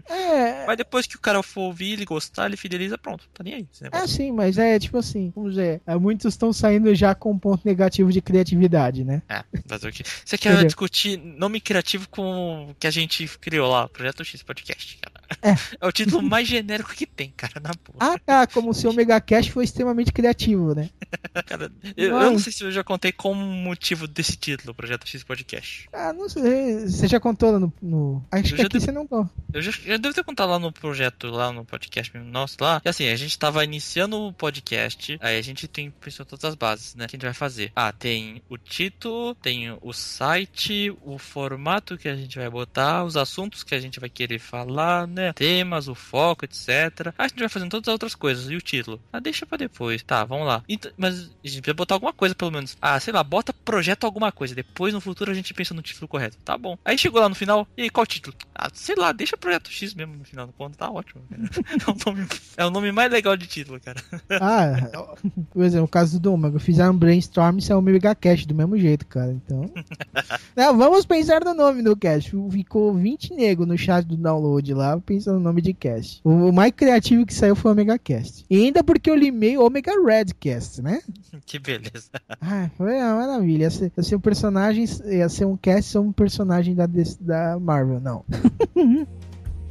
É. 0.08 0.66
Mas 0.66 0.76
depois 0.76 1.06
que 1.06 1.16
o 1.16 1.20
cara 1.20 1.42
for 1.42 1.62
ouvir, 1.62 1.92
ele 1.92 2.04
gostar, 2.04 2.46
ele 2.46 2.56
fideliza, 2.56 2.98
pronto, 2.98 3.28
tá 3.32 3.42
nem 3.42 3.54
aí. 3.54 3.68
É 3.92 4.06
sim, 4.06 4.32
mas 4.32 4.58
é 4.58 4.78
tipo 4.78 4.98
assim, 4.98 5.32
vamos 5.34 5.52
dizer, 5.52 5.80
é, 5.86 5.96
muitos 5.96 6.34
estão 6.34 6.52
saindo 6.58 6.94
já 6.94 7.14
com 7.14 7.30
um 7.32 7.38
ponto 7.38 7.64
negativo 7.64 8.12
de 8.12 8.20
criatividade, 8.20 9.04
né? 9.04 9.22
É, 9.28 9.42
fazer 9.66 9.88
o 9.88 9.92
quê? 9.92 10.02
Você 10.24 10.36
quer 10.38 10.50
Entendeu? 10.50 10.66
discutir 10.66 11.16
nome 11.18 11.60
criativo 11.60 12.08
com 12.08 12.70
o 12.70 12.74
que 12.74 12.86
a 12.86 12.90
gente 12.90 13.26
criou 13.38 13.70
lá, 13.70 13.88
Projeto 13.88 14.24
X 14.24 14.42
Podcast, 14.42 14.98
cara. 14.98 15.17
É. 15.42 15.50
é 15.80 15.86
o 15.86 15.92
título 15.92 16.22
mais 16.22 16.48
genérico 16.48 16.94
que 16.94 17.06
tem, 17.06 17.32
cara, 17.36 17.60
na 17.60 17.70
porra. 17.74 17.98
Ah, 18.14 18.18
tá, 18.18 18.46
como 18.46 18.72
se 18.72 18.86
o 18.86 18.90
Omega 18.90 19.20
Cash 19.20 19.48
foi 19.48 19.64
extremamente 19.64 20.12
criativo, 20.12 20.74
né? 20.74 20.88
cara, 21.46 21.70
eu, 21.96 22.16
eu, 22.18 22.30
não 22.32 22.38
sei 22.38 22.52
se 22.52 22.64
eu 22.64 22.72
já 22.72 22.82
contei 22.82 23.12
como 23.12 23.40
motivo 23.40 24.08
desse 24.08 24.36
título, 24.36 24.74
Projeto 24.74 25.06
X 25.06 25.22
Podcast. 25.22 25.88
Ah, 25.92 26.12
não 26.12 26.28
sei. 26.28 26.86
Você 26.86 27.06
já 27.06 27.20
contou 27.20 27.52
lá 27.52 27.58
no. 27.58 27.72
no... 27.80 28.24
Acho 28.30 28.54
eu 28.54 28.56
que 28.56 28.62
aqui 28.62 28.72
devo, 28.74 28.84
você 28.84 28.92
não 28.92 29.06
contou. 29.06 29.30
Eu 29.52 29.62
já, 29.62 29.70
já 29.70 29.96
devo 29.96 30.14
ter 30.14 30.24
contado 30.24 30.50
lá 30.50 30.58
no 30.58 30.72
projeto, 30.72 31.28
lá 31.28 31.52
no 31.52 31.64
podcast 31.64 32.16
nosso 32.18 32.56
lá. 32.60 32.80
E 32.84 32.88
assim, 32.88 33.08
a 33.08 33.16
gente 33.16 33.38
tava 33.38 33.62
iniciando 33.64 34.18
o 34.18 34.32
podcast, 34.32 35.18
aí 35.20 35.38
a 35.38 35.42
gente 35.42 35.68
tem 35.68 35.90
pensou 35.90 36.24
todas 36.24 36.44
as 36.44 36.54
bases, 36.54 36.94
né? 36.94 37.06
Que 37.06 37.16
a 37.16 37.18
gente 37.18 37.26
vai 37.26 37.34
fazer. 37.34 37.70
Ah, 37.76 37.92
tem 37.92 38.42
o 38.48 38.56
título, 38.56 39.34
tem 39.34 39.76
o 39.80 39.92
site, 39.92 40.94
o 41.02 41.18
formato 41.18 41.98
que 41.98 42.08
a 42.08 42.16
gente 42.16 42.38
vai 42.38 42.48
botar, 42.48 43.04
os 43.04 43.16
assuntos 43.16 43.62
que 43.62 43.74
a 43.74 43.80
gente 43.80 44.00
vai 44.00 44.08
querer 44.08 44.38
falar, 44.38 45.06
né? 45.06 45.17
Temas, 45.34 45.88
o 45.88 45.94
foco, 45.94 46.44
etc. 46.44 47.12
a 47.16 47.28
gente 47.28 47.40
vai 47.40 47.48
fazendo 47.48 47.70
todas 47.70 47.88
as 47.88 47.92
outras 47.92 48.14
coisas. 48.14 48.50
E 48.50 48.56
o 48.56 48.60
título? 48.60 49.00
Ah, 49.12 49.20
deixa 49.20 49.46
pra 49.46 49.58
depois. 49.58 50.02
Tá, 50.02 50.24
vamos 50.24 50.46
lá. 50.46 50.62
Então, 50.68 50.90
mas 50.96 51.14
a 51.14 51.48
gente 51.48 51.60
precisa 51.60 51.74
botar 51.74 51.94
alguma 51.94 52.12
coisa, 52.12 52.34
pelo 52.34 52.50
menos. 52.50 52.76
Ah, 52.80 52.98
sei 53.00 53.12
lá, 53.12 53.22
bota 53.22 53.52
projeto 53.52 54.04
alguma 54.04 54.32
coisa. 54.32 54.54
Depois, 54.54 54.94
no 54.94 55.00
futuro, 55.00 55.30
a 55.30 55.34
gente 55.34 55.52
pensa 55.54 55.74
no 55.74 55.82
título 55.82 56.08
correto. 56.08 56.36
Tá 56.44 56.56
bom. 56.56 56.78
Aí 56.84 56.96
chegou 56.98 57.20
lá 57.20 57.28
no 57.28 57.34
final, 57.34 57.66
e 57.76 57.82
aí, 57.82 57.90
qual 57.90 58.06
título? 58.06 58.36
Ah, 58.54 58.68
sei 58.72 58.94
lá, 58.96 59.12
deixa 59.12 59.36
projeto 59.36 59.70
X 59.70 59.94
mesmo 59.94 60.16
no 60.16 60.24
final 60.24 60.46
do 60.46 60.52
ponto. 60.52 60.76
Tá 60.76 60.90
ótimo. 60.90 61.22
É 61.78 61.90
o, 61.90 62.12
nome, 62.12 62.26
é 62.56 62.66
o 62.66 62.70
nome 62.70 62.92
mais 62.92 63.10
legal 63.10 63.36
de 63.36 63.46
título, 63.46 63.80
cara. 63.80 64.00
Ah, 64.40 65.06
por 65.50 65.64
exemplo, 65.64 65.86
o 65.86 65.88
caso 65.88 66.18
do 66.20 66.32
Omega. 66.32 66.58
Fizeram 66.58 66.92
um 66.92 66.96
brainstorm 66.96 67.58
e 67.58 67.62
saiu 67.62 67.76
o 67.76 67.80
Omega 67.80 68.14
Cash 68.14 68.46
do 68.46 68.54
mesmo 68.54 68.78
jeito, 68.78 69.06
cara. 69.06 69.32
Então. 69.32 69.70
Não, 70.56 70.76
vamos 70.76 71.06
pensar 71.06 71.44
no 71.44 71.54
nome 71.54 71.82
do 71.82 71.96
cast. 71.96 72.32
Ficou 72.50 72.94
20 72.94 73.34
nego 73.34 73.66
no 73.66 73.76
chat 73.76 74.04
do 74.04 74.16
download 74.16 74.74
lá, 74.74 75.00
pensando 75.08 75.38
no 75.38 75.44
nome 75.44 75.62
de 75.62 75.72
cast. 75.72 76.20
O 76.22 76.52
mais 76.52 76.70
criativo 76.72 77.24
que 77.24 77.32
saiu 77.32 77.56
foi 77.56 77.70
o 77.70 77.72
Omega 77.72 77.98
Cast. 77.98 78.44
E 78.50 78.66
ainda 78.66 78.84
porque 78.84 79.10
eu 79.10 79.16
limei 79.16 79.56
o 79.56 79.64
Omega 79.64 79.92
Red 80.04 80.26
Cast, 80.38 80.82
né? 80.82 81.00
Que 81.46 81.58
beleza. 81.58 82.10
Ah, 82.42 82.68
foi 82.76 82.96
uma 82.96 83.14
maravilha. 83.26 83.62
Ia 83.62 83.70
ser, 83.70 83.92
ia 83.96 84.02
ser 84.02 84.16
um 84.16 84.20
personagem, 84.20 84.84
ia 85.06 85.28
ser 85.30 85.46
um 85.46 85.56
cast 85.56 85.96
ou 85.96 86.04
um 86.04 86.12
personagem 86.12 86.74
da, 86.74 86.86
da 87.20 87.58
Marvel, 87.58 88.00
não. 88.00 88.24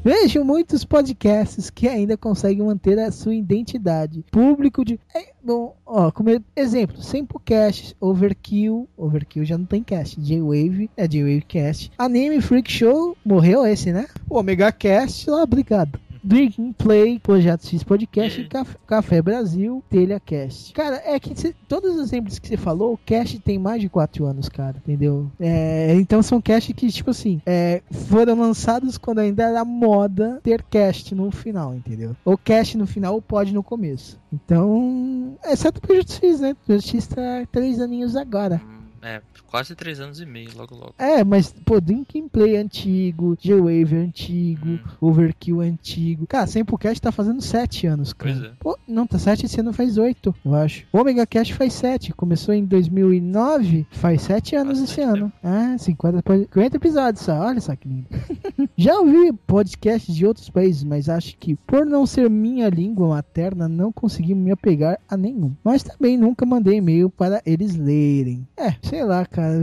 Vejo 0.08 0.42
muitos 0.42 0.86
podcasts 0.86 1.70
que 1.70 1.86
ainda 1.86 2.16
conseguem 2.16 2.66
manter 2.66 2.98
a 2.98 3.12
sua 3.12 3.36
identidade. 3.36 4.24
Público 4.32 4.86
de. 4.86 4.98
É, 5.14 5.34
bom, 5.44 5.76
ó, 5.86 6.10
como 6.12 6.30
exemplo, 6.56 7.04
Samplecast, 7.04 7.94
Overkill. 8.00 8.88
Overkill 8.96 9.44
já 9.44 9.58
não 9.58 9.66
tem 9.66 9.84
cast. 9.84 10.18
J-Wave 10.18 10.90
é 10.96 11.06
J-Wave 11.06 11.42
Cast. 11.42 11.92
Anime 11.98 12.40
Freak 12.40 12.72
Show, 12.72 13.18
morreu 13.26 13.68
esse, 13.68 13.92
né? 13.92 14.08
O 14.30 14.38
Omega 14.38 14.72
Cast, 14.72 15.30
lá, 15.30 15.44
obrigado. 15.44 16.00
Drinking 16.28 16.74
Play, 16.74 17.20
Projeto 17.20 17.66
X 17.66 17.84
Podcast, 17.84 18.44
Café, 18.50 18.78
Café 18.86 19.22
Brasil, 19.22 19.82
Telha 19.90 20.20
Cast. 20.20 20.74
Cara, 20.74 21.02
é 21.06 21.18
que 21.18 21.34
cê, 21.40 21.56
todos 21.70 21.96
os 21.96 22.02
exemplos 22.02 22.38
que 22.38 22.50
você 22.50 22.58
falou, 22.58 22.94
o 22.94 22.98
cast 22.98 23.40
tem 23.40 23.58
mais 23.58 23.80
de 23.80 23.88
4 23.88 24.26
anos, 24.26 24.50
cara, 24.50 24.76
entendeu? 24.78 25.32
É, 25.40 25.96
então 25.96 26.22
são 26.22 26.42
cast 26.42 26.74
que, 26.74 26.92
tipo 26.92 27.12
assim, 27.12 27.42
é, 27.46 27.82
foram 27.90 28.38
lançados 28.38 28.98
quando 28.98 29.20
ainda 29.20 29.44
era 29.44 29.64
moda 29.64 30.42
ter 30.44 30.62
cast 30.64 31.16
no 31.16 31.32
final, 31.32 31.74
entendeu? 31.74 32.14
Ou 32.26 32.38
cast 32.38 32.78
no 32.78 32.86
final 32.86 33.14
ou 33.14 33.22
pode 33.22 33.54
no 33.54 33.64
começo. 33.64 34.20
Então, 34.34 35.38
exceto 35.46 35.80
o 35.80 35.82
Projeto 35.82 36.12
X, 36.12 36.42
né? 36.42 36.52
O 36.52 36.66
Projeto 36.66 36.90
X 36.90 37.08
tá 37.08 37.48
3 37.54 37.80
aninhos 37.80 38.18
agora. 38.18 38.62
É, 39.02 39.22
quase 39.50 39.76
três 39.76 40.00
anos 40.00 40.20
e 40.20 40.26
meio, 40.26 40.50
logo 40.56 40.76
logo. 40.76 40.94
É, 40.98 41.24
mas, 41.24 41.54
pô, 41.66 41.80
Drinking 41.80 42.28
Play 42.28 42.58
antigo, 42.58 43.38
G-Wave 43.40 43.96
antigo, 43.96 44.68
Hum. 44.68 44.80
Overkill 45.00 45.62
antigo. 45.62 46.26
Cara, 46.28 46.48
Samplecast 46.48 47.02
tá 47.02 47.12
fazendo 47.12 47.42
sete 47.42 47.86
anos, 47.88 48.14
cara. 48.14 48.34
Pois 48.34 48.46
é. 48.46 48.52
Pô, 48.60 48.78
não, 48.88 49.06
tá 49.08 49.18
sete 49.20 49.46
esse 49.46 49.60
ano 49.60 49.72
faz 49.74 49.98
oito, 49.98 50.34
eu 50.44 50.56
acho. 50.56 50.86
O 50.92 51.00
Omega 51.00 51.26
Cash 51.26 51.52
faz 51.52 51.74
sete. 51.74 52.12
Começou 52.14 52.54
em 52.54 52.66
2009, 52.66 53.86
faz 53.92 54.22
sete 54.22 54.56
anos 54.56 54.80
Faz 54.80 54.90
esse 54.90 55.02
ano. 55.02 55.32
Ah, 55.44 55.76
50, 55.78 56.22
pod- 56.24 56.48
50 56.54 56.76
episódios 56.78 57.24
só, 57.24 57.40
olha 57.40 57.62
só 57.62 57.76
que 57.76 57.88
lindo. 57.88 58.08
Já 58.78 59.00
ouvi 59.00 59.32
podcasts 59.46 60.14
de 60.16 60.26
outros 60.26 60.50
países, 60.50 60.84
mas 60.84 61.10
acho 61.10 61.38
que 61.38 61.56
por 61.56 61.86
não 61.86 62.06
ser 62.06 62.30
minha 62.30 62.70
língua 62.70 63.08
materna, 63.10 63.68
não 63.68 63.92
consegui 63.92 64.34
me 64.36 64.52
apegar 64.52 65.00
a 65.10 65.16
nenhum. 65.18 65.54
Mas 65.64 65.84
também 65.84 66.18
nunca 66.18 66.46
mandei 66.46 66.78
e-mail 66.78 67.10
para 67.10 67.42
eles 67.46 67.76
lerem. 67.76 68.48
É, 68.58 68.76
sei 68.82 68.97
lá, 69.04 69.26
cara. 69.26 69.54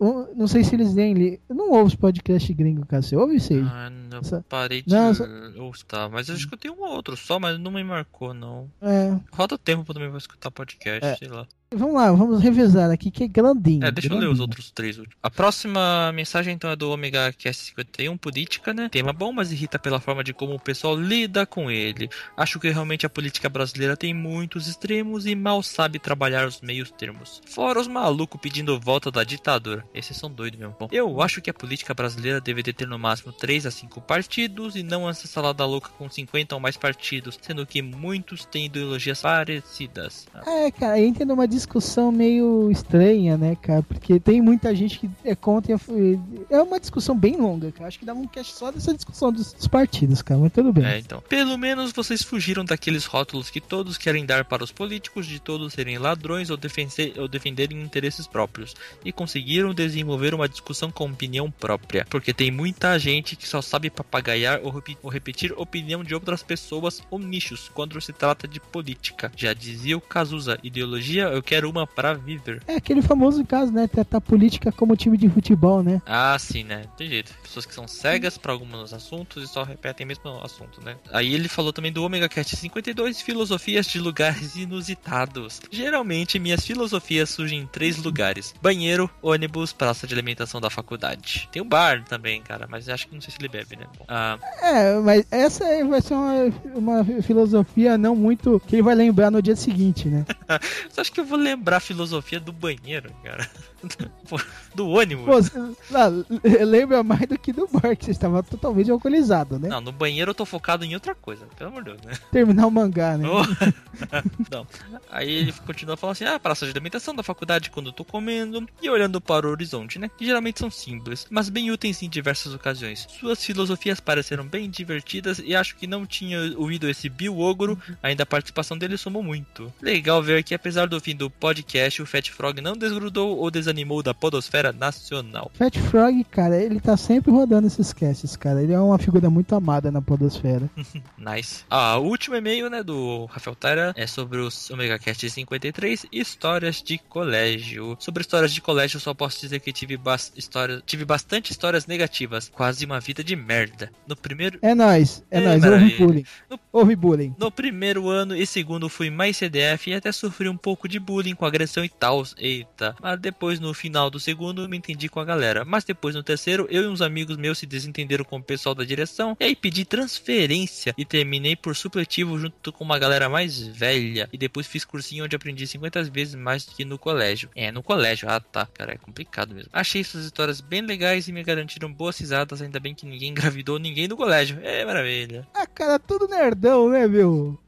Eu 0.00 0.32
não 0.36 0.46
sei 0.46 0.62
se 0.64 0.74
eles 0.74 0.94
leem. 0.94 1.14
li- 1.14 1.40
não 1.48 1.70
ouvo 1.70 1.86
os 1.86 1.94
podcasts 1.94 2.54
gringos, 2.54 2.84
cara. 2.88 3.02
Você 3.02 3.16
ouve, 3.16 3.40
Sage? 3.40 3.60
Ah, 3.64 3.90
não, 3.90 4.42
parei 4.48 4.82
de 4.82 4.90
Não, 4.94 5.14
só- 5.14 5.24
escutar, 5.72 6.08
mas 6.08 6.28
eu 6.28 6.34
escutei 6.34 6.70
um 6.70 6.80
ou 6.80 6.90
outro 6.90 7.16
só, 7.16 7.38
mas 7.38 7.58
não 7.58 7.70
me 7.70 7.82
marcou, 7.84 8.32
não. 8.34 8.70
É. 8.80 9.18
Roda 9.32 9.54
o 9.54 9.58
tempo 9.58 9.92
também 9.94 10.08
pra 10.08 10.18
escutar 10.18 10.50
podcast, 10.50 11.04
É. 11.04 11.16
sei 11.16 11.28
lá. 11.28 11.46
Vamos 11.74 11.94
lá, 11.94 12.12
vamos 12.12 12.42
revezar 12.42 12.90
aqui, 12.90 13.10
que 13.10 13.24
é 13.24 13.28
grandinho. 13.28 13.84
É, 13.84 13.90
deixa 13.90 14.08
eu 14.08 14.12
ler 14.12 14.26
os 14.26 14.38
grandinho. 14.38 14.42
outros 14.42 14.70
três 14.70 14.98
últimos. 14.98 15.16
A 15.22 15.30
próxima 15.30 16.12
mensagem 16.12 16.54
então 16.54 16.70
é 16.70 16.76
do 16.76 16.90
Omega 16.90 17.32
Cast 17.32 17.64
51, 17.64 18.16
política, 18.16 18.72
né? 18.72 18.88
Tema 18.90 19.12
bom, 19.12 19.32
mas 19.32 19.52
irrita 19.52 19.78
pela 19.78 20.00
forma 20.00 20.22
de 20.24 20.32
como 20.32 20.54
o 20.54 20.60
pessoal 20.60 20.96
lida 20.96 21.44
com 21.44 21.70
ele. 21.70 22.08
Acho 22.36 22.58
que 22.58 22.70
realmente 22.70 23.04
a 23.04 23.10
política 23.10 23.48
brasileira 23.48 23.96
tem 23.96 24.14
muitos 24.14 24.66
extremos 24.66 25.26
e 25.26 25.34
mal 25.34 25.62
sabe 25.62 25.98
trabalhar 25.98 26.46
os 26.46 26.60
meios 26.60 26.90
termos. 26.90 27.40
Fora 27.46 27.80
os 27.80 27.88
malucos 27.88 28.40
pedindo 28.40 28.78
volta 28.78 29.10
da 29.10 29.24
ditadura. 29.24 29.84
Esses 29.92 30.16
são 30.16 30.30
doidos 30.30 30.58
mesmo. 30.58 30.76
Bom, 30.78 30.88
eu 30.92 31.20
acho 31.20 31.42
que 31.42 31.50
a 31.50 31.54
política 31.54 31.92
brasileira 31.92 32.40
deveria 32.40 32.72
ter 32.72 32.86
no 32.86 32.98
máximo 32.98 33.32
3 33.32 33.66
a 33.66 33.70
5 33.70 34.00
partidos 34.00 34.76
e 34.76 34.82
não 34.82 35.08
essa 35.08 35.26
salada 35.26 35.64
louca 35.64 35.90
com 35.98 36.08
50 36.08 36.54
ou 36.54 36.60
mais 36.60 36.76
partidos, 36.76 37.38
sendo 37.42 37.66
que 37.66 37.82
muitos 37.82 38.44
têm 38.44 38.66
ideologias 38.66 39.20
parecidas. 39.20 40.26
É, 40.46 40.70
cara, 40.70 41.00
entra 41.00 41.24
numa 41.24 41.46
discussão 41.46 41.63
meio 42.12 42.70
estranha, 42.70 43.36
né, 43.36 43.56
cara? 43.60 43.82
Porque 43.82 44.18
tem 44.20 44.40
muita 44.40 44.74
gente 44.74 44.98
que 44.98 45.10
é 45.24 45.34
contra. 45.34 45.72
e 45.72 46.18
É 46.50 46.60
uma 46.60 46.78
discussão 46.78 47.16
bem 47.16 47.36
longa, 47.36 47.70
cara. 47.72 47.88
Acho 47.88 47.98
que 47.98 48.04
dava 48.04 48.18
um 48.20 48.26
cast 48.26 48.54
só 48.54 48.70
dessa 48.70 48.92
discussão 48.94 49.32
dos, 49.32 49.52
dos 49.52 49.66
partidos, 49.66 50.22
cara. 50.22 50.40
Mas 50.40 50.52
tudo 50.52 50.72
bem. 50.72 50.84
É, 50.84 50.98
então. 50.98 51.22
Pelo 51.28 51.56
menos 51.56 51.92
vocês 51.92 52.22
fugiram 52.22 52.64
daqueles 52.64 53.04
rótulos 53.06 53.50
que 53.50 53.60
todos 53.60 53.96
querem 53.96 54.24
dar 54.26 54.44
para 54.44 54.62
os 54.64 54.72
políticos 54.72 55.26
de 55.26 55.38
todos 55.40 55.72
serem 55.72 55.98
ladrões 55.98 56.50
ou, 56.50 56.56
defender, 56.56 57.14
ou 57.18 57.28
defenderem 57.28 57.80
interesses 57.82 58.26
próprios. 58.26 58.74
E 59.04 59.12
conseguiram 59.12 59.72
desenvolver 59.72 60.34
uma 60.34 60.48
discussão 60.48 60.90
com 60.90 61.04
opinião 61.06 61.50
própria. 61.50 62.06
Porque 62.10 62.32
tem 62.32 62.50
muita 62.50 62.98
gente 62.98 63.36
que 63.36 63.46
só 63.48 63.62
sabe 63.62 63.90
papagaiar 63.90 64.60
ou, 64.62 64.70
repi- 64.70 64.98
ou 65.02 65.10
repetir 65.10 65.52
opinião 65.56 66.02
de 66.02 66.14
outras 66.14 66.42
pessoas 66.42 67.02
ou 67.10 67.18
nichos 67.18 67.70
quando 67.72 68.00
se 68.00 68.12
trata 68.12 68.46
de 68.48 68.60
política. 68.60 69.30
Já 69.36 69.52
dizia 69.52 69.96
o 69.96 70.00
Cazuza, 70.00 70.58
ideologia 70.62 71.24
eu 71.24 71.42
quero 71.42 71.53
uma 71.62 71.86
para 71.86 72.14
viver. 72.14 72.62
É 72.66 72.76
aquele 72.76 73.02
famoso 73.02 73.44
caso, 73.44 73.70
né? 73.70 73.86
Tratar 73.86 74.20
política 74.22 74.72
como 74.72 74.96
time 74.96 75.18
de 75.18 75.28
futebol, 75.28 75.82
né? 75.82 76.00
Ah, 76.06 76.36
sim, 76.38 76.64
né? 76.64 76.84
Tem 76.96 77.08
jeito. 77.08 77.34
Pessoas 77.42 77.66
que 77.66 77.74
são 77.74 77.86
cegas 77.86 78.38
para 78.38 78.52
alguns 78.52 78.94
assuntos 78.94 79.44
e 79.44 79.46
só 79.46 79.62
repetem 79.62 80.04
o 80.04 80.08
mesmo 80.08 80.40
assunto, 80.42 80.82
né? 80.82 80.96
Aí 81.12 81.34
ele 81.34 81.48
falou 81.48 81.72
também 81.72 81.92
do 81.92 82.02
Omega 82.02 82.28
Cat 82.28 82.56
52, 82.56 83.20
filosofias 83.20 83.86
de 83.86 83.98
lugares 83.98 84.56
inusitados. 84.94 85.60
Geralmente 85.70 86.38
minhas 86.38 86.64
filosofias 86.64 87.28
surgem 87.30 87.60
em 87.60 87.66
três 87.66 87.96
lugares: 87.98 88.54
banheiro, 88.62 89.10
ônibus, 89.22 89.72
praça 89.72 90.06
de 90.06 90.14
alimentação 90.14 90.60
da 90.60 90.70
faculdade. 90.70 91.48
Tem 91.52 91.60
o 91.60 91.64
bar 91.64 92.02
também, 92.04 92.40
cara, 92.40 92.66
mas 92.70 92.88
acho 92.88 93.06
que 93.08 93.14
não 93.14 93.20
sei 93.20 93.30
se 93.32 93.38
ele 93.40 93.48
bebe, 93.48 93.76
né? 93.76 93.86
Bom, 93.98 94.04
ah, 94.08 94.38
É, 94.62 94.94
mas 95.00 95.26
essa 95.30 95.64
aí 95.64 95.82
vai 95.84 96.00
ser 96.00 96.14
uma, 96.14 96.52
uma 96.74 97.04
filosofia 97.22 97.98
não 97.98 98.14
muito. 98.14 98.62
que 98.66 98.76
ele 98.76 98.82
vai 98.82 98.94
lembrar 98.94 99.30
no 99.30 99.42
dia 99.42 99.56
seguinte, 99.56 100.08
né? 100.08 100.24
você 100.88 101.00
acha 101.00 101.10
que 101.12 101.20
eu 101.20 101.24
vou 101.24 101.33
lembrar 101.36 101.78
a 101.78 101.80
filosofia 101.80 102.40
do 102.40 102.52
banheiro, 102.52 103.10
cara? 103.22 103.48
Do 104.74 104.88
ônibus? 104.88 105.50
Pô, 105.50 105.58
ah, 105.94 106.08
lembra 106.64 107.02
mais 107.02 107.26
do 107.28 107.38
que 107.38 107.52
do 107.52 107.68
bar, 107.68 107.96
que 107.96 108.04
você 108.04 108.10
estava 108.10 108.42
totalmente 108.42 108.90
alcoolizado, 108.90 109.58
né? 109.58 109.68
Não, 109.68 109.80
no 109.80 109.92
banheiro 109.92 110.30
eu 110.30 110.34
tô 110.34 110.44
focado 110.44 110.84
em 110.84 110.94
outra 110.94 111.14
coisa, 111.14 111.46
pelo 111.56 111.70
amor 111.70 111.84
de 111.84 111.90
Deus, 111.90 112.02
né? 112.02 112.12
Terminar 112.32 112.66
o 112.66 112.70
mangá, 112.70 113.16
né? 113.16 113.28
Não. 114.50 114.66
Aí 115.10 115.30
ele 115.30 115.52
continua 115.66 115.96
falando 115.96 116.14
assim: 116.14 116.24
ah, 116.24 116.40
praça 116.40 116.64
de 116.64 116.72
alimentação 116.72 117.14
da 117.14 117.22
faculdade 117.22 117.70
quando 117.70 117.88
eu 117.88 117.92
tô 117.92 118.04
comendo 118.04 118.66
e 118.82 118.90
olhando 118.90 119.20
para 119.20 119.46
o 119.46 119.50
horizonte, 119.50 119.98
né? 119.98 120.10
Que 120.16 120.24
geralmente 120.24 120.58
são 120.58 120.70
simples, 120.70 121.26
mas 121.30 121.48
bem 121.48 121.70
úteis 121.70 122.02
em 122.02 122.08
diversas 122.08 122.52
ocasiões. 122.52 123.06
Suas 123.20 123.44
filosofias 123.44 124.00
pareceram 124.00 124.44
bem 124.44 124.68
divertidas 124.68 125.40
e 125.44 125.54
acho 125.54 125.76
que 125.76 125.86
não 125.86 126.04
tinha 126.04 126.38
ouvido 126.56 126.88
esse 126.88 127.08
Bill 127.08 127.38
Ogro, 127.38 127.78
ainda 128.02 128.24
a 128.24 128.26
participação 128.26 128.76
dele 128.76 128.96
somou 128.96 129.22
muito. 129.22 129.72
Legal 129.80 130.22
ver 130.22 130.42
que 130.42 130.54
apesar 130.54 130.86
do 130.86 131.00
fim 131.00 131.14
do 131.14 131.23
podcast, 131.30 132.00
o 132.02 132.06
Fat 132.06 132.28
Frog 132.30 132.60
não 132.60 132.74
desgrudou 132.76 133.38
ou 133.38 133.50
desanimou 133.50 134.02
da 134.02 134.12
podosfera 134.14 134.72
nacional. 134.72 135.50
Fat 135.54 135.76
Frog, 135.78 136.24
cara, 136.30 136.56
ele 136.60 136.80
tá 136.80 136.96
sempre 136.96 137.30
rodando 137.30 137.66
esses 137.66 137.92
casts, 137.92 138.36
cara. 138.36 138.62
Ele 138.62 138.72
é 138.72 138.80
uma 138.80 138.98
figura 138.98 139.28
muito 139.30 139.54
amada 139.54 139.90
na 139.90 140.00
podosfera. 140.02 140.68
Nice. 141.18 141.64
Ah, 141.70 141.96
o 141.98 142.04
último 142.04 142.36
e-mail, 142.36 142.68
né, 142.68 142.82
do 142.82 143.24
Rafael 143.26 143.54
Taira 143.56 143.92
é 143.96 144.06
sobre 144.06 144.38
os 144.38 144.70
Omega 144.70 144.98
Cast 144.98 145.28
53, 145.30 146.06
histórias 146.12 146.82
de 146.82 146.98
colégio. 146.98 147.96
Sobre 147.98 148.20
histórias 148.20 148.52
de 148.52 148.60
colégio, 148.60 148.96
eu 148.96 149.00
só 149.00 149.14
posso 149.14 149.40
dizer 149.40 149.60
que 149.60 149.72
tive, 149.72 149.96
bas 149.96 150.32
história, 150.36 150.82
tive 150.84 151.04
bastante 151.04 151.50
histórias 151.50 151.86
negativas, 151.86 152.50
quase 152.54 152.84
uma 152.84 153.00
vida 153.00 153.24
de 153.24 153.34
merda. 153.36 153.90
No 154.06 154.14
primeiro, 154.16 154.58
É 154.60 154.74
nóis, 154.74 155.22
é, 155.30 155.38
É, 155.38 155.40
nóis, 155.40 155.64
ouve 155.64 155.70
maravilha. 155.76 156.06
bullying. 156.06 156.24
No- 156.50 156.60
Ouve 156.72 156.96
bullying. 156.96 157.34
no 157.38 157.50
primeiro 157.50 158.08
ano 158.08 158.36
e 158.36 158.46
segundo 158.46 158.88
fui 158.88 159.08
mais 159.08 159.36
CDF 159.36 159.90
e 159.90 159.94
até 159.94 160.10
sofri 160.12 160.48
um 160.48 160.56
pouco 160.56 160.88
de 160.88 160.98
bullying 160.98 161.13
com 161.36 161.46
agressão 161.46 161.84
e 161.84 161.88
tal. 161.88 162.24
Eita. 162.36 162.96
Mas 163.00 163.20
depois 163.20 163.60
no 163.60 163.72
final 163.72 164.10
do 164.10 164.18
segundo 164.18 164.68
me 164.68 164.76
entendi 164.76 165.08
com 165.08 165.20
a 165.20 165.24
galera. 165.24 165.64
Mas 165.64 165.84
depois 165.84 166.14
no 166.14 166.22
terceiro, 166.22 166.66
eu 166.70 166.82
e 166.82 166.86
uns 166.86 167.00
amigos 167.00 167.36
meus 167.36 167.58
se 167.58 167.66
desentenderam 167.66 168.24
com 168.24 168.38
o 168.38 168.42
pessoal 168.42 168.74
da 168.74 168.84
direção. 168.84 169.36
E 169.38 169.44
aí 169.44 169.56
pedi 169.56 169.84
transferência 169.84 170.94
e 170.98 171.04
terminei 171.04 171.54
por 171.54 171.76
supletivo 171.76 172.38
junto 172.38 172.72
com 172.72 172.84
uma 172.84 172.98
galera 172.98 173.28
mais 173.28 173.60
velha. 173.66 174.28
E 174.32 174.38
depois 174.38 174.66
fiz 174.66 174.84
cursinho 174.84 175.24
onde 175.24 175.36
aprendi 175.36 175.66
50 175.66 176.02
vezes 176.04 176.34
mais 176.34 176.64
do 176.64 176.72
que 176.72 176.84
no 176.84 176.98
colégio. 176.98 177.48
É, 177.54 177.70
no 177.70 177.82
colégio. 177.82 178.28
Ah, 178.28 178.40
tá. 178.40 178.66
Cara, 178.66 178.94
é 178.94 178.96
complicado 178.96 179.54
mesmo. 179.54 179.70
Achei 179.72 180.00
essas 180.00 180.24
histórias 180.24 180.60
bem 180.60 180.82
legais 180.82 181.28
e 181.28 181.32
me 181.32 181.42
garantiram 181.42 181.92
boas 181.92 182.18
risadas. 182.18 182.60
Ainda 182.60 182.80
bem 182.80 182.94
que 182.94 183.06
ninguém 183.06 183.30
engravidou 183.34 183.78
ninguém 183.78 184.08
no 184.08 184.16
colégio. 184.16 184.58
É 184.62 184.84
maravilha. 184.84 185.46
Ah, 185.54 185.66
cara, 185.66 185.98
tudo 185.98 186.26
nerdão, 186.26 186.88
né, 186.88 187.06
meu? 187.06 187.58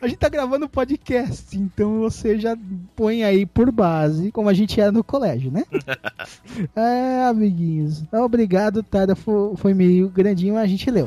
A 0.00 0.08
gente 0.08 0.18
tá 0.18 0.28
gravando 0.28 0.68
podcast, 0.68 1.56
então 1.56 2.00
você 2.00 2.38
já 2.38 2.54
põe 2.94 3.24
aí 3.24 3.46
por 3.46 3.70
base 3.70 4.30
como 4.32 4.48
a 4.48 4.54
gente 4.54 4.80
era 4.80 4.92
no 4.92 5.04
colégio, 5.04 5.50
né? 5.50 5.64
é, 6.76 7.24
amiguinhos. 7.24 8.04
Obrigado, 8.12 8.82
Tada. 8.82 9.14
Foi, 9.14 9.56
foi 9.56 9.74
meio 9.74 10.08
grandinho, 10.08 10.54
mas 10.54 10.64
a 10.64 10.66
gente 10.66 10.90
leu. 10.90 11.06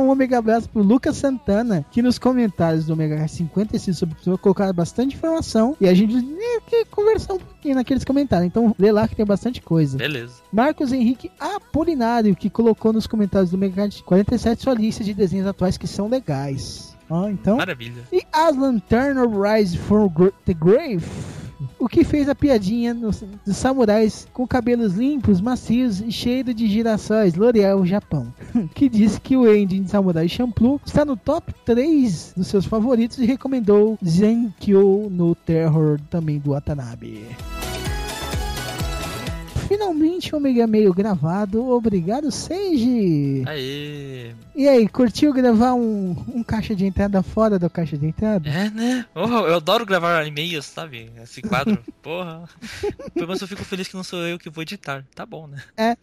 Um 0.00 0.10
omega 0.10 0.38
abraço 0.38 0.68
pro 0.68 0.82
Lucas 0.82 1.16
Santana, 1.16 1.84
que 1.90 2.02
nos 2.02 2.18
comentários 2.18 2.86
do 2.86 2.92
Omega 2.92 3.26
56 3.26 3.96
sobre 3.96 4.16
o 4.26 4.38
colocaram 4.38 4.72
bastante 4.72 5.16
informação 5.16 5.76
e 5.80 5.88
a 5.88 5.94
gente 5.94 6.16
eh, 6.16 6.60
que 6.66 6.84
conversar 6.86 7.34
um 7.34 7.38
pouquinho 7.38 7.74
naqueles 7.74 8.04
comentários. 8.04 8.46
Então, 8.46 8.74
lê 8.78 8.90
lá 8.90 9.06
que 9.06 9.16
tem 9.16 9.24
bastante 9.24 9.60
coisa. 9.60 9.98
Beleza. 9.98 10.34
Marcos 10.52 10.92
Henrique 10.92 11.30
Apolinário, 11.38 12.34
que 12.34 12.50
colocou 12.50 12.92
nos 12.92 13.06
comentários 13.06 13.50
do 13.50 13.58
Megacard 13.58 14.02
47 14.02 14.62
sua 14.62 14.74
lista 14.74 15.04
de 15.04 15.14
desenhos 15.14 15.46
atuais 15.46 15.76
que 15.76 15.86
são 15.86 16.08
legais. 16.08 16.96
Ó, 17.08 17.28
então. 17.28 17.56
Maravilha. 17.56 18.02
E 18.12 18.22
Aslan 18.32 18.78
Turner 18.78 19.28
Rise 19.28 19.76
from 19.76 20.10
the 20.44 20.54
Grave. 20.54 21.39
O 21.80 21.88
que 21.88 22.04
fez 22.04 22.28
a 22.28 22.34
piadinha 22.34 22.92
nos, 22.92 23.24
dos 23.44 23.56
samurais 23.56 24.28
com 24.34 24.46
cabelos 24.46 24.94
limpos, 24.94 25.40
macios 25.40 26.02
e 26.02 26.12
cheio 26.12 26.44
de 26.44 26.68
girassóis, 26.68 27.34
L'Oreal 27.34 27.86
Japão. 27.86 28.32
que 28.74 28.86
disse 28.86 29.18
que 29.18 29.34
o 29.34 29.50
ending 29.50 29.84
de 29.84 29.90
Samurai 29.90 30.28
Champloo 30.28 30.78
está 30.84 31.06
no 31.06 31.16
top 31.16 31.54
3 31.64 32.34
dos 32.36 32.48
seus 32.48 32.66
favoritos 32.66 33.18
e 33.18 33.24
recomendou 33.24 33.98
Zenkyo 34.04 35.08
no 35.10 35.34
Terror 35.34 35.98
também 36.10 36.38
do 36.38 36.50
Watanabe. 36.50 37.24
Finalmente 39.66 40.34
o 40.34 40.38
Omega 40.38 40.66
Mail 40.66 40.92
gravado. 40.92 41.64
Obrigado, 41.70 42.30
Seiji. 42.30 43.44
Aê. 43.46 44.34
E 44.54 44.68
aí, 44.68 44.88
curtiu 44.88 45.32
gravar 45.32 45.74
um, 45.74 46.10
um 46.34 46.42
caixa 46.42 46.74
de 46.74 46.84
entrada 46.84 47.22
fora 47.22 47.58
do 47.58 47.70
caixa 47.70 47.96
de 47.96 48.06
entrada? 48.06 48.48
É, 48.48 48.68
né? 48.70 49.06
Oh, 49.14 49.46
eu 49.46 49.56
adoro 49.56 49.86
gravar 49.86 50.26
e-mails, 50.26 50.66
sabe? 50.66 51.10
Esse 51.22 51.40
quadro. 51.40 51.78
Porra. 52.02 52.48
Menos 53.14 53.40
eu 53.40 53.48
fico 53.48 53.64
feliz 53.64 53.88
que 53.88 53.96
não 53.96 54.04
sou 54.04 54.20
eu 54.26 54.38
que 54.38 54.50
vou 54.50 54.62
editar. 54.62 55.04
Tá 55.14 55.24
bom, 55.24 55.46
né? 55.46 55.62
É. 55.76 55.96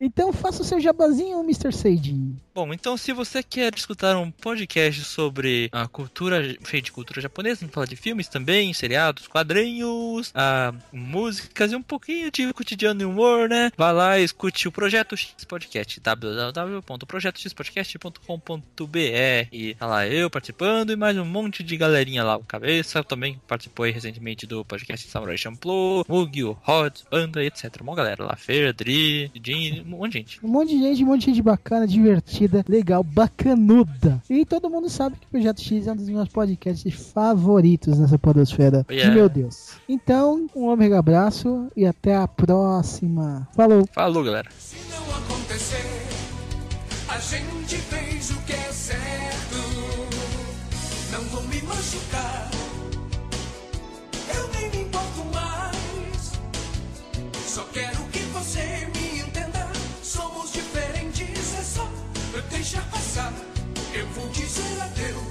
Então 0.00 0.32
faça 0.32 0.62
o 0.62 0.64
seu 0.64 0.80
jabazinho, 0.80 1.40
Mr. 1.40 1.72
Sage. 1.72 2.16
Bom, 2.54 2.72
então 2.72 2.96
se 2.96 3.12
você 3.12 3.42
quer 3.42 3.74
escutar 3.74 4.16
um 4.16 4.30
podcast 4.30 5.04
sobre 5.04 5.68
a 5.72 5.86
cultura, 5.86 6.42
feito 6.62 6.86
de 6.86 6.92
cultura 6.92 7.20
japonesa, 7.20 7.66
falar 7.68 7.86
de 7.86 7.96
filmes 7.96 8.28
também, 8.28 8.72
seriados, 8.72 9.26
quadrinhos, 9.26 10.32
a 10.34 10.72
músicas 10.92 11.72
e 11.72 11.76
um 11.76 11.82
pouquinho 11.82 12.30
de 12.30 12.52
cotidiano 12.52 13.02
e 13.02 13.04
humor, 13.04 13.48
né? 13.48 13.70
Vá 13.76 13.90
lá 13.92 14.18
e 14.18 14.24
escute 14.24 14.68
o 14.68 14.72
Projeto 14.72 15.16
X 15.16 15.44
Podcast, 15.44 16.00
www.projetoxpodcast.com.br. 17.98 19.48
E 19.52 19.74
tá 19.74 19.86
lá 19.86 20.06
eu 20.06 20.30
participando 20.30 20.90
e 20.90 20.96
mais 20.96 21.18
um 21.18 21.24
monte 21.24 21.62
de 21.62 21.76
galerinha 21.76 22.24
lá. 22.24 22.36
O 22.36 22.44
Cabeça 22.44 23.02
também 23.02 23.40
participou 23.46 23.84
aí 23.84 23.92
recentemente 23.92 24.46
do 24.46 24.64
podcast 24.64 25.08
Samurai 25.08 25.36
Champloo, 25.36 26.04
Mugi, 26.08 26.44
o 26.44 26.56
Rod, 26.62 26.94
Banda, 27.10 27.44
etc. 27.44 27.76
Uma 27.80 27.94
galera 27.94 28.24
lá, 28.24 28.36
Feira, 28.36 28.72
Dri, 28.72 29.30
Jin, 29.42 29.82
um 29.82 29.90
monte 29.90 30.12
de 30.12 30.18
gente. 30.18 30.40
Um 30.44 30.48
monte 30.48 30.68
de 30.70 30.78
gente, 30.78 31.02
um 31.04 31.06
monte 31.06 31.20
de 31.20 31.26
gente 31.26 31.42
bacana, 31.42 31.86
divertida, 31.86 32.64
legal, 32.68 33.02
bacanuda. 33.02 34.22
E 34.30 34.44
todo 34.44 34.70
mundo 34.70 34.88
sabe 34.88 35.16
que 35.16 35.26
o 35.26 35.30
Projeto 35.30 35.60
X 35.60 35.86
é 35.86 35.92
um 35.92 35.96
dos 35.96 36.08
meus 36.08 36.28
podcasts 36.28 37.12
favoritos 37.12 37.98
nessa 37.98 38.18
podosfera. 38.18 38.86
Yeah. 38.90 39.10
De 39.10 39.16
meu 39.16 39.28
Deus. 39.28 39.76
Então, 39.88 40.48
um 40.54 40.66
ômega 40.66 40.98
abraço 40.98 41.70
e 41.76 41.84
até 41.84 42.16
a 42.16 42.28
próxima. 42.28 43.48
Falou! 43.54 43.84
Falou, 43.92 44.22
galera. 44.22 44.48
Se 44.58 44.76
não 44.90 45.16
acontecer, 45.16 45.97
a 47.08 47.18
gente 47.18 47.76
fez 47.78 48.30
o 48.30 48.36
que 48.42 48.52
é 48.52 48.72
certo. 48.72 49.56
Não 51.10 51.24
vou 51.24 51.42
me 51.44 51.62
machucar. 51.62 52.50
Eu 54.34 54.48
nem 54.48 54.70
me 54.70 54.82
importo 54.82 55.24
mais. 55.32 56.32
Só 57.46 57.64
quero 57.72 58.04
que 58.12 58.20
você 58.20 58.88
me 58.94 59.20
entenda. 59.20 59.70
Somos 60.02 60.52
diferentes, 60.52 61.54
é 61.58 61.62
só 61.62 61.88
deixa 62.50 62.80
passar. 62.82 63.32
Eu 63.94 64.06
vou 64.08 64.28
dizer 64.28 64.80
adeus. 64.82 65.27